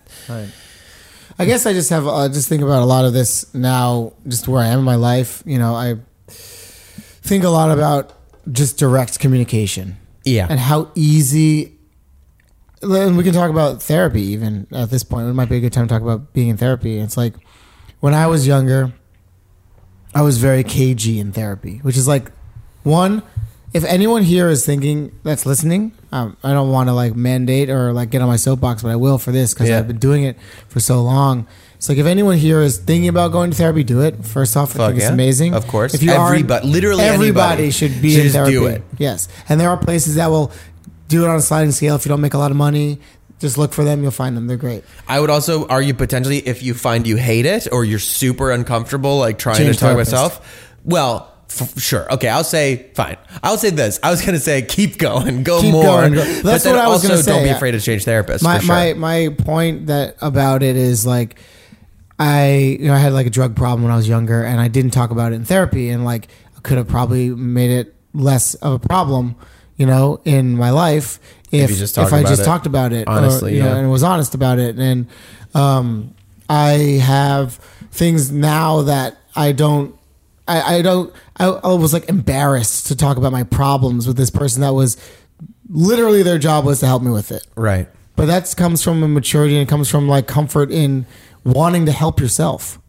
[1.40, 4.48] I guess I just have uh, just think about a lot of this now, just
[4.48, 5.44] where I am in my life.
[5.46, 5.98] You know, I
[6.28, 8.14] think a lot about
[8.52, 9.98] just direct communication.
[10.26, 10.48] Yeah.
[10.50, 11.74] and how easy.
[12.82, 15.28] And we can talk about therapy even at this point.
[15.28, 16.98] It might be a good time to talk about being in therapy.
[16.98, 17.34] It's like
[18.00, 18.94] when I was younger,
[20.16, 22.32] I was very cagey in therapy, which is like
[22.84, 23.24] one.
[23.74, 27.92] If anyone here is thinking that's listening, um, I don't want to like mandate or
[27.92, 29.80] like get on my soapbox, but I will for this because Yeah.
[29.80, 30.38] I've been doing it
[30.68, 31.48] for so long.
[31.84, 34.24] It's like if anyone here is thinking about going to therapy, do it.
[34.24, 35.12] First off, I think it's yeah.
[35.12, 35.54] amazing.
[35.54, 35.94] Of course.
[35.94, 38.54] if you are, Everybody- literally everybody should be should in just therapy.
[38.54, 38.84] do it.
[38.98, 40.54] Yes, and there are places that will
[41.10, 41.96] do it on a sliding scale.
[41.96, 43.00] If you don't make a lot of money,
[43.40, 44.02] just look for them.
[44.02, 44.48] You'll find them.
[44.48, 44.86] They're great.
[45.10, 49.20] I would also argue potentially if you find you hate it or you're super uncomfortable,
[49.20, 50.12] like trying Change to talk therapist.
[50.14, 50.70] yourself.
[50.86, 52.10] Well, f- sure.
[52.14, 53.18] Okay, I'll say fine.
[53.44, 54.00] I'll say this.
[54.02, 55.84] I was going to say keep going, go Keep more.
[55.84, 57.32] going, go- But That's then what I was also gonna say.
[57.34, 58.42] Don't be afraid to change therapists.
[58.42, 58.68] my sure.
[58.74, 61.38] my my point that about it is like
[62.24, 64.70] I you know I had like a drug problem when I was younger and I
[64.70, 68.54] didn't talk about it in therapy and like I could have probably made it less
[68.56, 69.36] of a problem
[69.76, 71.20] you know in my life
[71.52, 72.46] if you just if I just it.
[72.46, 75.08] talked about it or, Honestly, you know, and was honest about it and
[75.54, 76.16] um
[76.50, 77.56] I have
[77.92, 79.94] things now that I don't
[80.48, 84.30] I, I don't I, I was like embarrassed to talk about my problems with this
[84.30, 84.96] person that was
[85.68, 87.90] literally their job was to help me with it right.
[88.16, 91.06] but that comes from a maturity and it comes from like comfort in
[91.44, 92.80] wanting to help yourself.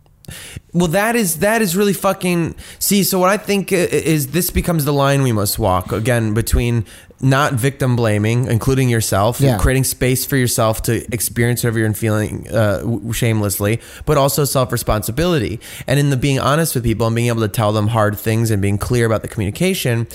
[0.72, 2.54] Well, that is that is really fucking.
[2.78, 6.86] See, so what I think is this becomes the line we must walk again between
[7.20, 9.58] not victim blaming, including yourself, Yeah.
[9.58, 15.60] creating space for yourself to experience whatever you're feeling uh, shamelessly, but also self responsibility.
[15.86, 18.50] And in the being honest with people and being able to tell them hard things
[18.50, 20.06] and being clear about the communication.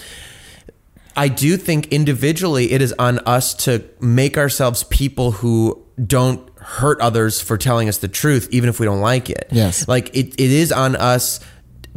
[1.16, 7.02] I do think individually it is on us to make ourselves people who don't hurt
[7.02, 9.48] others for telling us the truth, even if we don't like it.
[9.52, 9.88] Yes.
[9.88, 11.40] Like it, it is on us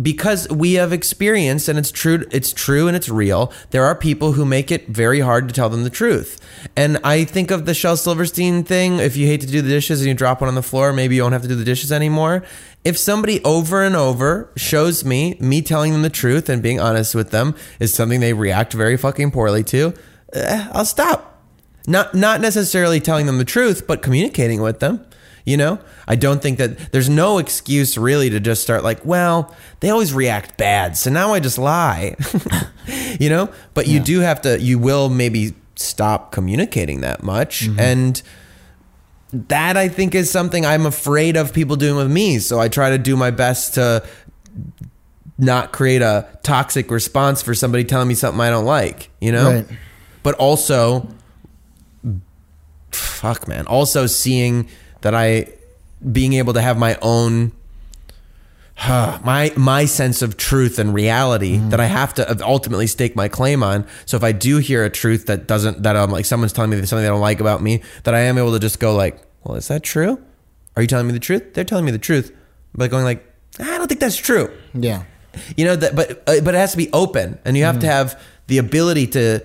[0.00, 4.32] because we have experienced and it's true it's true and it's real there are people
[4.32, 6.40] who make it very hard to tell them the truth
[6.74, 10.00] and i think of the shel silverstein thing if you hate to do the dishes
[10.00, 11.92] and you drop one on the floor maybe you don't have to do the dishes
[11.92, 12.42] anymore
[12.84, 17.14] if somebody over and over shows me me telling them the truth and being honest
[17.14, 19.92] with them is something they react very fucking poorly to
[20.32, 21.31] eh, i'll stop
[21.86, 25.04] not not necessarily telling them the truth, but communicating with them.
[25.44, 29.52] You know, I don't think that there's no excuse really to just start like, well,
[29.80, 32.14] they always react bad, so now I just lie.
[33.18, 34.60] you know, but you do have to.
[34.60, 37.80] You will maybe stop communicating that much, mm-hmm.
[37.80, 38.22] and
[39.32, 42.38] that I think is something I'm afraid of people doing with me.
[42.38, 44.06] So I try to do my best to
[45.38, 49.10] not create a toxic response for somebody telling me something I don't like.
[49.20, 49.66] You know, Right.
[50.22, 51.08] but also
[52.94, 53.66] fuck man.
[53.66, 54.68] Also seeing
[55.02, 55.46] that i
[56.10, 57.52] being able to have my own
[58.88, 61.70] my my sense of truth and reality mm-hmm.
[61.70, 63.86] that i have to ultimately stake my claim on.
[64.06, 66.76] So if i do hear a truth that doesn't that i'm like someone's telling me
[66.84, 69.56] something they don't like about me that i am able to just go like well
[69.56, 70.22] is that true?
[70.74, 71.52] Are you telling me the truth?
[71.52, 72.34] They're telling me the truth
[72.74, 73.24] but going like
[73.58, 74.50] i don't think that's true.
[74.74, 75.04] Yeah.
[75.56, 77.86] you know that but uh, but it has to be open and you have to
[77.86, 77.90] mm.
[77.90, 79.40] have the ability to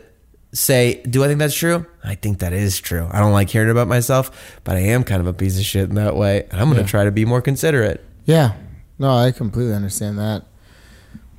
[0.54, 3.70] say do i think that's true i think that is true i don't like hearing
[3.70, 6.62] about myself but i am kind of a piece of shit in that way and
[6.62, 6.88] i'm going to Yeah.
[6.88, 8.54] try to be more considerate Yeah.
[9.00, 10.44] No, I completely understand that.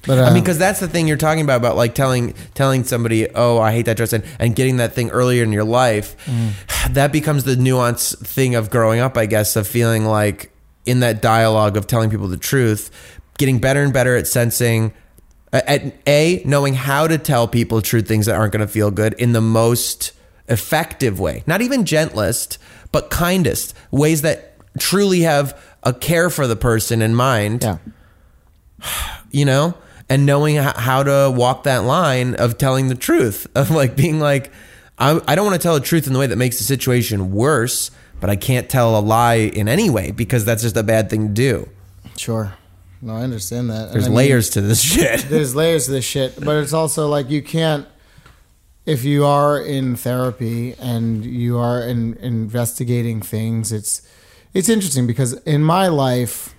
[0.07, 2.85] But uh, I mean, because that's the thing you're talking about about like telling telling
[2.85, 6.15] somebody, "Oh, I hate that dress," and, and getting that thing earlier in your life.
[6.91, 10.53] That becomes the nuance thing of growing up, I guess, of feeling like
[10.87, 12.93] in that dialogue of telling people the truth,
[13.39, 14.93] getting better and better at sensing.
[15.53, 19.15] At a knowing how to tell people true things that aren't going to feel good
[19.15, 20.13] in the most
[20.49, 22.59] effective way, not even gentlest,
[22.93, 27.79] but kindest ways that truly have a care for the person in mind yeah.
[29.31, 29.75] you know,
[30.09, 34.53] and knowing how to walk that line of telling the truth, of like being like,
[34.99, 37.33] I, I don't want to tell the truth in the way that makes the situation
[37.33, 41.09] worse, but I can't tell a lie in any way because that's just a bad
[41.09, 41.69] thing to do.
[42.17, 42.55] Sure.
[43.01, 43.93] No, I understand that.
[43.93, 45.21] There's I mean, layers to this shit.
[45.29, 47.87] There's layers to this shit, but it's also like you can't.
[48.87, 54.03] If you are in therapy and you are in, investigating things, it's
[54.55, 56.55] it's interesting because in my life,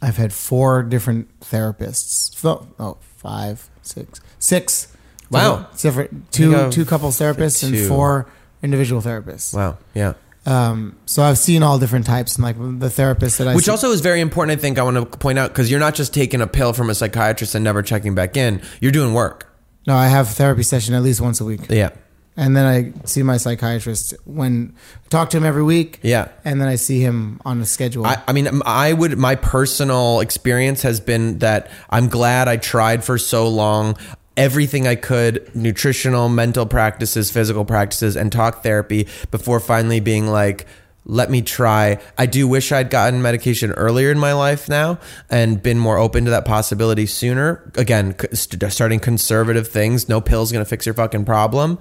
[0.00, 2.34] I've had four different therapists.
[2.34, 4.88] Fo- Oh, five, six, six.
[5.30, 5.68] Wow.
[5.78, 8.26] different, two two couples therapists and four
[8.62, 9.54] individual therapists.
[9.54, 9.78] Wow.
[9.94, 10.14] Yeah.
[10.44, 13.70] Um, so I've seen all different types, and like the therapist that I Which see-
[13.70, 16.12] also is very important, I think, I want to point out because you're not just
[16.12, 18.60] taking a pill from a psychiatrist and never checking back in.
[18.80, 19.48] You're doing work.
[19.86, 21.60] no, I have therapy session at least once a week.
[21.70, 21.90] Yeah.
[22.36, 24.74] and then I see my psychiatrist when
[25.10, 26.00] talk to him every week.
[26.02, 26.28] Yeah.
[26.44, 28.04] and then I see him on the schedule.
[28.06, 29.16] I, I mean, I would.
[29.18, 33.96] My personal experience has been that I'm glad I tried for so long.
[34.36, 40.66] Everything I could, nutritional, mental practices, physical practices, and talk therapy before finally being like,
[41.04, 41.98] let me try.
[42.16, 44.98] I do wish I'd gotten medication earlier in my life now
[45.28, 47.72] and been more open to that possibility sooner.
[47.74, 50.08] Again, starting conservative things.
[50.08, 51.78] No pill's going to fix your fucking problem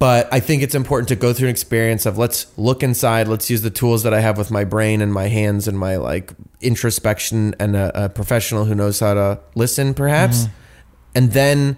[0.00, 3.50] but I think it's important to go through an experience of let's look inside, let's
[3.50, 6.32] use the tools that I have with my brain and my hands and my like
[6.62, 10.44] introspection and a, a professional who knows how to listen, perhaps.
[10.44, 10.54] Mm-hmm.
[11.14, 11.76] And then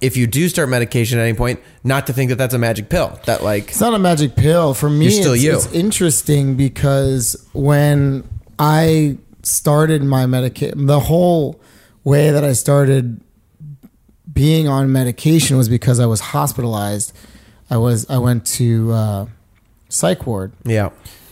[0.00, 2.88] if you do start medication at any point, not to think that that's a magic
[2.88, 3.18] pill.
[3.26, 5.04] That like it's not a magic pill for me.
[5.04, 5.54] You're still it's, you.
[5.54, 8.28] it's interesting because when
[8.58, 11.60] I started my medication, the whole
[12.02, 13.20] way that I started
[14.30, 17.16] being on medication was because I was hospitalized.
[17.70, 19.26] I was I went to uh,
[19.88, 20.52] psych ward.
[20.64, 20.90] yeah.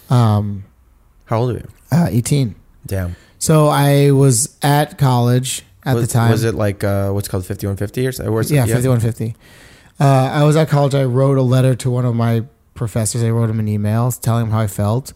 [0.09, 0.65] Um,
[1.27, 1.69] How old are you?
[1.91, 2.55] uh, eighteen.
[2.87, 3.17] Damn.
[3.39, 6.31] So I was at college at was, the time.
[6.31, 8.57] was it like uh, what's called fifty one fifty or something?
[8.57, 9.35] Yeah, fifty one fifty.
[10.01, 10.95] Uh, I was at college.
[10.95, 12.45] I wrote a letter to one of my
[12.75, 13.23] professors.
[13.23, 15.13] I wrote him an email telling him how I felt.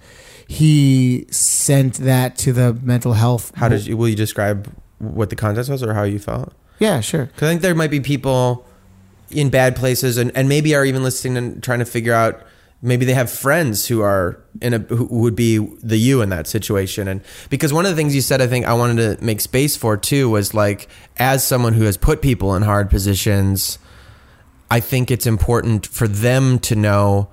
[0.49, 3.53] He sent that to the mental health.
[3.57, 3.97] How did you?
[3.97, 6.53] Will you describe what the context was or how you felt?
[6.79, 7.27] Yeah, sure.
[7.27, 8.67] Because I think there might be people
[9.31, 12.43] in bad places and, and maybe are even listening and trying to figure out
[12.87, 16.47] maybe they have friends who are in a who would be the you in that
[16.47, 17.09] situation.
[17.09, 19.77] And because one of the things you said I think I wanted to make space
[19.77, 20.89] for too was like
[21.19, 23.79] as someone who has put people in hard positions
[24.71, 27.29] I think it's important for them to know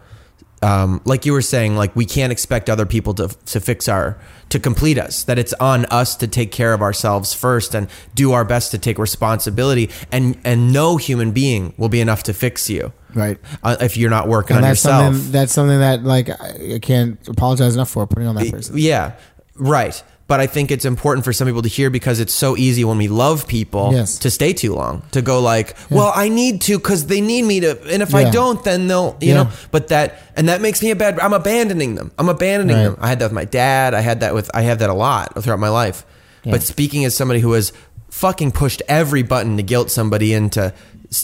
[0.62, 4.18] um, like you were saying, like we can't expect other people to to fix our
[4.54, 5.24] to complete us.
[5.26, 8.78] That it's on us to take care of ourselves first and do our best to
[8.78, 9.90] take responsibility.
[10.12, 13.38] And and no human being will be enough to fix you, Right.
[13.62, 15.14] uh, if you're not working And on that's yourself.
[15.16, 15.32] something.
[15.32, 18.76] That's something that like I I can't apologize enough for putting on that person.
[18.78, 19.14] Yeah,
[19.56, 20.02] right.
[20.26, 22.98] But I think it's important for some people to hear because it's so easy when
[22.98, 24.18] we love people Yes.
[24.20, 25.02] to stay too long.
[25.12, 28.30] To go like, well, I need to because they need me to, and if I
[28.30, 29.44] don't, then they'll, you Yeah.
[29.44, 29.50] know.
[29.72, 31.20] But that and that makes me a bad.
[31.20, 32.12] I'm abandoning them.
[32.18, 32.84] I'm abandoning Right.
[32.84, 32.98] them.
[33.02, 33.94] I had that with my dad.
[33.94, 34.50] I had that with.
[34.54, 36.06] I have that a lot throughout my life.
[36.46, 36.52] Yeah.
[36.54, 37.74] But speaking as somebody who has
[38.10, 40.72] fucking pushed every button to guilt somebody into,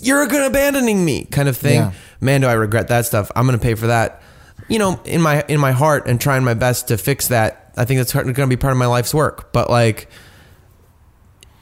[0.02, 1.76] you're gonna abandoning me kind of thing.
[1.76, 1.92] Yeah.
[2.20, 3.32] Man, do I regret that stuff.
[3.36, 4.22] I'm gonna pay for that
[4.70, 7.74] you know, in my in my heart and trying my best to fix that.
[7.76, 9.54] I think that's going to be part of my life's work.
[9.54, 10.10] But like,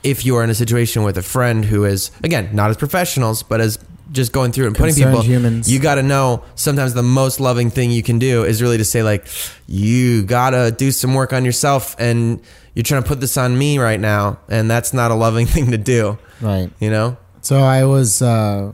[0.04, 3.44] if you are in a situation with a friend who is again not as professionals,
[3.44, 3.80] but as
[4.12, 5.72] just going through and putting Concerned people, humans.
[5.72, 8.86] you got to know sometimes the most loving thing you can do is really to
[8.86, 9.28] say like,
[9.68, 12.42] you got to do some work on yourself, and
[12.74, 15.72] you're trying to put this on me right now, and that's not a loving thing
[15.72, 16.18] to do.
[16.42, 16.72] Right.
[16.80, 17.18] You know.
[17.42, 18.22] So I was.
[18.22, 18.74] Uh,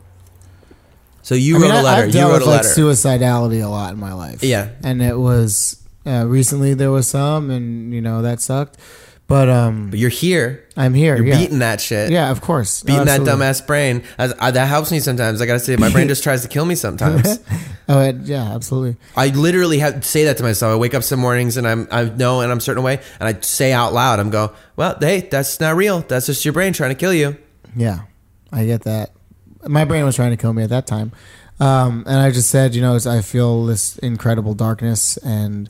[1.23, 2.01] So you I wrote mean, a letter.
[2.03, 4.43] I've You dealt wrote with a like suicidality a lot in my life.
[4.43, 4.69] Yeah.
[4.83, 8.77] and it was uh, recently there was some, and you know that sucked.
[9.25, 10.67] But um, but you're here.
[10.75, 11.15] I'm here.
[11.15, 11.37] You're yeah.
[11.39, 12.11] beating that shit.
[12.11, 12.83] Yeah, of course.
[12.83, 14.03] Beating that dumbass brain.
[14.17, 15.41] As, I, that helps me sometimes.
[15.41, 17.39] I gotta say, my brain just tries to kill me sometimes.
[17.89, 18.95] Oh, it, yeah, absolutely.
[19.13, 20.71] I literally have to say that to myself.
[20.71, 23.27] I wake up some mornings and I'm I know and I'm a certain way, and
[23.27, 25.99] I say out loud, I'm go, well, hey, that's not real.
[25.99, 27.37] That's just your brain trying to kill you.
[27.75, 28.03] Yeah,
[28.53, 29.11] I get that.
[29.67, 31.11] My brain was trying to kill me at that time,
[31.59, 35.69] um, and I just said, you know, I feel this incredible darkness, and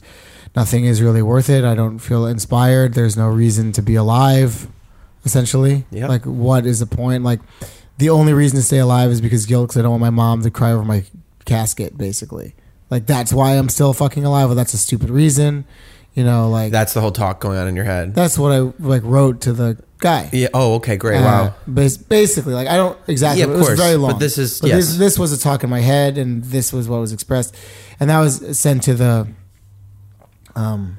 [0.55, 1.63] nothing is really worth it.
[1.63, 2.93] I don't feel inspired.
[2.93, 4.67] There's no reason to be alive.
[5.25, 6.07] Essentially, Yeah.
[6.07, 7.23] like what is the point?
[7.23, 7.39] Like
[7.97, 9.69] the only reason to stay alive is because guilt.
[9.69, 11.05] Because I don't want my mom to cry over my
[11.45, 11.97] casket.
[11.97, 12.55] Basically,
[12.89, 14.49] like that's why I'm still fucking alive.
[14.49, 15.63] Well, that's a stupid reason.
[16.15, 18.13] You know, like That's the whole talk going on in your head.
[18.13, 20.29] that's what I like wrote to the guy.
[20.31, 20.49] Yeah.
[20.53, 21.17] Oh, okay, great.
[21.17, 21.55] Uh, wow.
[21.65, 23.39] bas- basically, like I don't exactly.
[23.39, 24.19] Yeah, of it was course, very but long.
[24.19, 24.89] this is- But yes.
[24.89, 27.55] this, this was a talk in my head, and this was what was expressed,
[27.99, 29.27] and that was sent to the,
[30.55, 30.97] um,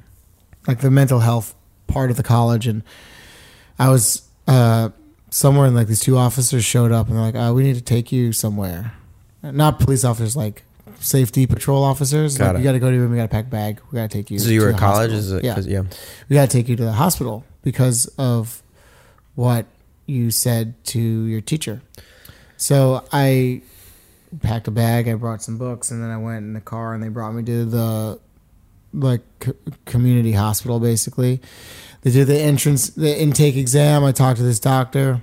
[0.66, 1.54] like the mental health
[1.86, 2.82] part of the college, and
[3.78, 4.90] I was uh
[5.30, 7.80] somewhere, and like these two officers showed up, and they're like, "Uh, we need to
[7.82, 8.94] take you somewhere,"
[9.42, 10.64] not police officers, like
[11.04, 12.38] safety patrol officers.
[12.38, 12.58] Got like, it.
[12.58, 13.12] you got to go to your room.
[13.12, 13.80] You got to pack a bag.
[13.90, 14.38] We got to take you.
[14.38, 15.12] So you to were the at college?
[15.12, 15.38] hospital.
[15.38, 15.70] Is it?
[15.70, 15.82] Yeah.
[15.82, 15.88] yeah.
[16.28, 18.62] we got to take you to the hospital because of
[19.34, 19.66] what
[20.06, 21.82] you said to your teacher.
[22.56, 23.62] So I
[24.40, 25.08] packed a bag.
[25.08, 27.42] I brought some books, and then I went in the car, and they brought me
[27.44, 28.20] to the
[28.92, 30.80] like co- community hospital.
[30.80, 31.40] Basically,
[32.02, 34.04] they did the entrance, the intake exam.
[34.04, 35.22] I talked to this doctor,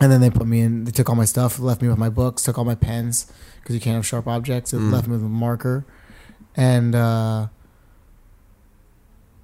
[0.00, 0.84] and then they put me in.
[0.84, 3.32] They took all my stuff, left me with my books, took all my pens
[3.66, 4.72] because you can't have sharp objects.
[4.72, 5.84] It left me with a marker,
[6.54, 6.94] and.
[6.94, 7.48] uh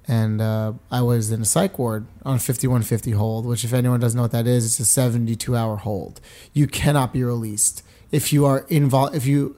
[0.05, 4.17] and uh, I was in a psych ward on 5150 hold, which, if anyone doesn't
[4.17, 6.19] know what that is, it's a 72 hour hold.
[6.51, 9.13] You cannot be released if you are invol.
[9.15, 9.55] If you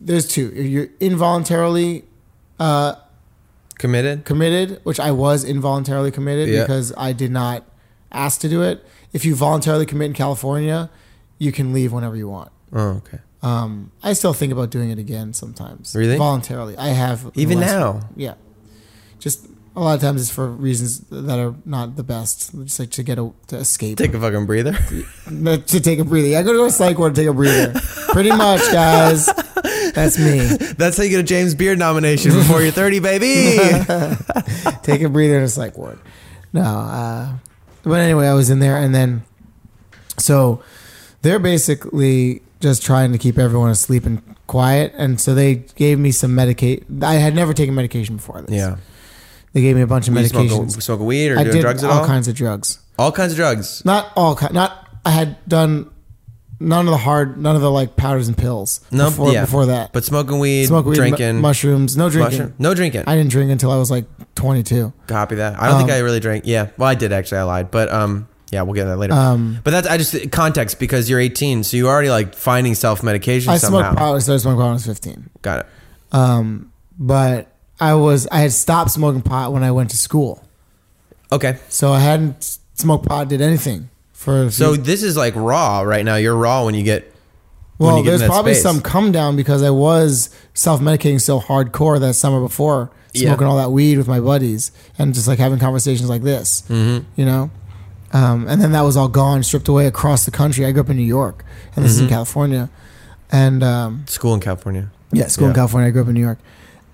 [0.00, 0.52] there's two.
[0.54, 2.04] If you're involuntarily
[2.58, 2.96] uh,
[3.78, 4.24] Committed.
[4.24, 6.62] committed, which I was involuntarily committed Yeah.
[6.62, 7.64] because I did not
[8.10, 8.84] ask to do it.
[9.12, 10.90] If you voluntarily commit in California,
[11.38, 12.50] you can leave whenever you want.
[12.72, 13.18] Oh, okay.
[13.44, 15.94] Um, I still think about doing it again sometimes.
[15.94, 16.16] Really?
[16.16, 16.76] Voluntarily.
[16.78, 17.30] I have.
[17.34, 18.08] Even now?
[18.16, 18.34] Yeah.
[19.18, 19.46] Just
[19.76, 22.52] a lot of times it's for reasons that are not the best.
[22.64, 23.98] Just like to get a to escape.
[23.98, 24.72] Take a fucking breather.
[25.26, 26.38] to take a breather.
[26.38, 27.78] I go to a psych ward to take a breather.
[28.12, 29.26] Pretty much, guys.
[29.94, 30.38] That's me.
[30.78, 33.58] That's how you get a James Beard nomination before you're 30, baby.
[34.82, 35.98] take a breather in a psych ward.
[36.52, 37.32] No, uh,
[37.82, 39.24] but anyway, I was in there, and then
[40.18, 40.62] so
[41.22, 46.10] they're basically just trying to keep everyone asleep and quiet, and so they gave me
[46.10, 46.82] some medicate.
[47.02, 48.56] I had never taken medication before this.
[48.56, 48.76] yeah.
[49.52, 50.48] they gave me a bunch of you medications.
[50.48, 52.06] smoking, smoking weed or I doing did drugs at all all?
[52.06, 52.78] kinds of drugs.
[52.98, 53.84] all kinds of drugs.
[53.84, 54.52] Not all kind.
[54.54, 55.90] Not I had done
[56.58, 58.80] none of the hard, none of the like powders and pills.
[58.90, 59.42] No, before, yeah.
[59.44, 59.92] before that.
[59.92, 62.38] But smoking weed, Smoke weed, mu- drinking, mushrooms, no drinking.
[62.38, 63.04] mushroom- no drinking.
[63.06, 64.92] I didn't drink until I was like 22.
[65.06, 65.60] Copy that.
[65.60, 66.44] I don't think Um, I really drank.
[66.46, 67.38] Yeah, well, I did actually.
[67.38, 69.12] I lied, but um, yeah, we'll get that later.
[69.12, 73.02] Um, but that's I just context because you're 18, so you're already like finding self
[73.02, 73.80] medication I somehow.
[73.90, 74.14] smoked pot.
[74.14, 75.30] I started smoking pot when I was 15.
[75.42, 75.66] Got it.
[76.12, 77.48] Um, but
[77.80, 80.42] I was I had stopped smoking pot when I went to school,
[81.32, 84.50] Okay, so I hadn't smoked pot, did anything for.
[84.50, 86.16] So few, this is like raw right now.
[86.16, 87.12] You're raw when you get.
[87.78, 88.62] when well, you get there's probably space.
[88.62, 93.30] some come down because I was self medicating so hardcore that summer before, Yeah.
[93.30, 97.04] smoking all that weed with my buddies and just like having conversations like this, Mm-hmm.
[97.16, 97.50] you know.
[98.14, 100.64] Um, and then that was all gone, stripped away across the country.
[100.64, 101.44] I grew up in New York,
[101.76, 102.14] and this is in Mm-hmm.
[102.14, 102.70] California,
[103.32, 104.90] and um, school in California.
[105.12, 105.56] Yeah, school in Yeah.
[105.56, 105.88] California.
[105.88, 106.38] I grew up in New York,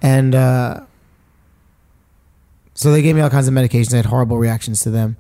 [0.01, 0.81] and uh,
[2.75, 3.93] so they gave me all kinds of medications.
[3.93, 5.17] I had horrible reactions to them,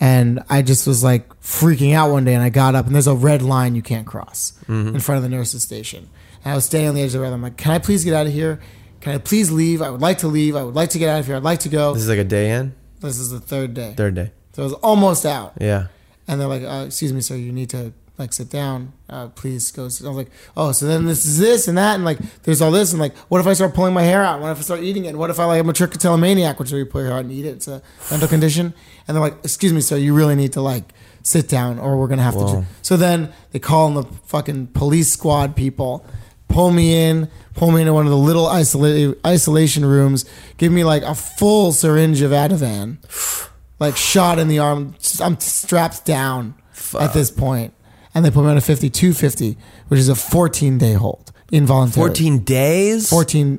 [0.00, 2.34] and I just was like freaking out one day.
[2.34, 4.94] And I got up, and there's a red line you can't cross Mm-hmm.
[4.94, 6.08] in front of the nurses' station.
[6.44, 7.28] And I was standing on the edge of the red.
[7.28, 7.34] line.
[7.36, 8.58] I'm like, "Can I please get out of here?
[9.00, 9.82] Can I please leave?
[9.82, 10.56] I would like to leave.
[10.56, 11.36] I would like to get out of here.
[11.36, 13.92] I'd like to go." This is like a day in, This is the third day,
[13.96, 14.32] third day.
[14.52, 15.86] So I was almost out Yeah.
[16.28, 18.92] and they're like, uh, "Excuse me, sir, you need to like sit down.
[19.08, 20.04] Uh, please go." Sit.
[20.06, 22.70] I was like, "Oh, so then this is this and that, and like there's all
[22.70, 24.40] this, and like, what if I start pulling my hair out?
[24.40, 25.16] What if I start eating it?
[25.16, 27.24] What if I like I'm a trichotillomaniac, which is where you pull your hair out
[27.24, 27.54] and eat it?
[27.56, 27.80] It's a
[28.10, 28.74] mental condition."
[29.08, 30.84] And they're like, "Excuse me, sir, you really need to like
[31.22, 32.64] sit down, or we're gonna have to." Whoa.
[32.82, 36.04] So then they call in the fucking police squad people.
[36.48, 40.26] Pull me in, pull me into one of the little isolation isolation rooms.
[40.58, 42.98] Give me like a full syringe of Ativan,
[43.82, 44.94] like shot in the arm.
[45.20, 46.54] I'm strapped down
[46.98, 47.74] at this point,
[48.14, 52.08] and they put me on a 5250, which is a 14 day hold, involuntary.
[52.08, 53.10] 14 days.
[53.10, 53.58] 14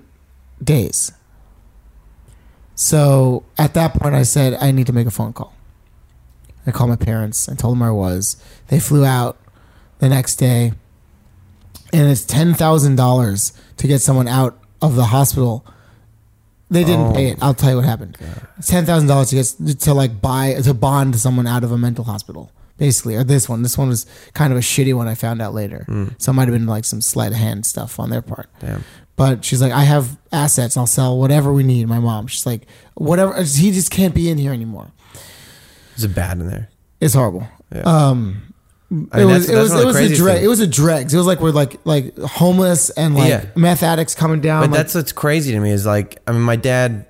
[0.64, 1.12] days.
[2.76, 5.54] So at that point, I said I need to make a phone call.
[6.66, 7.50] I called my parents.
[7.50, 8.42] I told them where I was.
[8.70, 9.38] They flew out
[10.00, 10.74] the next day,
[11.92, 15.66] and it's ten thousand dollars to get someone out of the hospital.
[16.74, 17.38] They didn't Oh pay it.
[17.42, 18.18] I'll tell you what happened.
[18.66, 22.04] Ten thousand dollars to get to like buy to bond someone out of a mental
[22.04, 23.16] hospital, basically.
[23.16, 23.62] Or this one.
[23.62, 25.08] This one was kind of a shitty one.
[25.08, 25.86] I found out later.
[26.18, 28.50] So it might have been like some sleight of hand stuff on their part.
[28.60, 28.84] Damn.
[29.16, 30.76] But she's like, I have assets.
[30.76, 31.88] I'll sell whatever we need.
[31.88, 32.26] My mom.
[32.28, 33.36] She's like, whatever.
[33.44, 34.92] He just can't be in here anymore.
[35.96, 36.70] Is it bad in there?
[37.00, 37.48] It's horrible.
[37.72, 37.82] Yeah.
[37.84, 38.53] Um,
[39.12, 40.34] I it was that's- it that's was it was a dreg.
[40.36, 40.46] things.
[40.46, 41.14] It was a dregs.
[41.14, 43.46] It was like we're like like homeless and like Yeah.
[43.56, 44.62] meth addicts coming down.
[44.64, 47.08] But like- that's what's crazy to me is like I mean my dad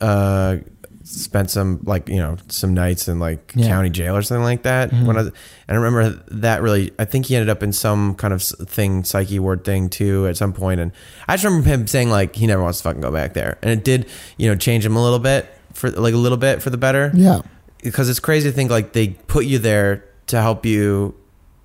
[0.00, 0.56] uh
[1.04, 3.62] spent some like you know some nights in like Yeah.
[3.64, 3.72] Mm-hmm.
[3.72, 5.34] county jail or something like that when I was, and
[5.68, 9.04] I remember that really I think he ended up in some kind of s- thing
[9.04, 10.92] psych ward thing too at some point and
[11.28, 13.70] I just remember him saying like he never wants to fucking go back there and
[13.70, 14.08] it did
[14.38, 17.10] you know change him a little bit for like a little bit for the better
[17.14, 17.40] yeah.
[17.82, 21.14] because it's crazy to think like they put you there to help you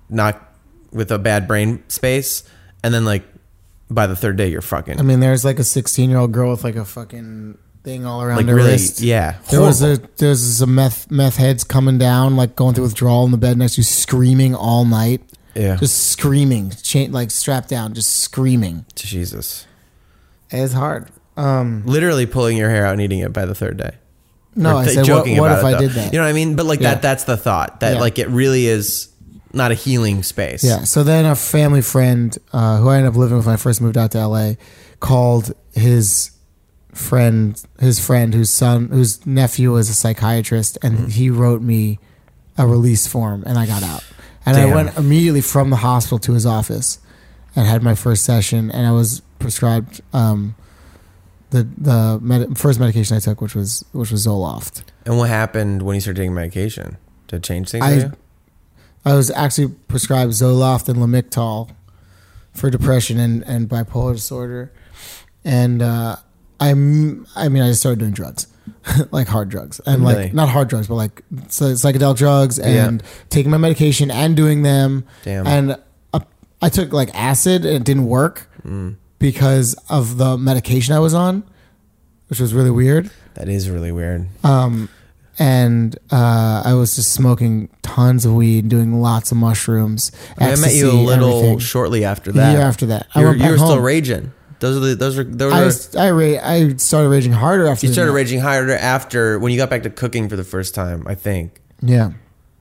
[0.08, 0.40] not
[0.92, 2.44] with a bad brain space
[2.82, 3.24] and then like
[3.90, 6.50] by the third day you're fucking I mean, there's like a 16 year old girl
[6.52, 9.00] with like a fucking thing all around like her really wrist.
[9.00, 13.24] yeah There was a there's some meth meth heads coming down, like going through withdrawal
[13.24, 15.22] in the bed next to you, screaming all night.
[15.54, 15.76] Yeah.
[15.76, 18.84] just screaming, chain like strapped down, just screaming.
[18.94, 19.66] Jesus.
[20.50, 21.10] It's hard.
[21.36, 23.92] Um, Literally pulling your hair out and eating it by the third day.
[24.58, 25.78] No, I said, what, what if it, I though.
[25.78, 26.12] did that?
[26.12, 26.56] You know what I mean?
[26.56, 26.94] But like Yeah.
[26.94, 27.80] that that's the thought.
[27.80, 28.00] That Yeah.
[28.00, 29.08] like it really is
[29.52, 30.62] not a healing space.
[30.62, 30.84] Yeah.
[30.84, 33.80] So then a family friend uh, who I ended up living with when I first
[33.80, 34.52] moved out to LA
[35.00, 36.32] called his
[36.92, 41.08] friend, his friend whose son, whose nephew was a psychiatrist, and Mm-hmm.
[41.08, 41.98] he wrote me
[42.56, 44.04] a release form, and I got out.
[44.44, 46.98] And I went immediately from the hospital to his office,
[47.54, 50.54] and had my first session, and I was prescribed um,
[51.50, 54.82] the the med- first medication I took, which was which was Zoloft.
[55.06, 56.96] And what happened when you started taking medication?
[57.26, 58.10] Did it change things I?
[59.04, 61.70] I was actually prescribed Zoloft and Lamictal
[62.52, 64.72] for depression and, and bipolar disorder,
[65.44, 66.16] and uh,
[66.60, 68.46] I'm I mean I just started doing drugs,
[69.10, 70.14] like hard drugs, and Really?
[70.24, 73.08] like not hard drugs, but like psychedelic drugs, and Yeah.
[73.30, 75.04] taking my medication and doing them.
[75.24, 75.46] Damn.
[75.46, 75.76] And
[76.12, 76.20] uh,
[76.60, 78.96] I took like acid and it didn't work Mm.
[79.18, 81.44] Because of the medication I was on,
[82.28, 83.10] which was really weird.
[83.34, 84.28] That is really weird.
[84.44, 84.88] Um,
[85.38, 90.10] and uh, I was just smoking tons of weed, doing lots of mushrooms.
[90.36, 91.58] I, mean, I met you a little everything.
[91.60, 92.52] shortly after that.
[92.52, 93.06] year after that.
[93.14, 94.32] You were, you were still raging.
[94.60, 96.08] Those are the those are those I are.
[96.08, 99.70] I, ra- I started raging harder after you started raging harder after when you got
[99.70, 101.06] back to cooking for the first time.
[101.06, 101.60] I think.
[101.80, 102.10] Yeah.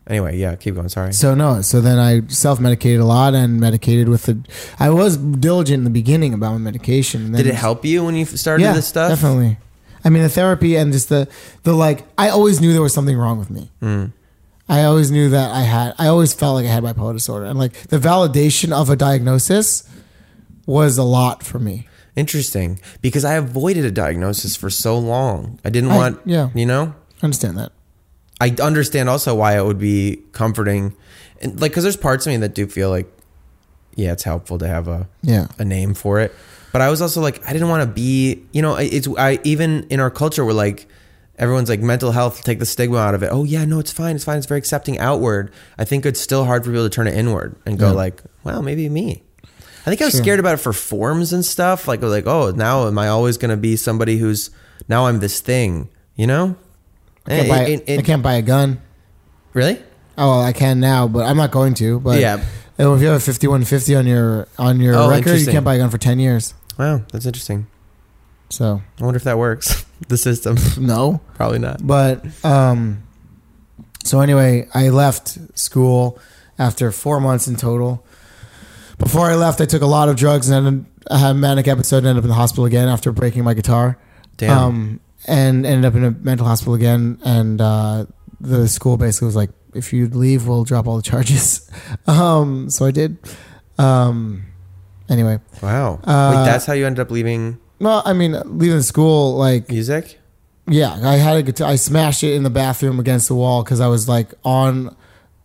[0.08, 0.88] Anyway, yeah, keep going.
[0.90, 1.12] Sorry.
[1.14, 1.62] So no.
[1.62, 4.40] So then I self medicated a lot and medicated with the.
[4.80, 7.26] I was diligent in the beginning about my medication.
[7.26, 9.10] And then Did it help you when you started Yeah, this stuff?
[9.10, 9.58] definitely.
[10.06, 11.28] I mean, the therapy and just the
[11.64, 12.06] the like.
[12.18, 13.70] I always knew there was something wrong with me.
[13.82, 14.14] Mm.
[14.70, 15.94] I always knew that I had.
[15.98, 19.84] I always felt like I had bipolar disorder, and like the validation of a diagnosis
[20.66, 21.88] was a lot for me.
[22.16, 25.60] Interesting, because I avoided a diagnosis for so long.
[25.64, 26.20] I didn't I- want.
[26.26, 26.50] yeah.
[26.56, 26.96] You know.
[27.22, 27.72] I understand that.
[28.40, 30.96] I understand also why it would be comforting,
[31.42, 33.08] and like because there's parts of me that do feel like,
[33.96, 35.48] yeah, it's helpful to have a Yeah.
[35.58, 36.34] a name for it.
[36.72, 39.88] But I was also like, I didn't want to be, you know, it's I even
[39.90, 40.88] in our culture we're like,
[41.40, 43.30] everyone's like mental health, take the stigma out of it.
[43.32, 45.52] Oh yeah, no, it's fine, it's fine, it's very accepting outward.
[45.80, 47.94] I think it's still hard for people to turn it inward and go Yeah.
[47.94, 49.24] like, well, maybe me.
[49.86, 50.22] I think I was Sure.
[50.22, 51.88] scared about it for forms and stuff.
[51.88, 54.50] Like, like, oh, now am I always going to be somebody who's
[54.90, 56.56] now I'm this thing, you know?
[57.28, 58.82] I can't, buy, it- it- I can't buy a gun.
[59.54, 59.80] really?
[60.20, 62.00] Oh, well, I can now, but I'm not going to.
[62.00, 62.44] But Yeah.
[62.80, 65.76] And if you have a 5150 on your on your Oh, record, you can't buy
[65.76, 66.54] a gun for 10 years.
[66.78, 67.66] Wow, that's interesting.
[68.50, 69.84] So I wonder if that works.
[70.08, 71.20] the system, no.
[71.36, 71.86] probably not.
[71.86, 73.04] But um,
[74.04, 76.20] so anyway, I left school
[76.60, 78.06] after four months in total.
[79.00, 81.98] Before I left, I took a lot of drugs and I had a manic episode
[82.00, 83.98] and ended up in the hospital again after breaking my guitar.
[84.38, 84.58] Damn.
[84.58, 87.20] Um, and ended up in a mental hospital again.
[87.26, 88.06] And uh,
[88.40, 91.70] the school basically was like, if you leave, we'll drop all the charges.
[92.08, 93.18] um, so I did.
[93.78, 94.46] Um,
[95.10, 96.00] anyway, wow.
[96.04, 100.20] uh, Wait, that's how you ended up leaving well, I mean, leaving school, like, music?
[100.68, 101.70] yeah, I had a guitar.
[101.70, 104.96] I smashed it in the bathroom against the wall because I was like on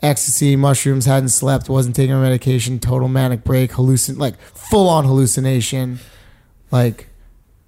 [0.03, 5.05] ecstasy, mushrooms, hadn't slept, wasn't taking my medication, total manic break, hallucin, like full on
[5.05, 6.01] hallucination,
[6.71, 7.09] like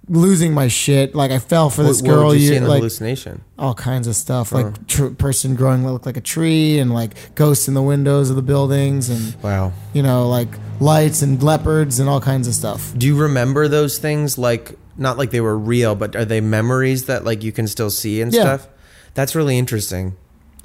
[0.07, 1.15] losing my shit.
[1.15, 3.41] Like I fell for this what, girl, what you you- like hallucination?
[3.57, 7.35] all kinds of stuff, like tr- person growing that looked like a tree, and like
[7.35, 9.73] ghosts in the windows of the buildings, and Wow.
[9.93, 10.49] you know, like
[10.79, 12.93] lights and leopards and all kinds of stuff.
[12.97, 17.05] Do you remember those things like not like they were real, but are they memories
[17.05, 18.41] that like you can still see and Yeah.
[18.41, 18.67] stuff?
[19.13, 20.15] That's really interesting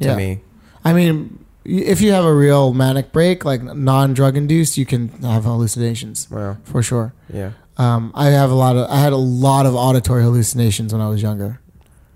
[0.01, 0.17] to Yeah.
[0.17, 0.41] me.
[0.85, 5.45] I mean, if you have a real manic break, like non-drug induced, you can have
[5.45, 6.57] hallucinations Wow.
[6.65, 7.13] for sure.
[7.33, 7.51] Yeah.
[7.81, 11.09] Um, I have a lot of, I had a lot of auditory hallucinations when I
[11.09, 11.61] was younger.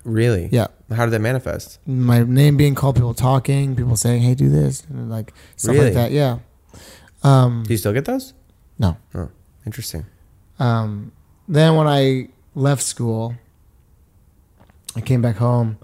[0.04, 0.50] Really?
[0.52, 1.78] Yeah, How did that manifest?
[1.86, 5.86] my name being called, people talking, people saying, "Hey, do this," and like stuff Really?
[5.86, 6.12] like that.
[6.12, 6.38] Yeah.
[7.22, 8.34] Um, Do you still get those?
[8.78, 8.98] no.
[9.14, 9.30] Oh,
[9.64, 10.04] interesting.
[10.58, 11.12] Um,
[11.48, 13.34] then when I left school,
[14.94, 15.78] I came back home,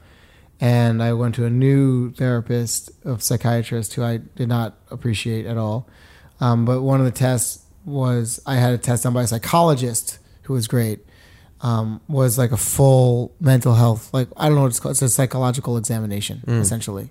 [0.61, 5.57] and I went to a new therapist, a psychiatrist who I did not appreciate at
[5.57, 5.89] all.
[6.41, 10.19] Um, but one of the tests was I had a test done by a psychologist
[10.43, 11.01] who was great.
[11.63, 14.93] Um, was like a full mental health, like I don't know what it's called.
[14.93, 17.11] It's a psychological examination, essentially,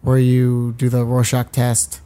[0.00, 2.00] where you do the Rorschach test,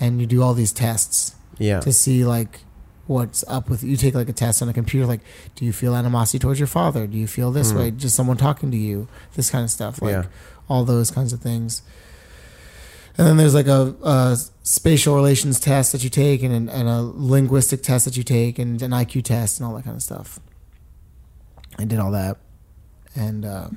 [0.00, 1.80] and you do all these tests Yeah.
[1.80, 2.60] to see like
[3.06, 5.20] what's up with you take like a test on a computer like
[5.54, 8.70] do you feel animosity towards your father do you feel this way just someone talking
[8.70, 10.24] to you this kind of stuff like Yeah.
[10.68, 11.80] all those kinds of things
[13.16, 14.36] and then there's like a, a
[14.68, 18.82] spatial relations test that you take and, and a linguistic test that you take and
[18.82, 20.38] an iq test and all that kind of stuff
[21.78, 22.36] i did all that
[23.16, 23.68] and uh,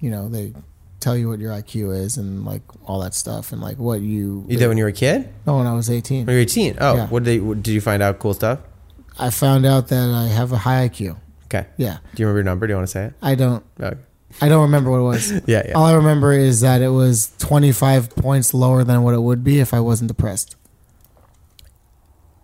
[0.00, 0.52] you know they
[0.98, 4.44] tell you what your IQ is and like all that stuff and like what you.
[4.48, 5.28] You did when you were a kid?
[5.46, 6.26] No, when I was 18.
[6.26, 6.78] When you were 18?
[6.80, 7.06] Oh, Yeah.
[7.08, 7.40] what did they?
[7.40, 8.60] What, did you find out cool stuff?
[9.18, 11.16] I found out that I have a high IQ.
[11.46, 11.66] Okay.
[11.76, 11.98] Yeah.
[12.14, 12.66] Do you remember your number?
[12.66, 13.14] Do you want to say it?
[13.20, 13.64] I don't.
[13.80, 13.98] Okay.
[14.40, 15.32] I don't remember what it was.
[15.46, 15.72] Yeah, yeah.
[15.74, 19.60] All I remember is that it was 25 points lower than what it would be
[19.60, 20.56] if I wasn't depressed.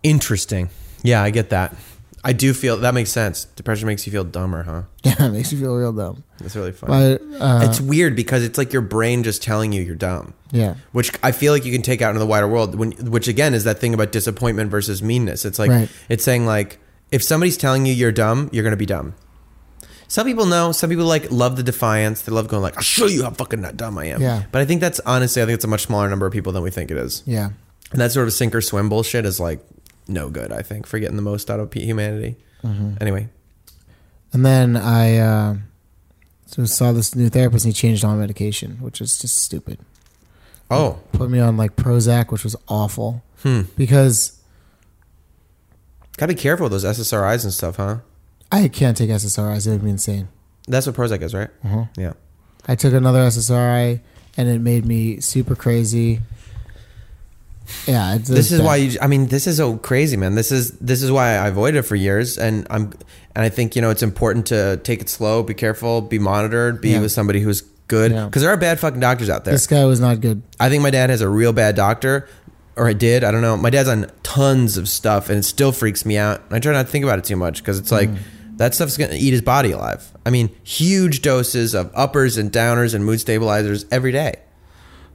[0.03, 0.69] Interesting.
[1.03, 1.75] Yeah, I get that.
[2.23, 3.45] I do feel that makes sense.
[3.45, 4.81] Depression makes you feel dumber, huh?
[5.05, 6.23] Yeah, it makes you feel real dumb.
[6.39, 6.89] That's really fun.
[6.89, 10.33] But uh, it's weird because it's like your brain just telling you you're dumb.
[10.51, 12.75] yeah, which I feel like you can take out into the wider world.
[12.75, 15.45] When, which again is that thing about disappointment versus meanness.
[15.45, 15.89] It's like Right.
[16.09, 16.79] it's saying like
[17.11, 19.15] if somebody's telling you you're dumb, you're gonna be dumb.
[20.09, 20.71] Some people know.
[20.71, 22.23] Some people like love the defiance.
[22.23, 24.43] They love going like, "I'll show you how fucking not dumb I am." Yeah.
[24.51, 26.63] But I think that's honestly, I think it's a much smaller number of people than
[26.63, 27.23] we think it is.
[27.25, 27.51] yeah.
[27.91, 29.61] And that sort of sink or swim bullshit is like
[30.07, 30.51] no good.
[30.51, 32.35] I think for getting the most out of humanity.
[32.63, 32.95] Mm-hmm.
[32.99, 33.29] Anyway,
[34.33, 35.55] And then I uh,
[36.45, 39.79] so saw this new therapist and he changed all my medication, which is just stupid.
[40.69, 43.61] oh, Put me on like Prozac, which was awful hmm.
[43.77, 44.39] because
[46.17, 47.99] Gotta be careful with those SSRIs and stuff, huh?
[48.51, 49.67] I can't take SSRIs.
[49.67, 50.27] It would be insane.
[50.67, 51.49] That's what Prozac is, right?
[51.63, 51.85] Uh-huh.
[51.97, 52.13] Yeah.
[52.67, 53.99] I took another SSRI
[54.37, 56.21] and it made me super crazy.
[57.87, 58.65] Yeah, this is bad.
[58.65, 61.47] why you i mean this is so crazy man this is this is why i
[61.49, 62.85] avoided it for years and i'm
[63.35, 66.81] and i think you know it's important to take it slow be careful be monitored
[66.81, 67.01] be Yeah.
[67.01, 68.25] with somebody who's good Yeah.
[68.25, 70.41] because there are bad fucking doctors out there this guy was not good.
[70.59, 72.27] i think my dad has a real bad doctor
[72.75, 75.71] or I did i don't know my dad's on tons of stuff and it still
[75.71, 78.09] freaks me out i try not to think about it too much because it's like
[78.09, 78.17] Mm.
[78.59, 82.93] That stuff's gonna eat his body alive i mean huge doses of uppers and downers
[82.93, 84.35] and mood stabilizers every day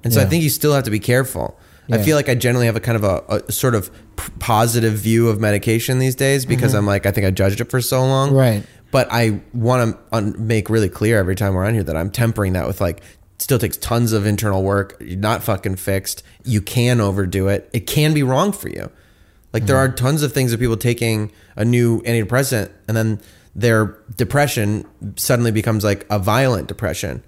[0.05, 1.59] and so I think you still have to be careful.
[1.91, 4.93] I feel like I generally have a kind of a, a sort of p- positive
[4.95, 8.01] view of medication these days because I'm like I think I judged it for so
[8.05, 8.29] long.
[8.29, 8.37] Mm-hmm.
[8.37, 8.67] Right.
[8.91, 12.11] But I want to un- make really clear every time we're on here that I'm
[12.11, 13.03] tempering that with like
[13.39, 14.97] still takes tons of internal work.
[15.01, 16.23] You're not fucking fixed.
[16.45, 17.71] You can overdo it.
[17.73, 18.91] It can be wrong for you.
[19.55, 20.05] Like there are Mm-hmm.
[20.05, 23.21] tons of things of people taking a new antidepressant and then
[23.55, 24.85] their depression
[25.17, 27.23] suddenly becomes like a violent depression.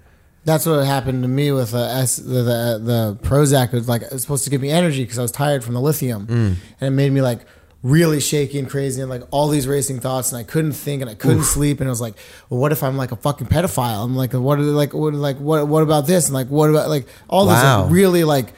[0.45, 3.67] That's what happened to me with uh, S, the, the the Prozac.
[3.67, 5.73] It was like it was supposed to give me energy because I was tired from
[5.73, 6.55] the lithium, Mm.
[6.79, 7.41] and it made me like
[7.83, 11.09] really shaky and crazy and like all these racing thoughts, and I couldn't think and
[11.11, 12.15] I couldn't sleep, and it was like,
[12.49, 14.03] well, what if I'm like a fucking pedophile?
[14.05, 16.87] I'm like, what are like what like what what about this and like what about
[16.89, 17.83] like all this Wow.
[17.83, 18.53] like, really like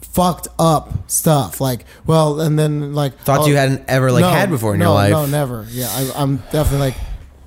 [0.00, 4.48] fucked up stuff like well and then like Thoughts oh, you hadn't ever, like, had
[4.50, 5.10] before in your no, life.
[5.10, 6.94] no never yeah I, i'm definitely like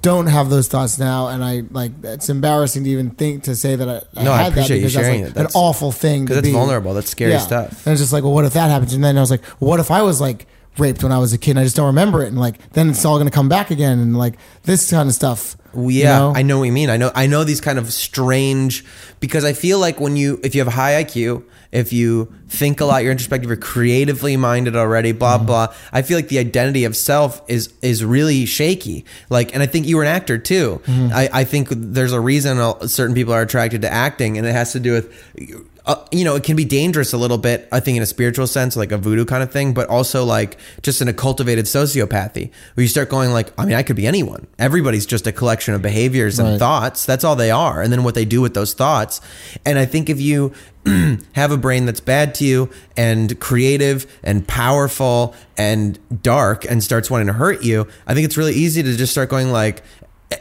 [0.03, 3.75] don't have those thoughts now and i like it's embarrassing to even think to say
[3.75, 5.35] that i, No, I appreciate that you sharing that's it.
[5.35, 6.53] That's- an awful thing because it's be.
[6.53, 6.93] vulnerable.
[6.93, 7.85] That's scary stuff.
[7.87, 9.79] and it's just like well what if that happens and then i was like what
[9.79, 10.45] if i was like
[10.77, 12.89] raped when i was a kid and i just don't remember it and like then
[12.91, 16.03] it's all going to come back again and like this kind of stuff Well, you
[16.03, 16.33] yeah, know?
[16.35, 16.89] I know what you mean.
[16.89, 18.83] I know I know these kind of strange
[19.19, 22.79] because I feel like when you if you have a high IQ, if you think
[22.79, 25.45] a lot, you're introspective, you're creatively minded already, blah Mm-hmm.
[25.47, 25.73] blah.
[25.91, 29.05] I feel like the identity of self is is really shaky.
[29.29, 30.81] Like, and I think you were an actor too.
[30.85, 31.09] Mm-hmm.
[31.13, 32.57] I, I think there's a reason
[32.87, 35.71] certain people are attracted to acting, and it has to do with.
[35.85, 38.47] Uh, you know, it can be dangerous a little bit, I think, in a spiritual
[38.47, 42.49] sense, like a voodoo kind of thing, but also like just in a cultivated sociopathy
[42.73, 44.47] where you start going, like, I mean, I could be anyone.
[44.57, 46.59] Everybody's just a collection of behaviors and Right.
[46.59, 47.05] thoughts.
[47.05, 47.81] That's all they are.
[47.83, 49.21] And then what they do with those thoughts.
[49.63, 50.53] And I think if you
[51.33, 57.11] have a brain that's bad to you and creative and powerful and dark and starts
[57.11, 59.83] wanting to hurt you, I think it's really easy to just start going, like,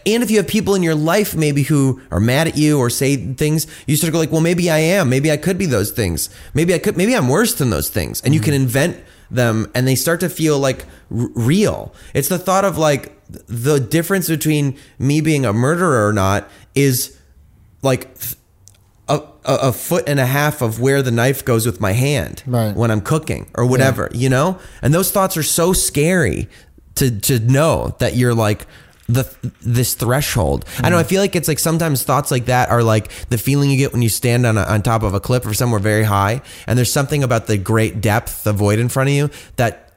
[0.07, 2.91] and if you have people in your life maybe who are mad at you or
[2.91, 5.09] say things, you start to go like, well, maybe I am.
[5.09, 6.31] Maybe I could be those things.
[6.55, 6.97] Maybe I could.
[6.97, 8.21] Maybe I'm worse than those things.
[8.23, 8.63] And you can mm-hmm.
[8.63, 11.95] invent them, and they start to feel like r- real.
[12.15, 17.19] It's the thought of like the difference between me being a murderer or not is
[17.83, 18.17] like
[19.09, 22.75] a, a, foot and a half of where the knife goes with my hand Right.
[22.75, 24.59] when I'm cooking or whatever, you know?
[24.81, 26.49] And those thoughts are so scary
[26.97, 28.67] to to know that you're like
[29.09, 29.25] the
[29.61, 30.65] this threshold.
[30.79, 33.71] I know I feel like it's like sometimes thoughts like that are like the feeling
[33.71, 36.05] you get when you stand on a, on top of a cliff or somewhere very
[36.05, 39.93] high and there's something about the great depth, the void in front of you that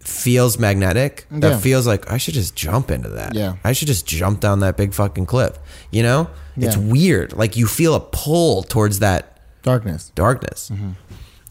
[0.00, 1.26] feels magnetic.
[1.30, 1.58] That Yeah.
[1.58, 3.34] feels like I should just jump into that.
[3.34, 3.54] Yeah.
[3.64, 5.58] I should just jump down that big fucking cliff.
[5.90, 6.28] You know?
[6.56, 7.32] It's weird.
[7.32, 10.70] Like you feel a pull towards that darkness darkness.
[10.72, 10.90] Mm-hmm.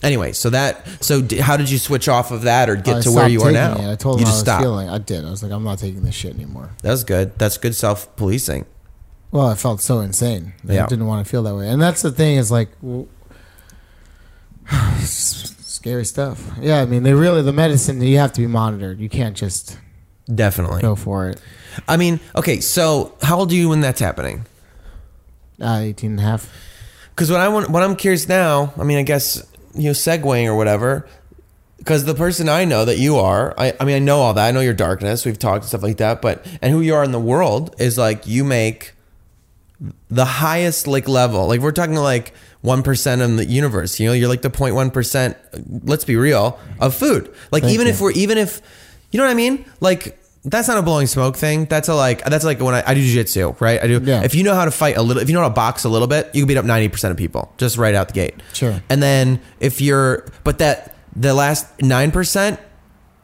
[0.02, 3.02] Anyway, so that so d- how did you switch off of that or get I
[3.02, 3.76] to where stopped you are now?
[3.76, 3.92] it.
[3.92, 4.64] I told you him I just was stopped.
[4.64, 4.88] feeling.
[4.90, 5.26] I did.
[5.26, 6.70] I was like, I'm not taking this shit anymore.
[6.84, 7.38] That was good.
[7.38, 8.66] That's good self policing.
[9.32, 10.54] Well, I felt so insane.
[10.68, 10.88] I Yeah.
[10.88, 11.68] didn't want to feel that way.
[11.70, 12.70] And that's the thing is like,
[15.02, 16.44] scary stuff.
[16.60, 19.00] Yeah, I mean, they really, the medicine, you have to be monitored.
[19.00, 19.78] You can't just
[20.34, 20.82] Definitely.
[20.82, 21.42] go for it.
[21.88, 24.46] I mean, okay, so how old are you when that's happening?
[25.62, 26.52] Uh, 18 and a half.
[27.10, 28.74] because what I want, what I'm curious now.
[28.78, 29.46] I mean, I guess
[29.76, 31.08] you know, segueing or whatever.
[31.78, 34.46] Because the person I know that you are, I, I mean, I know all that.
[34.46, 35.26] I know your darkness.
[35.26, 36.22] We've talked and stuff like that.
[36.22, 38.94] But and who you are in the world is like you make
[40.10, 41.48] the highest like level.
[41.48, 43.98] Like we're talking like one percent in the universe.
[44.00, 45.38] You know, you're like the 0.1 percent.
[45.84, 47.34] Let's be real of food.
[47.52, 47.94] Like Thank even you.
[47.94, 48.62] if we're even if
[49.12, 49.66] you know what I mean.
[49.80, 51.66] Like that's not a blowing smoke thing.
[51.66, 53.82] That's a like that's like when I, I do jiu-jitsu, right?
[53.82, 54.00] I do.
[54.04, 54.24] Yeah.
[54.24, 55.90] If you know how to fight a little, if you know how to box a
[55.90, 58.36] little bit, you can beat up ninety percent of people just right out the gate.
[58.54, 58.82] Sure.
[58.90, 62.60] And then if you're, but that the last nine percent,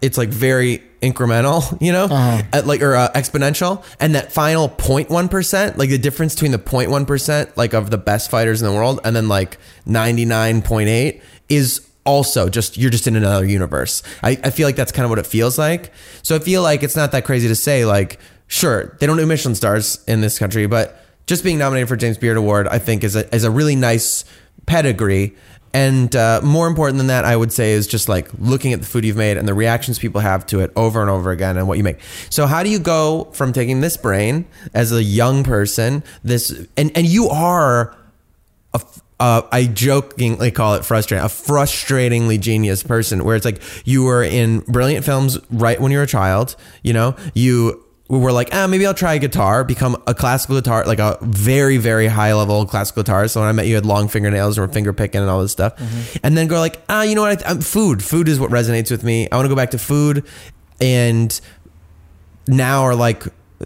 [0.02, 2.41] it's like very incremental, you know, Uh-huh.
[2.52, 6.57] At like or uh, exponential, and that final 0.1 percent, like the difference between the
[6.60, 10.61] 0.1 percent, like of the best fighters in the world, and then like ninety nine
[10.61, 14.03] point eight is also just you're just in another universe.
[14.23, 15.91] I, I feel like that's kind of what it feels like.
[16.22, 19.26] So I feel like it's not that crazy to say like, sure, they don't do
[19.26, 23.03] Michelin stars in this country, but just being nominated for James Beard Award, I think
[23.03, 24.23] is a is a really nice
[24.65, 25.36] pedigree.
[25.73, 28.86] And uh, more important than that, I would say, is just like looking at the
[28.86, 31.68] food you've made and the reactions people have to it over and over again and
[31.68, 31.99] what you make.
[32.30, 36.95] So, how do you go from taking this brain as a young person, this, and,
[36.95, 37.94] and you are
[39.20, 44.24] uh, I jokingly call it frustrating, a frustratingly genius person where it's like you were
[44.24, 48.68] in brilliant films right when you were a child, you know, you were like, ah,
[48.68, 53.04] maybe I'll try guitar, become a classical guitar, like a very, very high level classical
[53.04, 53.32] guitarist.
[53.32, 55.42] So when I met you, you had long fingernails and were finger picking and all
[55.42, 55.74] this stuff.
[56.22, 57.44] And then go like, ah, you know what?
[57.46, 59.28] I, I'm, food, food is what resonates with me.
[59.32, 60.24] I want to go back to food
[60.80, 61.40] and
[62.48, 63.24] now are like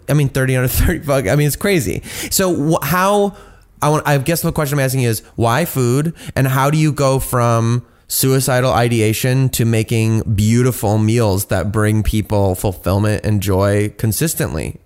[0.08, 2.00] I mean 30 under 30 fuck I mean it's crazy
[2.30, 3.36] so wh- how
[3.82, 6.92] I want I guess the question I'm asking is why food and how do you
[6.92, 14.78] go from suicidal ideation to making beautiful meals that bring people fulfillment and joy consistently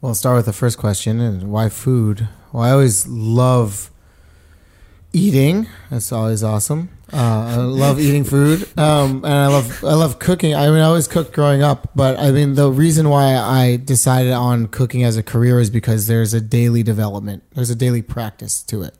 [0.00, 2.28] Well, I'll start with the first question and why food?
[2.52, 3.90] Well, I always love
[5.12, 5.66] eating.
[5.90, 6.90] That's always awesome.
[7.12, 10.54] Uh, I love eating food, um, and I love I love cooking.
[10.54, 14.32] I mean, I always cooked growing up, but I mean, the reason why I decided
[14.32, 17.42] on cooking as a career is because there's a daily development.
[17.54, 18.94] There's a daily practice to it.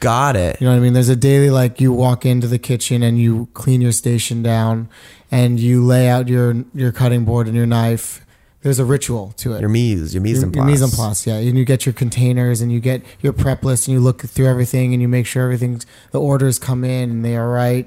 [0.00, 0.92] got it You know what I mean?
[0.92, 4.88] There's a daily like you walk into the kitchen and you clean your station down,
[5.30, 8.26] and you lay out your your cutting board and your knife.
[8.62, 9.60] There's a ritual to it.
[9.60, 11.34] Your mise your mise en your place mise en place, yeah.
[11.34, 14.46] And you get your containers and you get your prep list and you look through
[14.46, 17.86] everything and you make sure everything's the orders come in and they are right.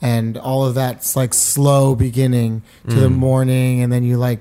[0.00, 3.16] And all of that's like slow beginning to the mm.
[3.16, 3.82] morning.
[3.82, 4.40] And then you like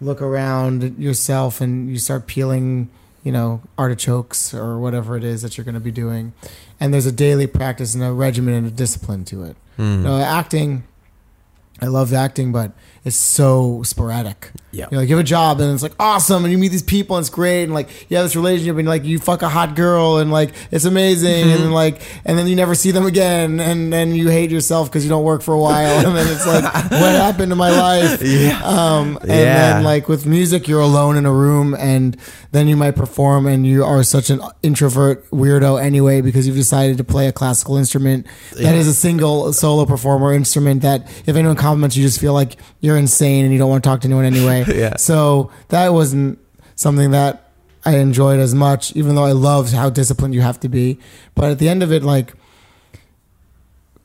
[0.00, 2.90] look around yourself and you start peeling
[3.22, 6.32] you know artichokes or whatever it is that you're going to be doing.
[6.80, 9.56] And there's a daily practice and a regimen and a discipline to it.
[9.78, 9.98] Mm.
[9.98, 10.84] You know acting
[11.82, 12.72] I love acting, but
[13.04, 14.50] it's so sporadic.
[14.72, 14.84] Yeah.
[14.90, 16.82] You know, like you have a job and it's like awesome, and you meet these
[16.82, 19.48] people and it's great, and like you have this relationship and like you fuck a
[19.48, 23.58] hot girl and like it's amazing, and like and then you never see them again,
[23.58, 26.46] and then you hate yourself because you don't work for a while, and then it's
[26.46, 28.22] like what happened to my life?
[28.22, 28.60] Yeah.
[28.62, 29.54] Um, and Yeah.
[29.74, 32.16] then like with music, you're alone in a room, and
[32.52, 36.96] then you might perform, and you are such an introvert weirdo anyway because you've decided
[36.98, 38.24] to play a classical instrument
[38.56, 42.56] that is a single solo performer instrument that if anyone compliments you, just feel like
[42.80, 44.64] you're insane and you don't want to talk to anyone anyway.
[44.74, 44.96] Yeah.
[44.96, 46.38] So that wasn't
[46.76, 47.50] something that
[47.84, 50.98] I enjoyed as much, even though I loved how disciplined you have to be.
[51.34, 52.34] But at the end of it, like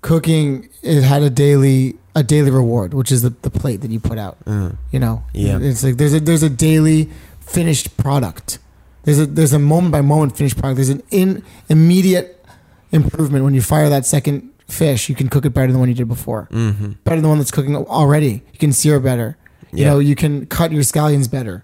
[0.06, 4.00] cooking it had a daily a daily reward which is the, the plate that you
[4.00, 4.78] put out mm.
[4.92, 5.58] you know Yeah.
[5.60, 7.10] it's like there's a there's a daily
[7.40, 8.60] finished product
[9.02, 12.46] there's a there's a moment by moment finished product there's an in immediate
[12.92, 15.90] improvement when you fire that second fish you can cook it better than the one
[15.90, 16.92] you did before mm-hmm.
[17.04, 19.38] better than the one that's cooking already you can sear better
[19.72, 19.90] you Yeah.
[19.92, 21.64] know you can cut your scallions better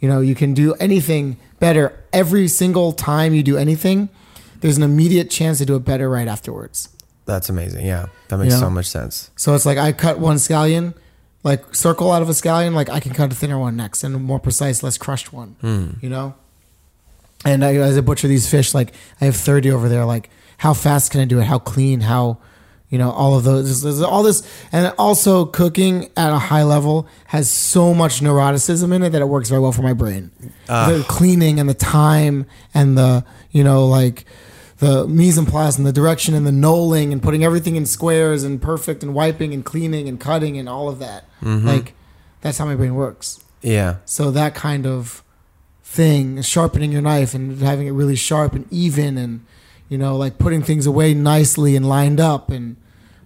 [0.00, 4.08] you know you can do anything better every single time you do anything
[4.60, 6.88] there's an immediate chance to do it better right afterwards
[7.24, 8.66] that's amazing yeah that makes You know?
[8.66, 10.94] so much sense so it's like I cut one scallion,
[11.44, 14.14] like circle out of a scallion, like I can cut a thinner one next and
[14.14, 15.56] a more precise, less crushed one.
[15.60, 15.90] Hmm.
[16.00, 16.34] You know.
[17.44, 20.04] And I, as I butcher these fish, like I have thirty over there.
[20.04, 20.30] Like
[20.62, 21.46] how fast can I do it?
[21.46, 22.02] How clean?
[22.02, 22.38] How,
[22.88, 23.82] you know, all of those.
[23.82, 29.02] There's, all this, and also cooking at a high level has so much neuroticism in
[29.02, 30.30] it that it works very well for my brain.
[30.68, 30.88] Ah.
[30.88, 34.24] the cleaning and the time and the you know like
[34.78, 38.44] the mise en place and the direction and the knolling and putting everything in squares
[38.44, 41.24] and perfect and wiping and cleaning and cutting and all of that.
[41.42, 41.66] Mm-hmm.
[41.66, 41.94] Like
[42.40, 43.42] that's how my brain works.
[43.62, 45.24] yeah So that kind of
[45.82, 49.44] thing, sharpening your knife and having it really sharp and even and
[49.92, 52.76] you know, like putting things away nicely and lined up and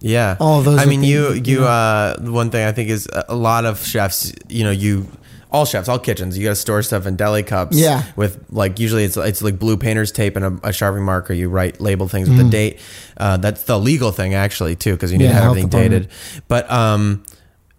[0.01, 0.35] Yeah.
[0.39, 1.67] All those I mean, you, things, you, you know.
[1.67, 5.07] uh, one thing I think is a- a lot of chefs, you know, you
[5.49, 7.77] all chefs, all kitchens, you got to store stuff in deli cups.
[7.77, 8.03] Yeah.
[8.17, 11.33] With like usually it's it's like blue painter's tape and a, a sharpie marker.
[11.33, 12.79] You write label things with the date.
[13.15, 15.27] Uh, that's the legal thing actually too, because you need Mm.
[15.29, 16.07] Yeah, to have everything dated.
[16.49, 17.23] But um,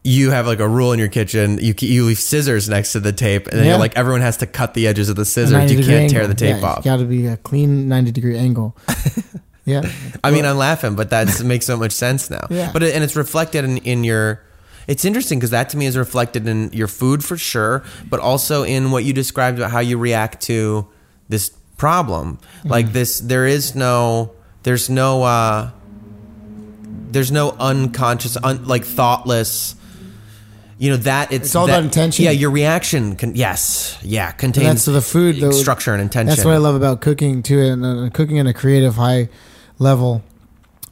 [0.08, 1.58] you have like a rule in your kitchen.
[1.58, 3.72] You you leave scissors next to the tape, and then Yeah.
[3.72, 5.70] you're like everyone has to cut the edges of the scissors.
[5.70, 6.78] You can't tear the tape yeah, off.
[6.78, 8.74] It's got to be a clean 90 degree angle.
[9.66, 9.82] yeah.
[10.24, 12.46] I mean, I'm laughing, but that makes so much sense now.
[12.48, 12.72] Yeah.
[12.72, 14.42] But it, and it's reflected in, in your.
[14.86, 18.62] It's interesting because that to me is reflected in your food for sure, but also
[18.62, 20.88] in what you described about how you react to
[21.28, 22.38] this problem.
[22.38, 22.68] Mm-hmm.
[22.68, 24.32] Like this, there is no,
[24.62, 25.70] there's no, uh,
[27.10, 29.74] there's no unconscious, un, like thoughtless.
[30.78, 32.24] You know that it's, It's all that- about intention.
[32.24, 36.00] Yeah, your reaction can yes, yeah, And contains that's so the food though, structure and
[36.00, 36.28] intention.
[36.28, 39.28] That's what I love about cooking too, and uh, cooking in a creative high
[39.78, 40.22] level.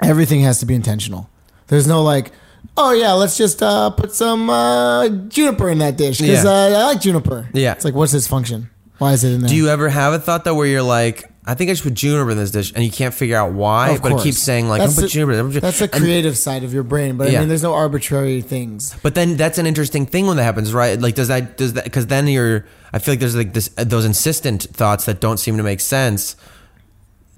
[0.03, 1.31] Everything has to be intentional.
[1.69, 2.33] There's no like,
[2.77, 6.51] oh yeah, let's just uh, put some uh, juniper in that dish because Yeah.
[6.51, 7.49] uh, I like juniper.
[7.55, 7.73] Yeah.
[7.73, 8.69] it's like what's its function?
[8.99, 9.49] Why is it in there?
[9.49, 11.95] Do you ever have a thought though where you're like, I think I should put
[11.95, 14.69] juniper in this dish, and you can't figure out why, Of but it keeps saying
[14.69, 15.39] like, That's I'm put juniper.
[15.39, 17.39] I'm put That's the and- creative side of your brain, but Yeah.
[17.39, 18.95] I mean, there's no arbitrary things.
[19.03, 20.99] But then that's an interesting thing when that happens, right?
[21.01, 22.67] Like, does that does that because then you're?
[22.93, 26.35] I feel like there's like this those insistent thoughts that don't seem to make sense.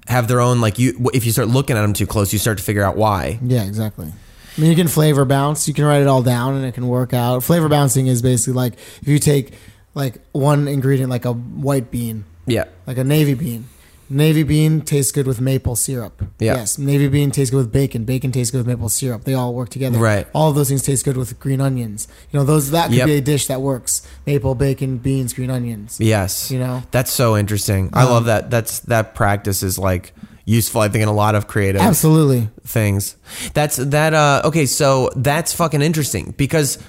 [0.07, 1.09] Have their own like you.
[1.13, 3.37] If you start looking at them too close, you start to figure out why.
[3.43, 4.07] Yeah, exactly.
[4.57, 5.67] I mean, you can flavor bounce.
[5.67, 7.43] You can write it all down, and it can work out.
[7.43, 8.73] Flavor bouncing is basically like
[9.03, 9.53] if you take
[9.93, 13.65] like one ingredient, like a white bean, Yeah, like a navy bean.
[14.11, 16.23] Navy bean tastes good with maple syrup.
[16.39, 16.55] Yeah.
[16.55, 16.77] Yes.
[16.79, 18.05] Navy bean tastes good with bacon.
[18.05, 19.23] Bacon tastes good with maple syrup.
[19.23, 19.99] They all work together.
[19.99, 20.25] Right.
[20.33, 22.07] All of those things taste good with green onions.
[22.31, 23.05] You know, those that could Yep.
[23.05, 24.01] be a dish that works.
[24.25, 25.97] Maple, bacon, beans, green onions.
[25.99, 26.49] yes.
[26.49, 26.81] You know?
[26.91, 27.89] that's so interesting.
[27.93, 28.49] I Um, love that.
[28.49, 30.13] That's that practice is like
[30.45, 30.81] useful.
[30.81, 32.49] I think in a lot of creative Absolutely.
[32.65, 33.15] things.
[33.53, 34.15] That's that.
[34.15, 36.79] Uh, okay, so that's fucking interesting because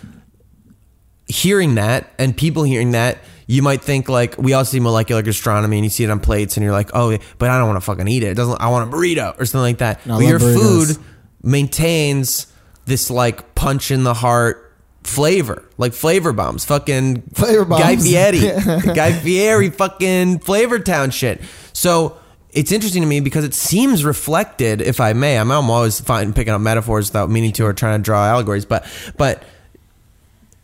[1.27, 3.19] hearing that and people hearing that,
[3.51, 6.56] you might think like we all see molecular gastronomy and you see it on plates
[6.56, 8.28] and you're like, oh, but I don't want to fucking eat it.
[8.28, 8.60] It doesn't.
[8.60, 10.01] I want a burrito or something like that.
[10.06, 10.94] But your burritos.
[10.94, 11.05] food
[11.43, 12.47] maintains
[12.85, 14.72] this like punch in the heart
[15.02, 17.82] flavor, like flavor bombs, fucking Flavor bombs.
[17.82, 17.97] Guy.
[17.97, 18.39] Fieri,
[18.94, 21.40] Guy Fieri, fucking Flavor Town shit.
[21.72, 22.20] So
[22.51, 25.36] it's interesting to me because it seems reflected, if I may.
[25.36, 28.64] I'm, I'm always fine picking up metaphors without meaning to or trying to draw allegories,
[28.64, 28.86] but
[29.16, 29.43] but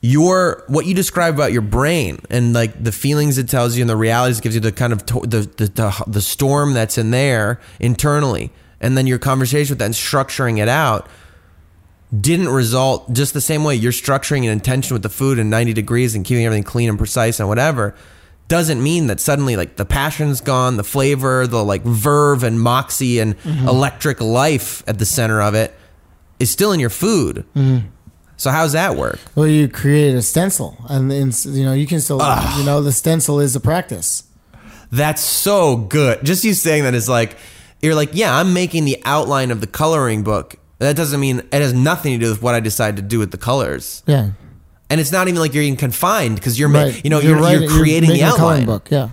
[0.06, 3.90] your what you describe about your brain and like the feelings it tells you and
[3.90, 6.96] the realities it gives you the kind of to, the, the the the storm that's
[6.96, 11.08] in there internally, and then your conversation with that and structuring it out
[12.20, 15.72] didn't result just the same way you're structuring an intention with the food in 90
[15.72, 17.96] degrees and keeping everything clean and precise and whatever
[18.46, 23.18] doesn't mean that suddenly like the passion's gone the flavor the like verve and moxie
[23.18, 23.66] and mm-hmm.
[23.66, 25.74] electric life at the center of it
[26.38, 27.88] is still in your food mm-hmm.
[28.36, 32.00] So how's that work Well, you create a stencil, and then you know you can
[32.00, 32.18] still,
[32.58, 34.22] you know, the stencil is a practice.
[34.92, 37.36] that's so good just you saying that is like
[37.82, 41.60] you're like yeah i'm making the outline of the coloring book that doesn't mean it
[41.60, 44.30] has nothing to do with what i decide to do with the colors Yeah,
[44.88, 47.42] and it's not even like you're even confined because you're, ma- you know, you're, you're,
[47.42, 48.66] writing- creating the a coloring outline.
[48.66, 48.88] book.
[48.90, 49.08] Yeah.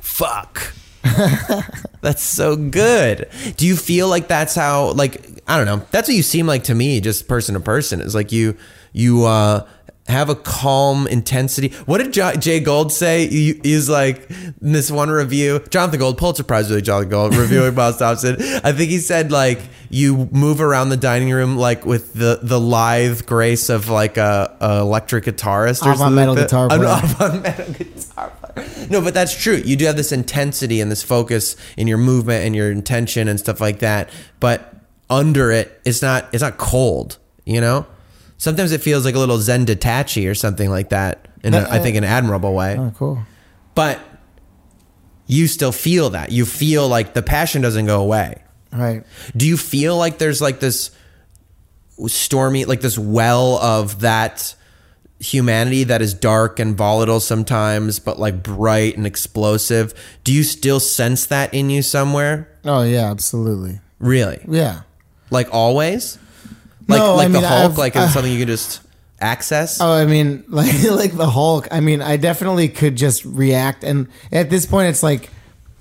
[0.00, 0.72] Fuck.
[2.00, 3.28] that's so good.
[3.56, 5.84] Do you feel like that's how, like, I don't know.
[5.90, 8.00] That's what you seem like to me, just person to person.
[8.00, 8.56] It's like you,
[8.92, 9.66] you uh,
[10.06, 11.68] have a calm intensity.
[11.86, 13.26] What did J- Jay Gold say?
[13.28, 15.60] He's like in this one review.
[15.70, 18.36] Jonathan Gold, Pulitzer Prize, really Jonathan Gold, reviewing Bob Thompson.
[18.64, 19.60] I think he said like
[19.92, 24.56] you move around the dining room like with the the lithe grace of like a,
[24.60, 26.14] a electric guitarist or Avant something.
[26.16, 27.00] metal like guitar An player.
[27.02, 28.32] avant metal guitar.
[28.90, 29.56] No, but that's true.
[29.56, 33.38] You do have this intensity and this focus in your movement and your intention and
[33.38, 34.10] stuff like that.
[34.40, 34.74] But
[35.08, 37.18] under it, it's not it's not cold.
[37.44, 37.86] You know,
[38.38, 41.28] sometimes it feels like a little Zen detachy or something like that.
[41.42, 42.76] In a, I think an admirable way.
[42.78, 43.22] Oh, cool.
[43.74, 43.98] But
[45.26, 46.32] you still feel that.
[46.32, 48.42] You feel like the passion doesn't go away.
[48.72, 49.04] Right.
[49.36, 50.90] Do you feel like there's like this
[52.06, 54.54] stormy, like this well of that
[55.20, 59.92] humanity that is dark and volatile sometimes, but like bright and explosive?
[60.24, 62.48] Do you still sense that in you somewhere?
[62.64, 63.80] Oh yeah, absolutely.
[63.98, 64.42] Really?
[64.48, 64.82] Yeah.
[65.30, 66.18] Like always?
[66.88, 68.80] Like No, like I the Hulk, I've- like it's something you can just
[69.20, 69.80] access?
[69.80, 71.68] Oh, I mean, like like the Hulk.
[71.70, 75.30] I mean, I definitely could just react, and at this point, it's like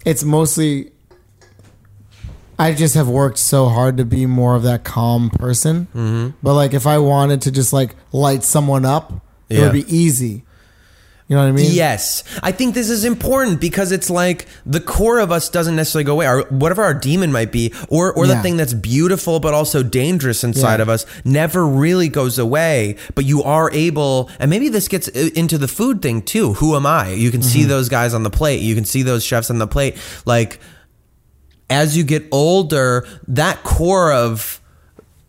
[0.06, 0.92] it's mostly.
[2.58, 5.88] I just have worked so hard to be more of that calm person.
[5.96, 6.30] Mm-hmm.
[6.44, 9.14] But like, if I wanted to just like light someone up,
[9.50, 9.64] it Yeah.
[9.64, 10.44] would be easy.
[11.28, 11.72] You know what I mean?
[11.72, 12.24] Yes.
[12.42, 16.14] I think this is important because it's like the core of us doesn't necessarily go
[16.14, 16.26] away.
[16.26, 20.44] Our, whatever our demon might be, or, or the thing that's beautiful but also dangerous
[20.44, 20.82] inside Yeah.
[20.82, 22.96] of us never really goes away.
[23.14, 26.54] But you are able, and maybe this gets into the food thing too.
[26.54, 27.12] Who am I?
[27.12, 27.70] You can see mm-hmm.
[27.70, 28.62] those guys on the plate.
[28.62, 29.98] You can see those chefs on the plate.
[30.26, 30.60] Like,
[31.70, 34.60] as you get older, that core of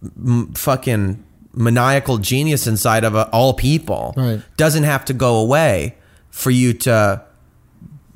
[0.02, 1.22] m- fucking
[1.52, 4.40] maniacal genius inside of uh, all people Right.
[4.56, 5.96] doesn't have to go away
[6.30, 7.22] for you to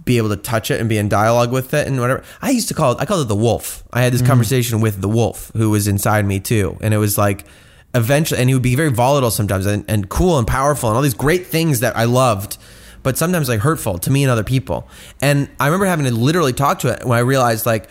[0.05, 2.23] be able to touch it and be in dialogue with it and whatever.
[2.43, 3.82] I used to call it I called it the wolf.
[3.93, 6.77] I had this conversation with the wolf who was inside me too.
[6.81, 7.44] And it was like
[7.94, 11.02] eventually and he would be very volatile sometimes and, and cool and powerful and all
[11.02, 12.59] these great things that I loved.
[13.02, 14.89] But sometimes like hurtful to me and other people.
[15.20, 17.89] And I remember having to literally talk to it when I realized like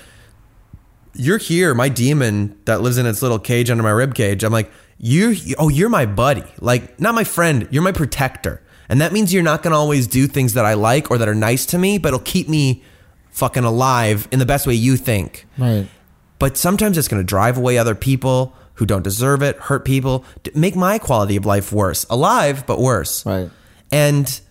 [1.15, 4.43] you're here, my demon that lives in its little cage under my rib cage.
[4.43, 6.45] I'm like, you're oh, you're my buddy.
[6.59, 8.61] Like, not my friend, you're my protector.
[8.89, 11.35] And that means you're not gonna always do things that I like or that are
[11.35, 12.83] nice to me, but it'll keep me
[13.31, 15.47] fucking alive in the best way you think.
[15.57, 15.87] Right.
[16.39, 20.25] But sometimes it's gonna drive away other people who don't deserve it, hurt people,
[20.55, 22.05] make my quality of life worse.
[22.09, 23.25] Alive, but worse.
[23.25, 23.49] Right.
[23.91, 24.41] And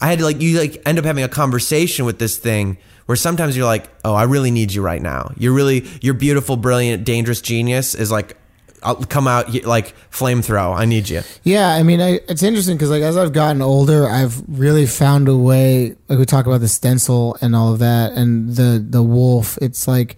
[0.00, 3.16] I had to like you like end up having a conversation with this thing where
[3.16, 5.32] sometimes you're like, oh, I really need you right now.
[5.36, 8.36] You're really your beautiful, brilliant, dangerous genius is like,
[8.84, 10.76] I'll come out like flamethrow.
[10.76, 11.22] I need you.
[11.42, 15.28] Yeah, I mean, I, it's interesting because like as I've gotten older, I've really found
[15.28, 15.96] a way.
[16.08, 19.58] Like we talk about the stencil and all of that, and the the wolf.
[19.60, 20.16] It's like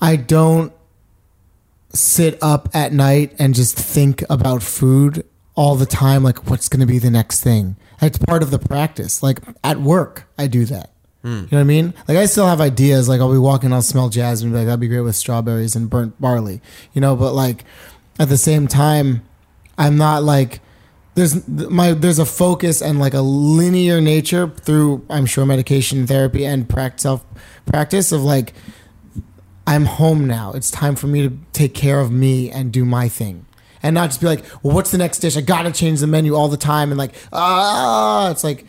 [0.00, 0.72] I don't
[1.90, 6.22] sit up at night and just think about food all the time.
[6.22, 7.76] Like what's going to be the next thing.
[8.02, 9.22] It's part of the practice.
[9.22, 10.90] Like at work, I do that.
[11.26, 11.92] You know what I mean?
[12.06, 13.08] Like I still have ideas.
[13.08, 15.90] Like I'll be walking, I'll smell jasmine, be like that'd be great with strawberries and
[15.90, 16.60] burnt barley.
[16.92, 17.64] You know, but like
[18.18, 19.22] at the same time,
[19.76, 20.60] I'm not like
[21.16, 26.46] there's my there's a focus and like a linear nature through I'm sure medication therapy
[26.46, 27.24] and prac- self
[27.64, 28.54] practice of like
[29.66, 30.52] I'm home now.
[30.52, 33.46] It's time for me to take care of me and do my thing.
[33.82, 35.36] And not just be like, well, what's the next dish?
[35.36, 38.64] I gotta change the menu all the time and like, ah, it's like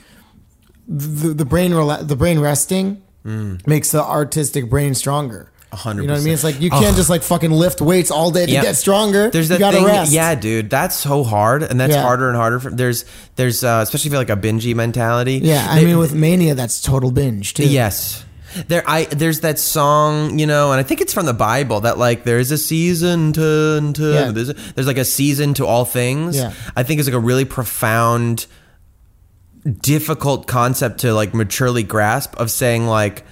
[0.88, 5.52] the, the brain rela- the brain resting makes the artistic brain stronger.
[5.72, 5.78] Mm.
[5.78, 6.34] hundred You know what I mean?
[6.34, 8.62] It's like you can't just like fucking lift weights all day to Yeah.
[8.62, 9.30] get stronger.
[9.30, 10.14] There's you that gotta thing, rest.
[10.14, 10.70] yeah, dude.
[10.70, 12.04] That's so hard, and that's Yeah.
[12.04, 12.62] harder and harder.
[12.62, 13.04] For, there's,
[13.36, 15.42] there's, uh, especially if you're like a bingey mentality.
[15.44, 17.68] Yeah, I They- mean with mania, that's total binge too.
[17.68, 18.24] Yes.
[18.70, 21.98] There I there's that song, you know, and I think it's from the Bible that
[22.00, 24.32] like there's a season to, to Yeah.
[24.32, 26.38] there's, there's like a season to all things.
[26.38, 26.54] Yeah.
[26.78, 28.46] I think it's like a really profound
[29.68, 33.24] difficult concept to like maturely grasp of saying like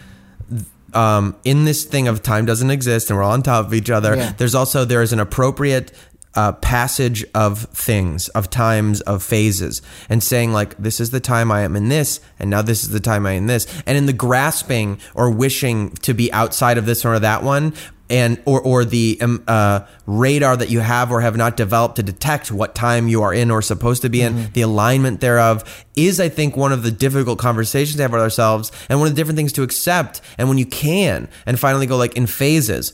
[0.94, 3.90] um, in this thing of time doesn't exist and we're all on top of each
[3.90, 4.16] other.
[4.16, 4.34] Yeah.
[4.38, 5.92] There's also there is an appropriate
[6.36, 11.52] uh, passage of things, of times, of phases, and saying like this is the time
[11.52, 13.98] I am in this, and now this is the time I am in this, and
[13.98, 17.74] in the grasping or wishing to be outside of this or that one.
[18.08, 22.04] And or or the um, uh, radar that you have or have not developed to
[22.04, 26.20] detect what time you are in or supposed to be in, the alignment thereof is,
[26.20, 29.20] I think, one of the difficult conversations to have with ourselves, and one of the
[29.20, 30.22] different things to accept.
[30.38, 32.94] And when you can, and finally go like in phases,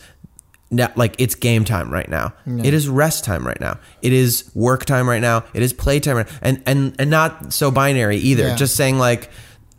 [0.72, 2.34] now, like it's game time right now.
[2.48, 3.78] It is rest time right now.
[4.02, 5.44] It is work time right now.
[5.54, 8.48] It is play time, right and and and not so binary either.
[8.48, 8.56] Yeah.
[8.56, 9.30] Just saying like,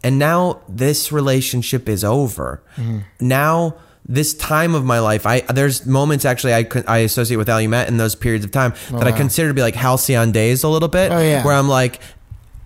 [0.05, 2.63] and now this relationship is over.
[2.77, 2.99] Mm-hmm.
[3.21, 7.89] Now this time of my life, I there's moments actually I I associate with Allumette
[7.89, 10.89] in those periods of time that I consider to be like halcyon days a little
[10.89, 11.45] bit, Oh, yeah.
[11.45, 12.01] where I'm like.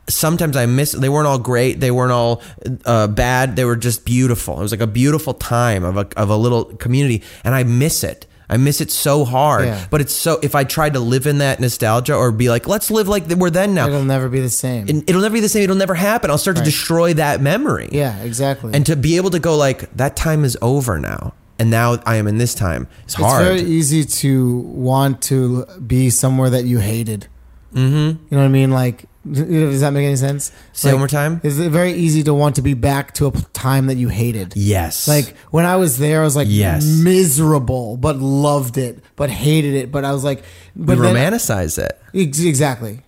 [0.09, 0.93] Sometimes I miss.
[0.93, 1.81] They weren't all great.
[1.81, 2.43] They weren't all
[2.85, 3.57] uh, bad.
[3.57, 4.59] They were just beautiful.
[4.59, 8.05] It was like a beautiful time of a of a little community, and I miss
[8.05, 8.27] it.
[8.49, 9.65] I miss it so hard.
[9.67, 9.87] Yeah.
[9.91, 10.39] But it's so.
[10.41, 13.51] If I tried to live in that nostalgia or be like, let's live like we're
[13.51, 14.89] then now, It'll never be the same.
[14.89, 15.65] and it'll never be the same.
[15.65, 16.31] It'll never happen.
[16.31, 17.89] I'll start to destroy that memory.
[17.91, 18.73] yeah, exactly.
[18.75, 22.15] And to be able to go like that time is over now, and now I
[22.17, 22.87] am in this time.
[23.03, 23.45] It's it's hard.
[23.45, 27.27] very easy to want to be somewhere that you hated.
[27.75, 27.95] Mm-hmm.
[27.97, 28.71] You know what I mean?
[28.71, 30.53] Like, does that make any sense?
[30.73, 31.41] Say like, one more time?
[31.43, 34.53] It's very easy to want to be back to a time that you hated.
[34.57, 35.09] yes.
[35.09, 36.85] Like when I was there, I was like Yes.
[36.85, 39.91] miserable, but loved it, but hated it.
[39.93, 40.43] But I was like,
[40.75, 42.01] we but then- romanticize it.
[42.15, 43.01] Ex- exactly.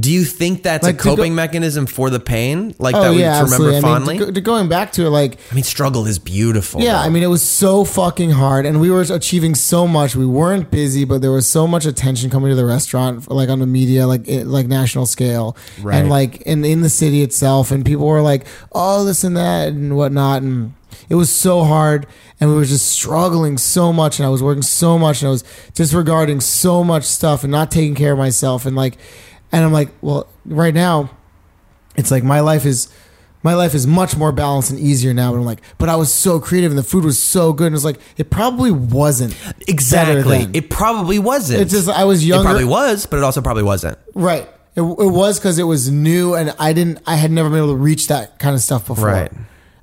[0.00, 2.74] Do you think that's Like, a to go- coping mechanism for the pain?
[2.78, 3.76] Like Oh that we yeah, remember absolutely.
[3.76, 4.18] I fondly?
[4.18, 6.80] mean, to, to going back to it, like I mean, struggle is beautiful.
[6.80, 7.00] Yeah.
[7.00, 10.16] I mean, it was so fucking hard, and we were achieving so much.
[10.16, 13.58] We weren't busy, but there was so much attention coming to the restaurant, like on
[13.58, 15.96] the media, like it, like national scale, Right.
[15.98, 19.68] and like in in the city itself, and people were like, "Oh, this and that
[19.68, 20.72] and whatnot," and
[21.08, 22.06] it was so hard,
[22.40, 25.30] and we were just struggling so much, and I was working so much, and I
[25.30, 25.44] was
[25.74, 28.96] disregarding so much stuff, and not taking care of myself, and like,
[29.52, 31.10] and I'm like, well, right now,
[31.96, 32.88] it's like my life is
[33.42, 35.30] my life is much more balanced and easier now.
[35.30, 37.68] But I'm like, but I was so creative and the food was so good.
[37.68, 39.36] And it's like it probably wasn't
[39.68, 40.48] Exactly.
[40.52, 41.60] It probably wasn't.
[41.62, 42.42] It's just I was younger.
[42.42, 43.98] It probably was, but it also probably wasn't.
[44.14, 44.48] Right.
[44.74, 46.98] It, it was because it was new and I didn't.
[47.06, 49.06] I had never been able to reach that kind of stuff before.
[49.06, 49.32] Right.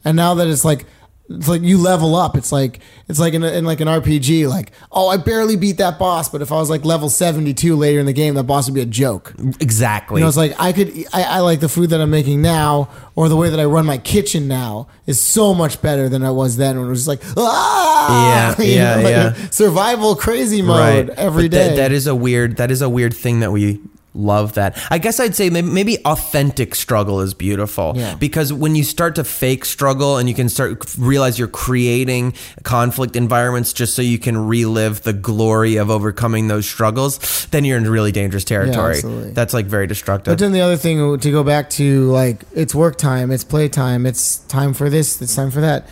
[0.05, 0.85] And now that it's like,
[1.29, 2.35] it's like you level up.
[2.35, 4.47] It's like it's like in, a, in like an RPG.
[4.49, 7.75] Like, oh, I barely beat that boss, but if I was like level seventy two
[7.75, 9.33] later in the game, that boss would be a joke.
[9.61, 10.19] Exactly.
[10.19, 10.91] You know, it's like I could.
[11.13, 13.85] I, I like the food that I'm making now, or the way that I run
[13.85, 17.07] my kitchen now is so much better than I was then when it was just
[17.07, 19.05] like, ah, Yeah, yeah, like
[19.37, 19.49] yeah.
[19.49, 21.67] survival crazy mode every But day.
[21.69, 22.57] that- that is a weird.
[22.57, 23.79] That is a weird thing that we
[24.13, 24.53] love.
[24.53, 28.15] That I guess I'd say maybe, maybe authentic struggle is beautiful Yeah.
[28.15, 32.33] because when you start to fake struggle and you can start realize you're creating
[32.63, 37.77] conflict environments just so you can relive the glory of overcoming those struggles, then you're
[37.77, 38.95] in really dangerous territory.
[38.95, 39.31] absolutely.
[39.31, 40.31] That's like very destructive.
[40.31, 43.67] But then the other thing to go back to like it's work time, it's play
[43.69, 45.87] time, it's time for this, it's time for that.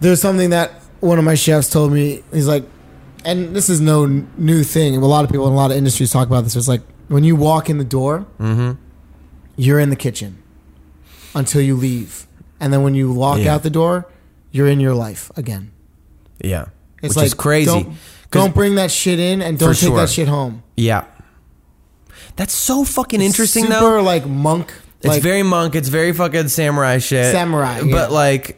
[0.00, 2.22] There's something that one of my chefs told me.
[2.32, 2.64] He's like,
[3.24, 4.96] and this is no new thing.
[4.96, 6.56] A lot of people in a lot of industries talk about this.
[6.56, 6.80] It's like
[7.10, 8.72] when you walk in the door, mm-hmm.
[9.56, 10.40] you're in the kitchen
[11.34, 12.26] until you leave,
[12.60, 13.54] and then when you walk Yeah.
[13.54, 14.06] out the door,
[14.52, 15.72] you're in your life again.
[16.42, 16.66] yeah,
[17.02, 17.66] It's which like is crazy.
[17.66, 17.96] Don't,
[18.30, 19.96] don't bring that shit in, and don't take sure.
[19.96, 20.62] that shit home.
[20.76, 21.04] yeah,
[22.36, 24.02] that's so fucking interesting Super though.
[24.02, 24.72] like monk.
[25.00, 25.74] It's like, very monk.
[25.74, 27.32] It's very fucking samurai shit.
[27.32, 28.06] Samurai, but yeah.
[28.06, 28.56] like.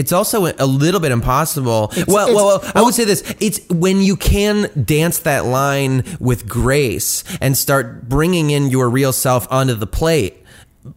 [0.00, 1.92] It's also a little bit impossible.
[2.08, 6.04] well, it's- well, well, I would say this: it's when you can dance that line
[6.18, 10.42] with grace and start bringing in your real self onto the plate,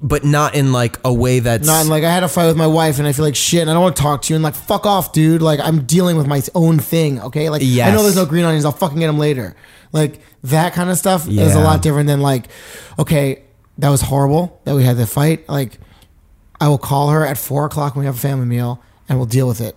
[0.01, 2.55] but not in like a way that's Not in, like I had a fight with
[2.55, 4.35] my wife and I feel like shit and I don't want to talk to you
[4.35, 5.41] and like fuck off, dude.
[5.41, 7.49] Like I'm dealing with my own thing, okay?
[7.49, 9.55] Like I know there's no green onions, I'll fucking get them later.
[9.91, 12.47] Like that kind of stuff is a lot different than like,
[12.97, 13.43] okay,
[13.79, 15.47] that was horrible that we had the fight.
[15.49, 15.77] Like
[16.61, 19.27] I will call her at four o'clock when we have a family meal and we'll
[19.27, 19.75] deal with it.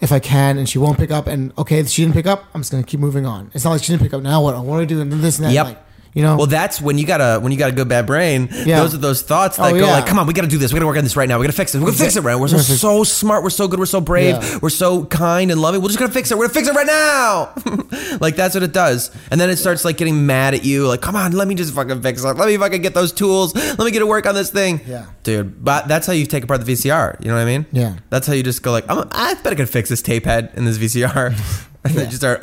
[0.00, 2.60] If I can, and she won't pick up, and okay, she didn't pick up, I'm
[2.60, 3.50] just gonna keep moving on.
[3.54, 4.22] It's not like she didn't pick up.
[4.22, 4.54] Now what?
[4.54, 5.00] I want to do?
[5.00, 5.52] And this and that.
[5.52, 5.64] Yep.
[5.64, 5.85] Like,
[6.16, 6.36] you know.
[6.38, 8.48] Well, that's when you got a when you got a good bad brain.
[8.50, 8.80] Yeah.
[8.80, 9.92] Those are those thoughts that Oh, go yeah.
[9.92, 10.72] like, "Come on, we got to do this.
[10.72, 11.38] We got to work on this right now.
[11.38, 11.78] We got to fix it.
[11.78, 12.32] We're gonna fix it right.
[12.32, 12.38] now.
[12.38, 13.42] We're so, We're gonna fix- so smart.
[13.44, 13.78] We're so good.
[13.78, 14.34] We're so brave.
[14.42, 14.58] Yeah.
[14.62, 15.82] We're so kind and loving.
[15.82, 16.38] We're just gonna fix it.
[16.38, 19.10] We're gonna fix it right now." like that's what it does.
[19.30, 20.86] And then it starts like getting mad at you.
[20.88, 22.26] Like, come on, let me just fucking fix it.
[22.26, 23.54] Let me fucking get those tools.
[23.54, 24.80] Let me get to work on this thing.
[24.86, 25.06] Yeah.
[25.22, 25.62] dude.
[25.62, 27.20] But that's how you take apart the VCR.
[27.22, 27.66] You know what I mean?
[27.72, 27.96] Yeah.
[28.08, 29.06] That's how you just go like, I'm.
[29.12, 31.34] I better gonna fix this tape head in this VCR.
[31.84, 32.40] and then just start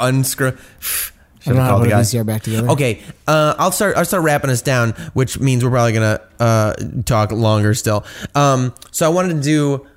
[1.46, 1.54] unscrew.
[1.54, 2.70] I don't know how to put a VCR back together.
[2.70, 3.96] Okay, uh, I'll start.
[3.98, 6.74] I'll start wrapping us down, which means we're probably gonna uh,
[7.06, 8.06] talk longer still.
[8.36, 9.88] Um, so I wanted to do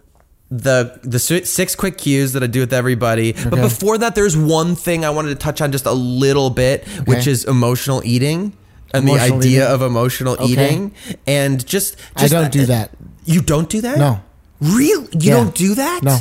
[0.51, 3.33] the the six quick cues that I do with everybody.
[3.33, 6.87] But before that, there's one thing I wanted to touch on just a little bit,
[7.07, 8.53] which is emotional eating
[8.95, 9.75] and Emotional the idea eating.
[9.75, 10.45] of emotional Okay.
[10.47, 10.95] eating,
[11.27, 12.93] and just, I don't do that.
[13.25, 13.99] You don't do that?
[13.99, 14.21] No.
[14.61, 15.03] Real?
[15.03, 15.35] You Yeah.
[15.35, 16.05] don't do that?
[16.05, 16.19] No.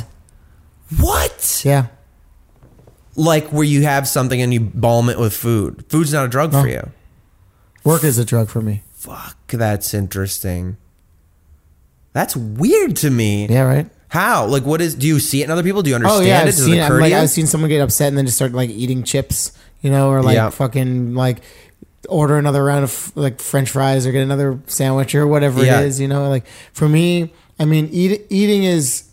[1.00, 1.62] What?
[1.64, 1.86] Yeah.
[3.16, 5.84] Like where you have something and you balm it with food.
[5.88, 6.62] Food's not a drug No.
[6.62, 6.90] for you.
[7.84, 8.82] Work is a drug for me.
[8.92, 10.76] Fuck, that's interesting.
[12.12, 13.46] That's weird to me.
[13.48, 13.62] Yeah.
[13.62, 13.90] Right.
[14.08, 14.46] How?
[14.46, 14.94] Like, what is?
[14.94, 15.82] Do you see it in other people?
[15.82, 16.40] Do you Oh understand yeah, it?
[16.40, 16.80] I've Does seen it.
[16.90, 19.52] I'm like, I've seen someone get upset and then just start like eating chips,
[19.82, 20.50] you know, or like Yeah.
[20.50, 21.42] fucking like
[22.08, 25.80] order another round of like French fries or get another sandwich or whatever Yeah.
[25.80, 26.28] it is, you know.
[26.28, 29.04] Like for me, I mean, eat, eating is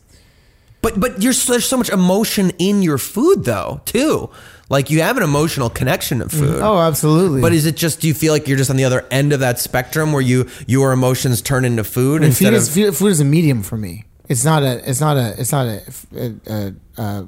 [0.83, 4.29] But but you're, there's so much emotion in your food though too.
[4.69, 6.61] Like you have an emotional connection to food.
[6.61, 7.41] oh, absolutely.
[7.41, 8.01] But is it just?
[8.01, 10.47] Do you feel like you're just on the other end of that spectrum where you
[10.67, 13.63] your emotions turn into food I mean, instead food is food, food is a medium
[13.63, 14.05] for me.
[14.27, 14.87] It's not a.
[14.89, 15.39] It's not a.
[15.39, 15.81] It's not a.
[16.15, 17.27] a, a, a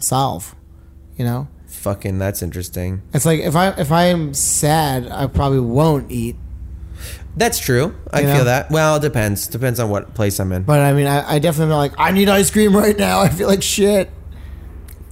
[0.00, 0.54] solve.
[1.16, 1.48] You know.
[1.66, 3.02] fucking, that's interesting.
[3.12, 6.36] It's like if I if I am sad, I probably won't eat.
[7.38, 7.94] That's true.
[8.12, 8.44] I You feel know?
[8.44, 8.70] that.
[8.70, 9.46] Well, it depends.
[9.46, 10.64] Depends on what place I'm in.
[10.64, 11.92] But I mean, I, I definitely like.
[11.96, 13.20] I need ice cream right now.
[13.26, 14.10] I feel like shit.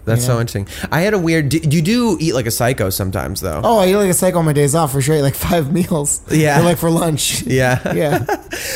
[0.05, 0.69] That's so interesting.
[0.93, 1.48] I had a weird.
[1.48, 3.61] Do, you do eat like a psycho sometimes though.
[3.65, 5.16] Oh, I eat like a psycho on my days off for sure.
[5.16, 6.23] I eat like five meals.
[6.31, 6.61] Yeah.
[6.61, 7.43] Or like for lunch.
[7.47, 7.93] Yeah.
[7.93, 8.24] Yeah.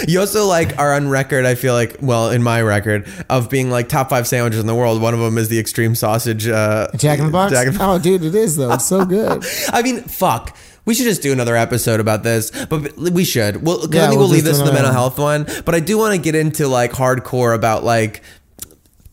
[0.09, 1.45] You also like are on record.
[1.45, 4.75] I feel like, well, in my record of being like top five sandwiches in the
[4.75, 5.01] world.
[5.01, 6.49] One of them is the extreme sausage.
[6.49, 7.53] Uh, Jack in the Box.
[7.53, 8.73] Jack in the- oh, dude, it is though.
[8.73, 9.45] It's so good.
[9.73, 10.57] I mean, fuck.
[10.91, 13.65] We should just do another episode about this, but we should.
[13.65, 15.47] Well, 'cause I Yeah, think we'll we'll leave this in the mental health one.
[15.65, 18.23] But I do want to get into like hardcore about like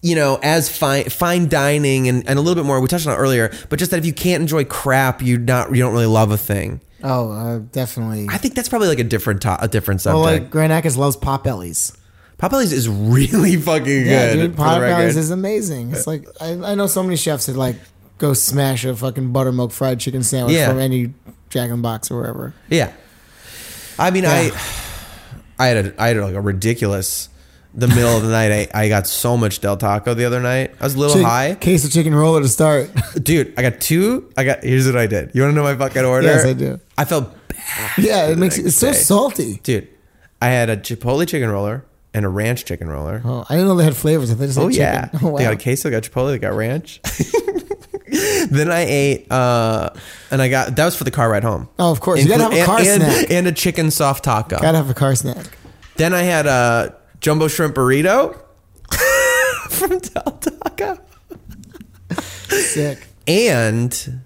[0.02, 2.80] you know, as fine fine dining and, and a little bit more.
[2.80, 5.70] We touched on it earlier, but just that if you can't enjoy crap, you not
[5.76, 6.82] you don't really love a thing.
[7.04, 8.26] Oh, uh, definitely.
[8.28, 10.44] I think that's probably like a different to- a different Well, subject.
[10.46, 11.94] like Grant Achatz loves pot bellies.
[12.40, 14.06] Potbellies is really fucking good.
[14.06, 15.92] Yeah, dude, is amazing.
[15.92, 17.76] It's like I, I know so many chefs that like
[18.18, 20.70] go smash a fucking buttermilk fried chicken sandwich Yeah.
[20.70, 21.14] from any
[21.50, 22.54] Jack in the Box or wherever.
[22.70, 22.92] Yeah.
[24.00, 24.52] I mean, I
[25.60, 27.30] I had a I had like a ridiculous.
[27.76, 30.74] The middle of the night, I, I got so much Del Taco the other night.
[30.80, 32.90] I was a little Chick- high, Case of chicken roller to start.
[33.22, 33.54] dude.
[33.56, 34.32] I got two.
[34.36, 34.64] I got.
[34.64, 35.30] Here's what I did.
[35.36, 36.26] You want to know my fucking order?
[36.26, 36.80] Yes, I do.
[36.98, 37.92] I felt bad.
[38.00, 39.60] yeah, it makes it's so salty.
[39.62, 39.88] dude.
[40.42, 41.86] I had a Chipotle chicken roller
[42.16, 43.22] and a ranch chicken roller.
[43.24, 44.32] Oh, I didn't know they had flavors.
[44.32, 45.20] I thought they just Oh had yeah, chicken.
[45.28, 45.38] Oh, wow.
[45.38, 47.00] they got a queso, they got Chipotle, they got ranch.
[48.50, 49.90] then I ate, uh,
[50.32, 51.70] and I got that was for the car ride home.
[51.78, 52.22] Oh, of course.
[52.22, 53.32] You gotta have a car and, snack.
[53.32, 54.60] and a chicken soft taco.
[54.60, 55.46] Gotta have a car snack.
[55.96, 58.40] Then I had a jumbo shrimp burrito
[59.70, 61.00] from Del Taco
[62.50, 63.08] Sick.
[63.28, 64.22] and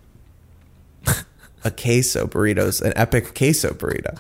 [1.64, 4.20] a queso burritos, an epic queso burrito.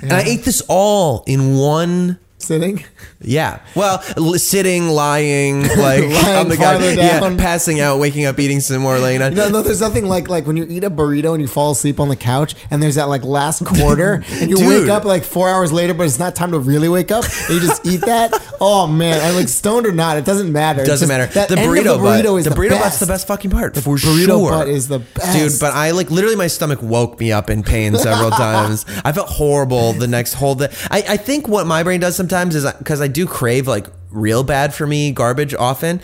[0.00, 2.84] And I ate this all in one Sitting.
[3.20, 3.60] Yeah.
[3.74, 7.36] Well, l- sitting, lying, like Lying on the couch, farther yeah, down.
[7.36, 9.34] passing out, waking up, eating some more, laying down.
[9.34, 11.98] No, no, there's nothing like like when you eat a burrito and you fall asleep
[12.00, 14.66] on the couch and there's that like last quarter and you Dude.
[14.68, 17.24] wake up like four hours later, but it's not time to really wake up.
[17.24, 18.32] And you just eat that.
[18.60, 20.80] Oh man, I'm like stoned or not, it doesn't matter.
[20.80, 21.32] It's Doesn't just- matter.
[21.32, 22.82] That The end of burrito, the burrito butt, is the the, burrito best.
[22.82, 24.50] butt's the best fucking part for burrito sure.
[24.50, 25.38] butt is the best.
[25.54, 25.60] dude.
[25.60, 28.84] But I like literally my stomach woke me up in pain several times.
[29.04, 30.74] I felt horrible the next whole day.
[30.90, 34.42] I, I think what my brain does sometimes is because I do crave like real
[34.44, 36.00] bad for me garbage often.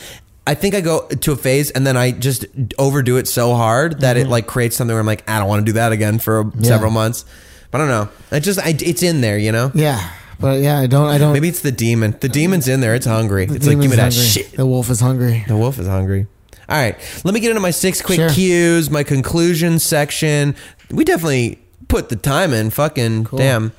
[0.46, 2.44] I think I go to a phase and then I just
[2.78, 5.60] overdo it so hard that it like creates something where I'm like I don't want
[5.60, 7.24] to do that again for several months.
[7.70, 8.36] But I don't know.
[8.36, 9.72] It just I, it's in there, you know.
[9.74, 10.06] Yeah,
[10.38, 11.08] but yeah, I don't.
[11.08, 11.32] I don't.
[11.32, 12.16] Maybe it's the demon.
[12.20, 12.94] The demon's in there.
[12.94, 13.46] It's hungry.
[13.46, 14.52] the It's like give me that shit.
[14.52, 15.44] The wolf is hungry.
[15.48, 16.26] The wolf is hungry.
[16.68, 18.30] All right, let me get into my six quick Sure.
[18.30, 20.54] cues, my conclusion section.
[20.90, 21.58] We definitely
[21.88, 22.70] put the time in.
[22.70, 23.72] Fucking damn.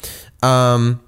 [0.44, 1.02] Um,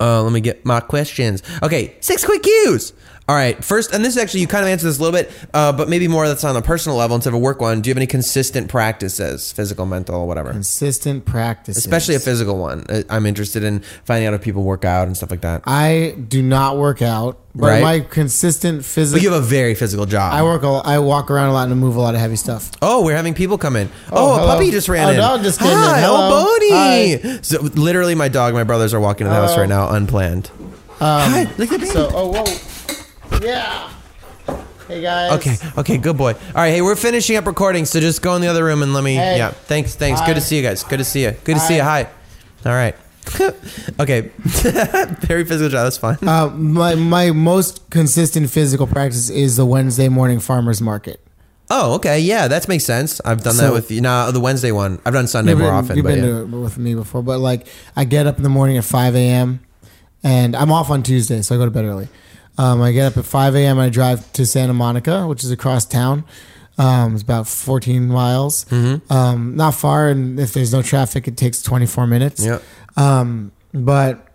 [0.00, 1.42] uh, let me get my questions.
[1.62, 2.92] Okay, six quick cues.
[3.28, 5.32] All right, first, and this is actually you kind of answered this a little bit,
[5.52, 7.80] uh, but maybe more that's on a personal level instead of a work one.
[7.80, 10.52] Do you have any consistent practices, physical, mental, whatever?
[10.52, 12.84] Consistent practice, Especially a physical one.
[12.88, 15.62] Uh, I'm interested in finding out if people work out and stuff like that.
[15.66, 17.82] I do not work out, but Right.
[17.82, 19.18] my consistent physical.
[19.18, 20.32] But you have a very physical job.
[20.32, 20.62] I work.
[20.62, 22.70] A, I walk around a lot and move a lot of heavy stuff.
[22.80, 23.88] Oh, we're having people come in.
[24.12, 25.16] Oh, Oh, a puppy just ran Oh, in.
[25.16, 25.74] dog just came in.
[25.76, 26.28] Hi, Hello.
[26.30, 27.42] oh, Bodie.
[27.42, 30.48] So literally, my dog, and my brothers are walking in the house right now, unplanned.
[31.00, 31.86] Hi, look at the baby.
[31.90, 32.44] So, oh whoa,
[33.40, 33.90] yeah.
[34.88, 35.32] Hey guys.
[35.32, 36.32] Okay, okay, good boy.
[36.32, 38.94] All right, hey, we're finishing up recording, so just go in the other room and
[38.94, 39.14] let me.
[39.16, 39.36] Hey.
[39.36, 40.20] Yeah, thanks, thanks.
[40.20, 40.26] Hi.
[40.26, 40.84] Good to see you guys.
[40.84, 41.32] Good to see you.
[41.42, 41.82] Good to see you.
[41.82, 42.04] Hi.
[42.64, 42.94] All right.
[44.00, 44.20] okay.
[45.26, 45.84] Very physical job.
[45.84, 46.18] That's fine.
[46.22, 51.20] Uh, my my most consistent physical practice is the Wednesday morning farmers market.
[51.68, 52.20] Oh, okay.
[52.20, 53.20] Yeah, that makes sense.
[53.24, 54.00] I've done that with you.
[54.00, 55.00] Nah, the Wednesday one.
[55.04, 56.30] I've done Sunday You've more often, You've but been yeah.
[56.30, 57.66] to it with me before, but like
[57.96, 59.60] I get up in the morning at five a.m.
[60.22, 62.08] and I'm off on Tuesday, so I go to bed early.
[62.58, 63.78] Um, I get up at five a.m.
[63.78, 66.24] and I drive to Santa Monica, which is across town.
[66.78, 68.66] Um, it's about 14 miles.
[68.66, 69.10] Mm-hmm.
[69.12, 72.44] Um, not far, and if there's no traffic, it takes 24 minutes.
[72.44, 72.62] Yep.
[72.96, 74.26] Um, but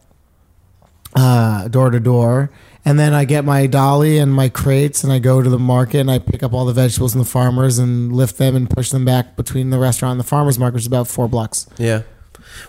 [1.16, 2.52] uh, door to door.
[2.84, 6.00] And then I get my dolly and my crates and I go to the market
[6.00, 8.90] and I pick up all the vegetables and the farmers and lift them and push
[8.90, 11.68] them back between the restaurant and the farmers market, which is about four blocks.
[11.78, 12.02] Yeah.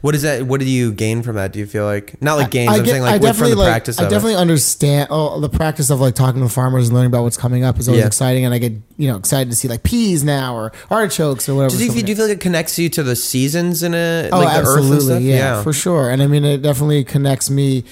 [0.01, 0.43] What is that?
[0.47, 1.53] What do you gain from that?
[1.53, 2.71] Do you feel like not like gains?
[2.71, 5.09] I I'm get- saying I like with- from definitely the like- practice I definitely understand.
[5.11, 7.79] Oh, the practice of like talking to the farmers and learning about what's coming up
[7.79, 8.07] is always Yeah.
[8.07, 11.55] exciting, and I get you know excited to see like peas now or artichokes or
[11.55, 11.77] whatever.
[11.77, 14.39] Do you, do you feel like it connects you to the seasons in a Oh,
[14.41, 15.23] like the earth and absolutely, stuff?
[15.23, 16.11] yeah, for sure.
[16.11, 17.85] And I mean, it definitely connects me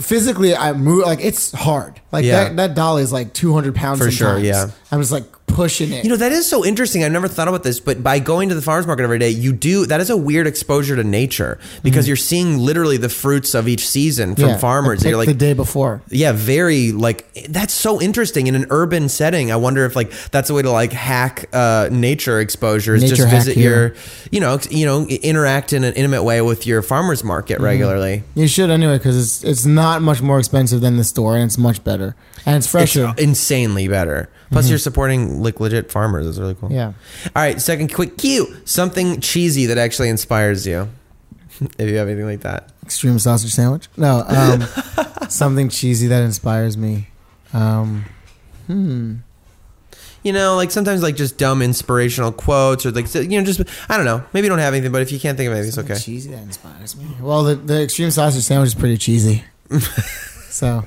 [0.00, 0.54] physically.
[0.56, 2.00] I move like it's hard.
[2.12, 2.44] Like Yeah.
[2.44, 4.70] that that dolly is like two hundred pounds For sure, yeah.
[4.90, 5.24] I'm just like
[5.54, 6.04] pushing it.
[6.04, 7.04] You know that is so interesting.
[7.04, 9.52] I've never thought about this, but by going to the farmers market every day, you
[9.52, 13.68] do that is a weird exposure to nature because you're seeing literally the fruits of
[13.68, 14.50] each season from Mm-hmm.
[14.54, 15.04] Yeah, farmers.
[15.04, 16.02] I You're like the day before.
[16.10, 19.50] Yeah, very like that's so interesting in an urban setting.
[19.52, 23.02] I wonder if like that's a way to like hack uh, nature exposures.
[23.02, 23.94] Nature just visit your,
[24.30, 27.64] you know, you know, interact in an intimate way with your farmers market Mm-hmm.
[27.64, 28.22] regularly.
[28.34, 31.58] You should anyway because it's it's not much more expensive than the store and it's
[31.58, 32.16] much better
[32.46, 33.14] and it's It's fresher.
[33.18, 34.28] insanely better.
[34.50, 36.26] Plus, you're supporting like legit farmers.
[36.26, 36.68] It's really cool.
[36.68, 36.76] Mm-hmm.
[36.76, 36.86] Yeah.
[37.34, 38.54] All right, second quick cue.
[38.64, 40.88] Something cheesy that actually inspires you.
[41.78, 42.70] if you have anything like that.
[42.82, 43.88] Extreme sausage sandwich?
[43.96, 44.64] No, um,
[45.28, 47.08] something cheesy that inspires me.
[47.52, 48.04] Um,
[50.26, 53.60] You know, like sometimes like just dumb inspirational quotes or like you know just
[53.90, 54.24] I don't know.
[54.32, 55.98] Maybe you don't have anything, but if you can't think of anything, it's okay.
[55.98, 57.06] Cheesy that inspires me.
[57.20, 59.44] Well, the, the extreme sausage sandwich is pretty cheesy.
[60.54, 60.80] so,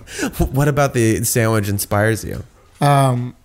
[0.51, 2.43] What about the sandwich inspires you?
[2.79, 3.35] um,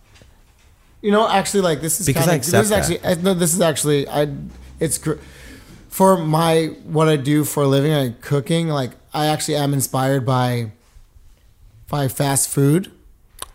[1.00, 3.34] you know, actually, like this is Because kinda, I accept this is actually I, no,
[3.34, 4.28] this is actually I.
[4.78, 5.00] It's
[5.88, 8.68] for my what I do for a living, like cooking.
[8.68, 10.70] Like I actually am inspired by
[11.88, 12.90] by fast food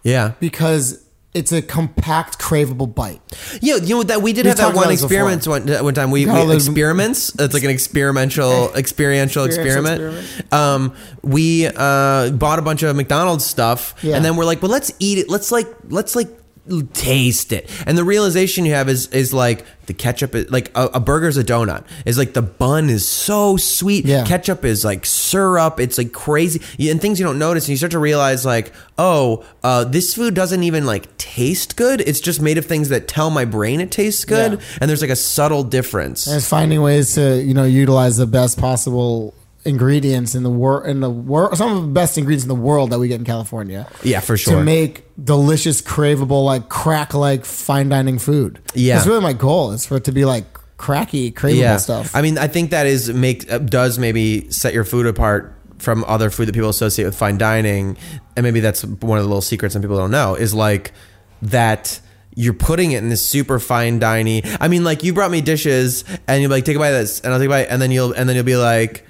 [0.04, 0.34] Yeah.
[0.42, 1.04] because
[1.34, 3.22] it's a compact, craveable bite.
[3.62, 5.30] Yeah, you know that we did We've have that one about this before.
[5.30, 6.10] experiment one, one time.
[6.12, 7.34] We, we experiments.
[7.40, 10.54] It's like an experimental, experiential Experiential experiment.
[10.54, 14.16] Um, we uh, bought a bunch of McDonald's stuff, Yeah.
[14.16, 15.30] and then we're like, well, let's eat it.
[15.30, 16.30] Let's like, let's like
[16.94, 17.70] taste it.
[17.86, 21.38] And the realization you have is is like the ketchup is like a, a burger's
[21.38, 21.86] a donut.
[22.06, 24.06] Is like the bun is so sweet.
[24.06, 24.26] Yeah.
[24.26, 25.80] Ketchup is like syrup.
[25.80, 27.66] It's like crazy, and things you don't notice.
[27.66, 32.02] And you start to realize like, oh, uh, this food doesn't even like taste good.
[32.02, 34.54] It's just made of things that tell my brain it tastes good.
[34.54, 34.66] Yeah.
[34.82, 36.28] And there's like a subtle difference.
[36.28, 39.34] And it's finding ways to you know utilize the best possible
[39.66, 42.92] ingredients in the world in the world some of the best ingredients in the world
[42.92, 43.88] that we get in California.
[44.04, 44.56] Yeah, for sure.
[44.56, 48.60] To make delicious, craveable, like crack like fine dining food.
[48.74, 48.96] Yeah.
[48.96, 49.72] That's really my goal.
[49.72, 50.46] Is for it to be like
[50.78, 52.16] cracky, craveable stuff.
[52.16, 56.04] I mean, I think that is make uh, does maybe set your food apart from
[56.06, 57.98] other food that people associate with fine dining,
[58.36, 60.94] and maybe that's one of the little secrets some people don't know is like
[61.42, 62.00] that.
[62.40, 64.44] You're putting it in this super fine dining.
[64.62, 67.20] I mean, like you brought me dishes, and you're like, take a bite of this,
[67.22, 69.07] and I'll take a bite, and then you'll and then you'll be like,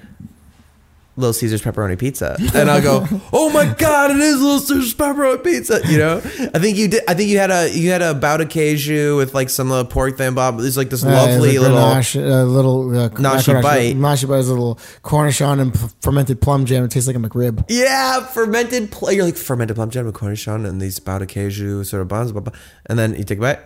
[1.18, 4.94] Little Caesars pepperoni pizza, and I'll go, oh my god, it is a Little Caesars
[4.94, 5.80] pepperoni pizza.
[5.88, 6.16] You know,
[6.54, 7.02] I think you did.
[7.08, 9.84] I think you had a you had a bout of bauticaju with like some little
[9.84, 10.60] pork thing, Bob.
[10.60, 11.76] It's like this Uh, lovely little.
[11.78, 13.96] Uh, little uh, Nashi bite.
[13.96, 16.84] Nashi bite is a little cornichon and f- fermented plum jam.
[16.84, 17.64] It tastes like a McRib.
[17.68, 18.92] Yeah, fermented.
[18.92, 22.08] Pl- you're like fermented plum jam, with cornichon, and these bout of bauticaju sort of
[22.08, 22.52] buns, blah, blah,
[22.86, 23.60] and then you take a bite.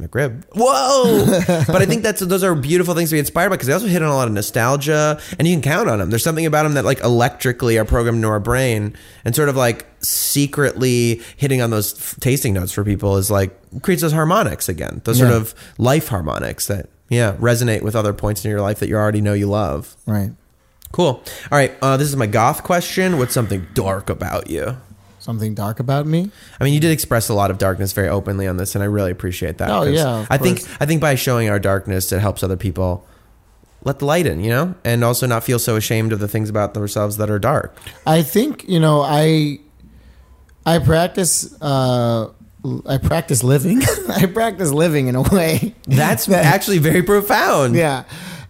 [0.00, 0.44] McRib.
[0.54, 1.24] Whoa!
[1.66, 3.86] but I think that's those are beautiful things to be inspired by because they also
[3.86, 6.10] hit on a lot of nostalgia, and you can count on them.
[6.10, 9.56] There's something about them that like electrically are programmed into our brain, and sort of
[9.56, 14.68] like secretly hitting on those f- tasting notes for people is like creates those harmonics
[14.68, 18.78] again, those sort of life harmonics that yeah resonate with other points in your life
[18.80, 19.96] that you already know you love.
[20.06, 20.32] Right.
[20.92, 21.06] Cool.
[21.06, 21.22] All
[21.52, 23.18] right, uh, this is my goth question.
[23.18, 24.76] What's something dark about you?
[25.30, 26.28] Something dark about me.
[26.60, 28.88] I mean, you did express a lot of darkness very openly on this, and I
[28.88, 29.70] really appreciate that.
[29.70, 30.62] Oh, yeah, I think.
[30.80, 33.06] I think by showing our darkness, it helps other people
[33.84, 36.50] let the light in, you know, and also not feel so ashamed of the things
[36.50, 37.76] about themselves that are dark.
[38.08, 39.60] I think you know I
[40.66, 42.30] I practice uh
[42.88, 43.82] I practice living.
[44.08, 45.76] I practice living in a way.
[45.86, 47.76] That's that- actually very profound.
[47.76, 48.02] yeah.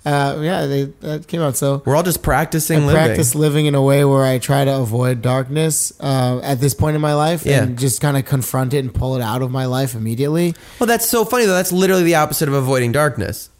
[0.04, 1.56] Uh, yeah, they, that came out.
[1.56, 2.94] So we're all just practicing I living.
[3.04, 6.94] practice living in a way where I try to avoid darkness uh, at this point
[6.96, 7.62] in my life Yeah.
[7.64, 10.54] and just kind of confront it and pull it out of my life immediately.
[10.78, 11.54] Well, that's so funny though.
[11.54, 13.50] That's literally the opposite of avoiding darkness.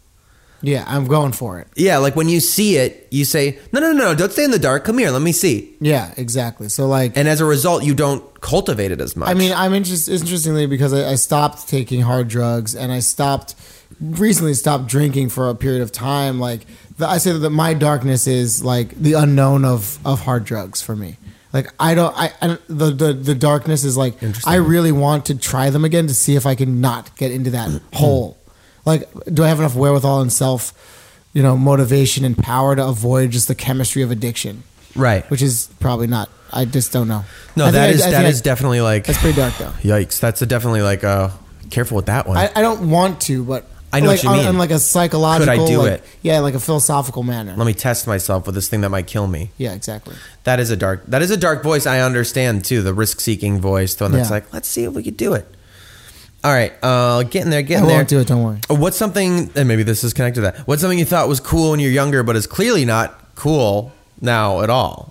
[0.63, 1.67] Yeah, I'm going for it.
[1.75, 4.13] Yeah, like when you see it, you say, "No, no, no, no!
[4.15, 4.83] Don't stay in the dark.
[4.83, 5.09] Come here.
[5.09, 6.69] Let me see." Yeah, exactly.
[6.69, 9.27] So like, And as a result, you don't cultivate it as much.
[9.29, 13.55] I mean, I'm interested interestingly because I, I stopped taking hard drugs and I stopped
[13.99, 16.39] recently stopped drinking for a period of time.
[16.39, 16.65] Like
[16.97, 20.95] the, I say that my darkness is like the unknown of of hard drugs for
[20.95, 21.17] me.
[21.53, 24.15] Like I don't, I, I don't- the, the the darkness is like
[24.45, 27.49] I really want to try them again to see if I can not get into
[27.51, 28.37] that hole.
[28.85, 30.73] Like, do I have enough wherewithal and self,
[31.33, 34.63] you know, motivation and power to avoid just the chemistry of addiction?
[34.95, 35.29] right?
[35.29, 36.29] Which is probably not.
[36.53, 37.23] I just don't know.
[37.55, 39.71] no, I that is I that I- is definitely like that's pretty dark though.
[39.83, 40.19] Yikes!
[40.19, 41.29] That's a definitely like uh
[41.69, 42.37] careful with that one.
[42.37, 44.47] I, I don't want to, but I know like, what you mean.
[44.47, 46.03] on like a psychological, Could I do like- it?
[46.21, 47.53] Yeah, like a philosophical manner.
[47.57, 49.51] Let me test myself with this thing that might kill me.
[49.57, 50.15] yeah, exactly.
[50.45, 51.05] That is a dark.
[51.07, 51.85] That is a dark voice.
[51.85, 52.81] I understand too.
[52.81, 54.35] The risk-seeking voice, the one that's Yeah.
[54.35, 55.45] like, let's see if we could do it.
[56.43, 57.97] All right, uh, getting there, I getting there.
[57.97, 58.27] won't do it.
[58.27, 58.59] Don't worry.
[58.69, 59.51] Uh, What's something?
[59.55, 60.59] And maybe this is connected to that.
[60.67, 63.91] What's something you thought was cool when you're younger, but is clearly not cool
[64.21, 65.10] now at all?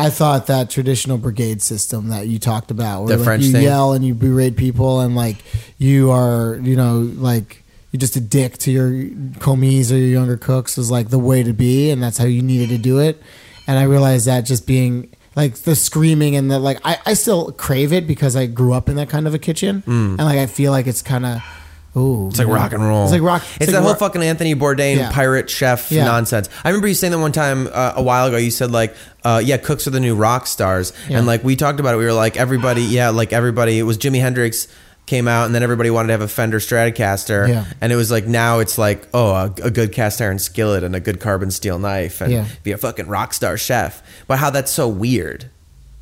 [0.00, 3.52] I thought that traditional brigade system that you talked about, where The like, French you
[3.52, 3.62] thing?
[3.62, 5.36] yell and you berate people, and like
[5.78, 9.10] you are, you know, like you're just a dick to your
[9.40, 12.42] commis or your younger cooks was like the way to be, and that's how you
[12.42, 13.22] needed to do it.
[13.66, 17.52] And I realized that just being like the screaming and the like, I, I still
[17.52, 20.10] crave it because I grew up in that kind of a kitchen, mm.
[20.10, 21.42] and like I feel like it's kind of.
[21.96, 22.28] Ooh.
[22.28, 23.04] It's like rock and roll.
[23.04, 23.42] It's like rock.
[23.56, 25.10] It's, like that whole fucking Anthony Bourdain Yeah.
[25.10, 26.04] pirate chef Yeah.
[26.04, 26.48] nonsense.
[26.64, 28.36] I remember you saying that one time uh, a while ago.
[28.36, 28.94] You said like,
[29.24, 31.18] uh, "Yeah, cooks are the new rock stars," Yeah.
[31.18, 31.98] and like we talked about it.
[31.98, 33.78] We were like, everybody, yeah, like everybody.
[33.78, 34.68] It was Jimi Hendrix
[35.06, 37.64] came out, and then everybody wanted to have a Fender Stratocaster, Yeah.
[37.80, 40.94] and it was like now it's like, oh, a, a good cast iron skillet and
[40.94, 44.00] a good carbon steel knife, and be a fucking rock star chef.
[44.28, 45.46] But how that's so weird.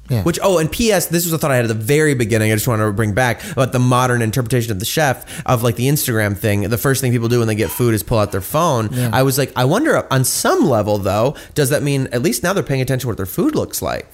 [0.09, 0.23] Yeah.
[0.23, 1.07] Which oh, and P.S.
[1.07, 2.51] This was a thought I had at the very beginning.
[2.51, 5.77] I just wanted to bring back about the modern interpretation of the chef of like
[5.77, 6.63] the Instagram thing.
[6.63, 8.89] The first thing people do when they get food is pull out their phone.
[8.93, 9.11] Yeah.
[9.13, 12.53] I was like, I wonder on some level though, does that mean at least now
[12.55, 14.07] they're paying attention to what their food looks like,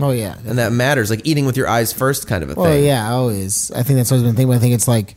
[0.00, 2.66] Oh yeah, and that matters, like eating with your eyes first, kind of a Well,
[2.66, 2.82] thing.
[2.82, 3.70] Oh yeah, always.
[3.70, 4.48] I think that's always been the thing.
[4.48, 5.14] But I think it's like,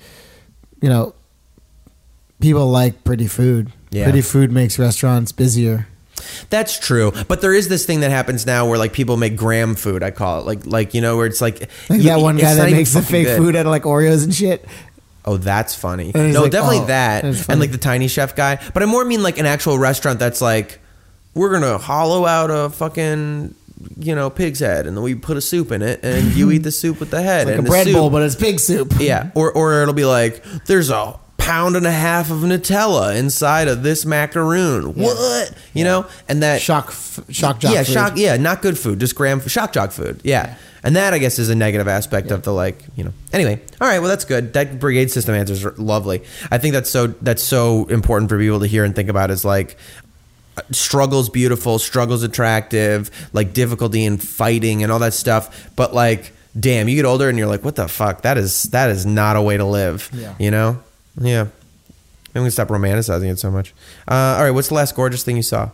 [0.82, 1.16] you know,
[2.40, 3.72] people like pretty food.
[3.90, 4.04] Yeah.
[4.04, 5.88] Pretty food makes restaurants busier.
[6.50, 9.76] That's true, but there is this thing that happens now where like people make gram
[9.76, 10.04] food.
[10.04, 12.44] I call it like like you know where it's like Like you- that one it's
[12.44, 13.38] guy that makes the fake good.
[13.38, 14.66] food out of like Oreos and shit.
[15.26, 16.12] Oh, that's funny.
[16.16, 18.60] No, like, definitely oh, that, and like the tiny chef guy.
[18.74, 20.80] But I more mean like an actual restaurant that's like,
[21.34, 23.54] we're gonna hollow out a fucking
[24.00, 26.60] you know pig's head, and then we put a soup in it, and you eat
[26.60, 28.60] the soup with the head, Like a and the bread soup- bowl, but it's pig
[28.62, 28.94] soup.
[29.00, 33.68] yeah, or or it'll be like there's a pound and a half of Nutella inside
[33.68, 34.94] of this macaroon.
[34.96, 37.74] What you know, and that Shock, f- shock jock.
[37.74, 37.94] yeah, food.
[37.94, 38.14] shock.
[38.18, 40.20] Yeah, not good food, just gram shock jock food.
[40.24, 40.56] Yeah.
[40.84, 43.12] And that I guess is a negative aspect of the like, you know.
[43.34, 44.54] Anyway, all right, well that's good.
[44.54, 46.24] That brigade system answer is lovely.
[46.52, 49.44] I think that's so that's so important for people to hear and think about is
[49.44, 49.78] like
[50.72, 55.70] struggles beautiful, struggles attractive, like difficulty in fighting and all that stuff.
[55.76, 58.22] But like, damn, you get older and you're like, what the fuck?
[58.22, 60.10] That is that is not a way to live.
[60.14, 60.36] Yeah.
[60.40, 60.80] You know?
[61.20, 61.48] Yeah.
[62.38, 63.74] I'm gonna stop romanticizing it so much.
[64.08, 65.72] Uh, all right, what's the last gorgeous thing you saw?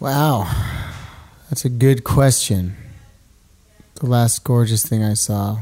[0.00, 0.50] Wow,
[1.48, 2.76] that's a good question.
[3.96, 5.60] The last gorgeous thing I saw.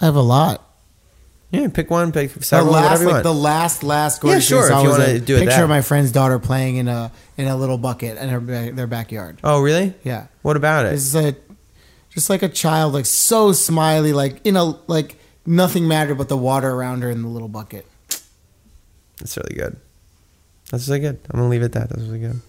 [0.00, 0.67] I have a lot.
[1.50, 3.24] Yeah, pick one, pick The last, whatever you like want.
[3.24, 5.62] the last, last gorgeous sure, thing I if you wanna do it picture that.
[5.62, 8.40] of my friend's daughter playing in a in a little bucket in her
[8.72, 9.38] their backyard.
[9.42, 9.94] oh, really?
[10.04, 10.92] Yeah, What about it?
[10.92, 11.34] It's a
[12.10, 15.16] just like a child, like so smiley, like in a like
[15.46, 17.86] nothing mattered but the water around her in the little bucket.
[19.18, 19.76] That's really good.
[20.70, 21.18] That's really good.
[21.30, 21.88] I'm gonna leave it at that.
[21.88, 22.40] That's really good.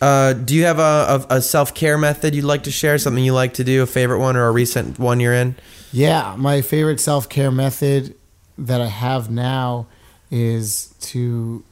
[0.00, 2.98] Uh, do you have a, a, a self care method you'd like to share?
[2.98, 3.82] Something you like to do?
[3.82, 5.56] A favorite one or a recent one you're in?
[5.92, 8.14] Yeah, my favorite self care method
[8.58, 9.86] that I have now
[10.30, 11.64] is to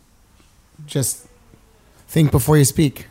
[0.86, 1.26] just
[2.08, 3.06] think before you speak.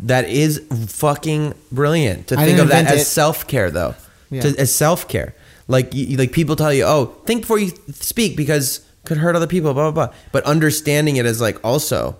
[0.00, 3.94] That is fucking brilliant to I think of that as self care, though.
[4.30, 4.42] Yeah.
[4.42, 5.34] To, as self care,
[5.68, 9.46] like you, like people tell you, oh, think before you speak because could hurt other
[9.46, 10.14] people, blah blah blah.
[10.32, 12.16] But understanding it as like also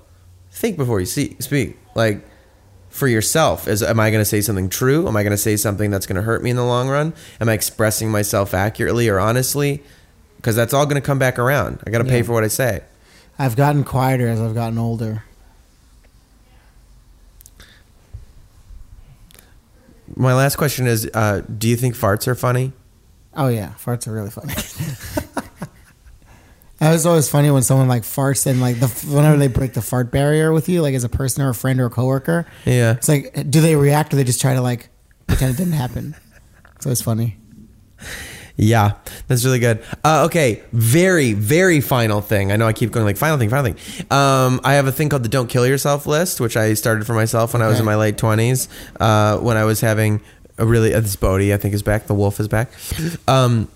[0.57, 2.27] think before you see, speak, like
[2.89, 3.69] for yourself.
[3.69, 5.07] Is am I going to say something true?
[5.07, 7.13] Am I going to say something that's going to hurt me in the long run?
[7.41, 9.83] Am I expressing myself accurately or honestly?
[10.37, 11.83] Because that's all going to come back around.
[11.87, 12.83] I got to pay for what I say.
[13.39, 15.25] I've gotten quieter as I've gotten older.
[20.15, 22.73] My last question is: uh, Do you think farts are funny?
[23.35, 24.55] Oh yeah, farts are really funny.
[26.79, 29.81] It was always funny when someone like farts and like the whenever they break the
[29.81, 32.47] fart barrier with you, like as a person or a friend or a coworker.
[32.67, 32.93] Yeah.
[32.93, 34.91] It's like, do they react or they just try to like
[35.27, 36.15] pretend it didn't happen?
[36.81, 37.39] So it's funny.
[38.59, 38.93] Yeah,
[39.27, 39.83] that's really good.
[40.03, 42.53] Uh, okay, very, very final thing.
[42.53, 44.07] I know I keep going like final thing, final thing.
[44.11, 47.13] Um, I have a thing called the "Don't Kill Yourself" list, which I started for
[47.13, 48.69] myself when I was in my late twenties.
[48.99, 50.23] Uh, when I was having
[50.57, 52.07] a really uh, this Bodie, I think is back.
[52.07, 52.71] The wolf is back.
[53.29, 53.69] Um,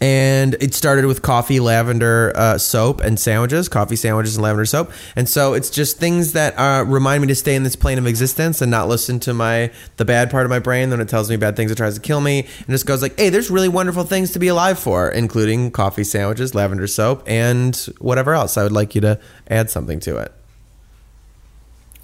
[0.00, 3.68] and it started with coffee, lavender uh, soap, and sandwiches.
[3.68, 4.90] Coffee, sandwiches, and lavender soap.
[5.16, 8.06] And so it's just things that uh, remind me to stay in this plane of
[8.06, 11.30] existence and not listen to my the bad part of my brain when it tells
[11.30, 11.70] me bad things.
[11.70, 14.38] It tries to kill me, and just goes like, "Hey, there's really wonderful things to
[14.38, 19.00] be alive for, including coffee, sandwiches, lavender soap, and whatever else." I would like you
[19.02, 19.18] to
[19.48, 20.32] add something to it.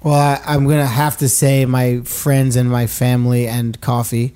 [0.01, 4.33] Well, I, I'm gonna have to say my friends and my family and coffee,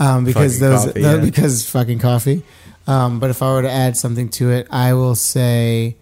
[0.00, 1.24] um, because Fucking those coffee, the- yeah.
[1.24, 2.42] because fucking coffee.
[2.86, 5.96] Um, but if I were to add something to it, I will say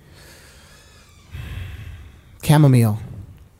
[2.44, 2.98] chamomile,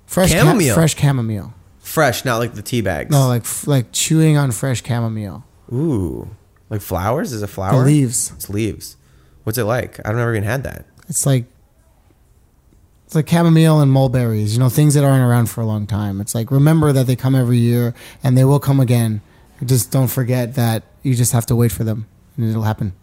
[0.07, 0.75] fresh ca- Chamomile?
[0.75, 1.55] fresh chamomile.
[1.81, 3.11] Fresh, not like the tea bags.
[3.11, 5.45] No, like f- like chewing on fresh chamomile.
[5.73, 6.29] Ooh,
[6.71, 7.33] like flowers?
[7.33, 7.85] Is it The flower?
[7.85, 8.33] leaves.
[8.37, 8.97] It's leaves.
[9.45, 9.99] What's it like?
[10.07, 10.87] I've never even had that.
[11.09, 11.45] It's like
[13.07, 14.55] it's like chamomile and mulberries.
[14.55, 16.21] You know, things that aren't around for a long time.
[16.21, 19.21] It's like remember that they come every year and they will come again.
[19.65, 22.95] Just don't forget that you just have to wait for them and it'll happen.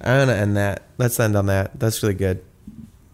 [0.00, 0.82] I'm gonna end that.
[0.98, 1.78] Let's end on that.
[1.78, 2.42] That's really good.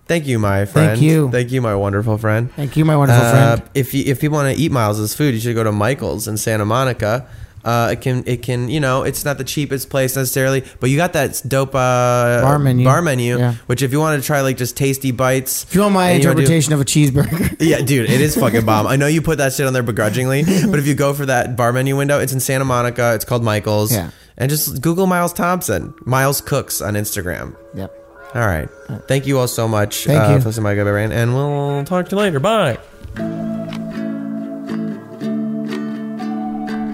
[0.07, 0.91] Thank you, my friend.
[0.91, 1.31] Thank you.
[1.31, 2.53] Thank you, my wonderful friend.
[2.53, 3.63] Thank you, my wonderful Uh, friend.
[3.75, 6.37] If you if you want to eat Miles's food, you should go to Michael's in
[6.37, 7.27] Santa Monica.
[7.65, 10.99] Uh, it can it can you know it's not the cheapest place necessarily, but you
[10.99, 12.85] got that dope uh, Bar menu.
[12.85, 13.55] Bar menu, Yeah.
[13.65, 15.63] which if you want to try like just tasty bites.
[15.65, 18.67] If you want my and do- interpretation of a cheeseburger, yeah, dude, it is fucking
[18.67, 18.87] bomb.
[18.87, 21.57] I know you put that shit on there begrudgingly, but if you go for that
[21.57, 23.15] bar menu window, it's in Santa Monica.
[23.15, 23.91] It's called Michael's.
[23.93, 24.11] Yeah.
[24.37, 27.57] And just Google Miles Thompson, Miles Cooks on Instagram.
[27.75, 27.93] yep.
[28.35, 28.69] All right.
[29.07, 30.07] Thank you all so much.
[30.07, 30.41] Thank uh, you.
[30.41, 32.41] For listening to my good brain, and we'll talk to you later.
[32.41, 32.79] Bye.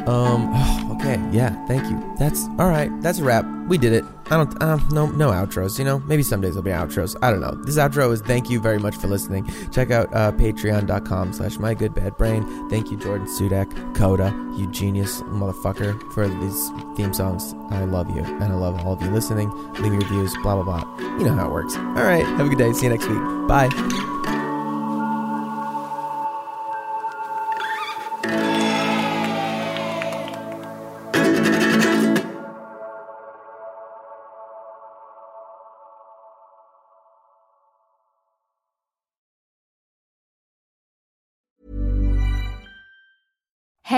[0.07, 0.87] Um.
[1.01, 1.19] Okay.
[1.33, 2.15] Yeah, thank you.
[2.19, 2.91] That's all right.
[3.01, 3.47] That's a wrap.
[3.69, 4.05] We did it.
[4.27, 4.63] I don't.
[4.63, 5.79] Uh, no, no outros.
[5.79, 7.17] You know, maybe some days there'll be outros.
[7.23, 7.53] I don't know.
[7.65, 9.51] This outro is thank you very much for listening.
[9.71, 12.69] Check out uh, Patreon.com/slash My Good Bad Brain.
[12.69, 14.29] Thank you, Jordan Sudak, Coda,
[14.59, 17.55] you genius motherfucker, for these theme songs.
[17.71, 19.51] I love you, and I love all of you listening.
[19.75, 20.37] Leave your reviews.
[20.43, 20.99] Blah blah blah.
[21.19, 21.77] You know how it works.
[21.77, 22.25] All right.
[22.25, 22.73] Have a good day.
[22.73, 23.49] See you next week.
[23.49, 24.40] Bye.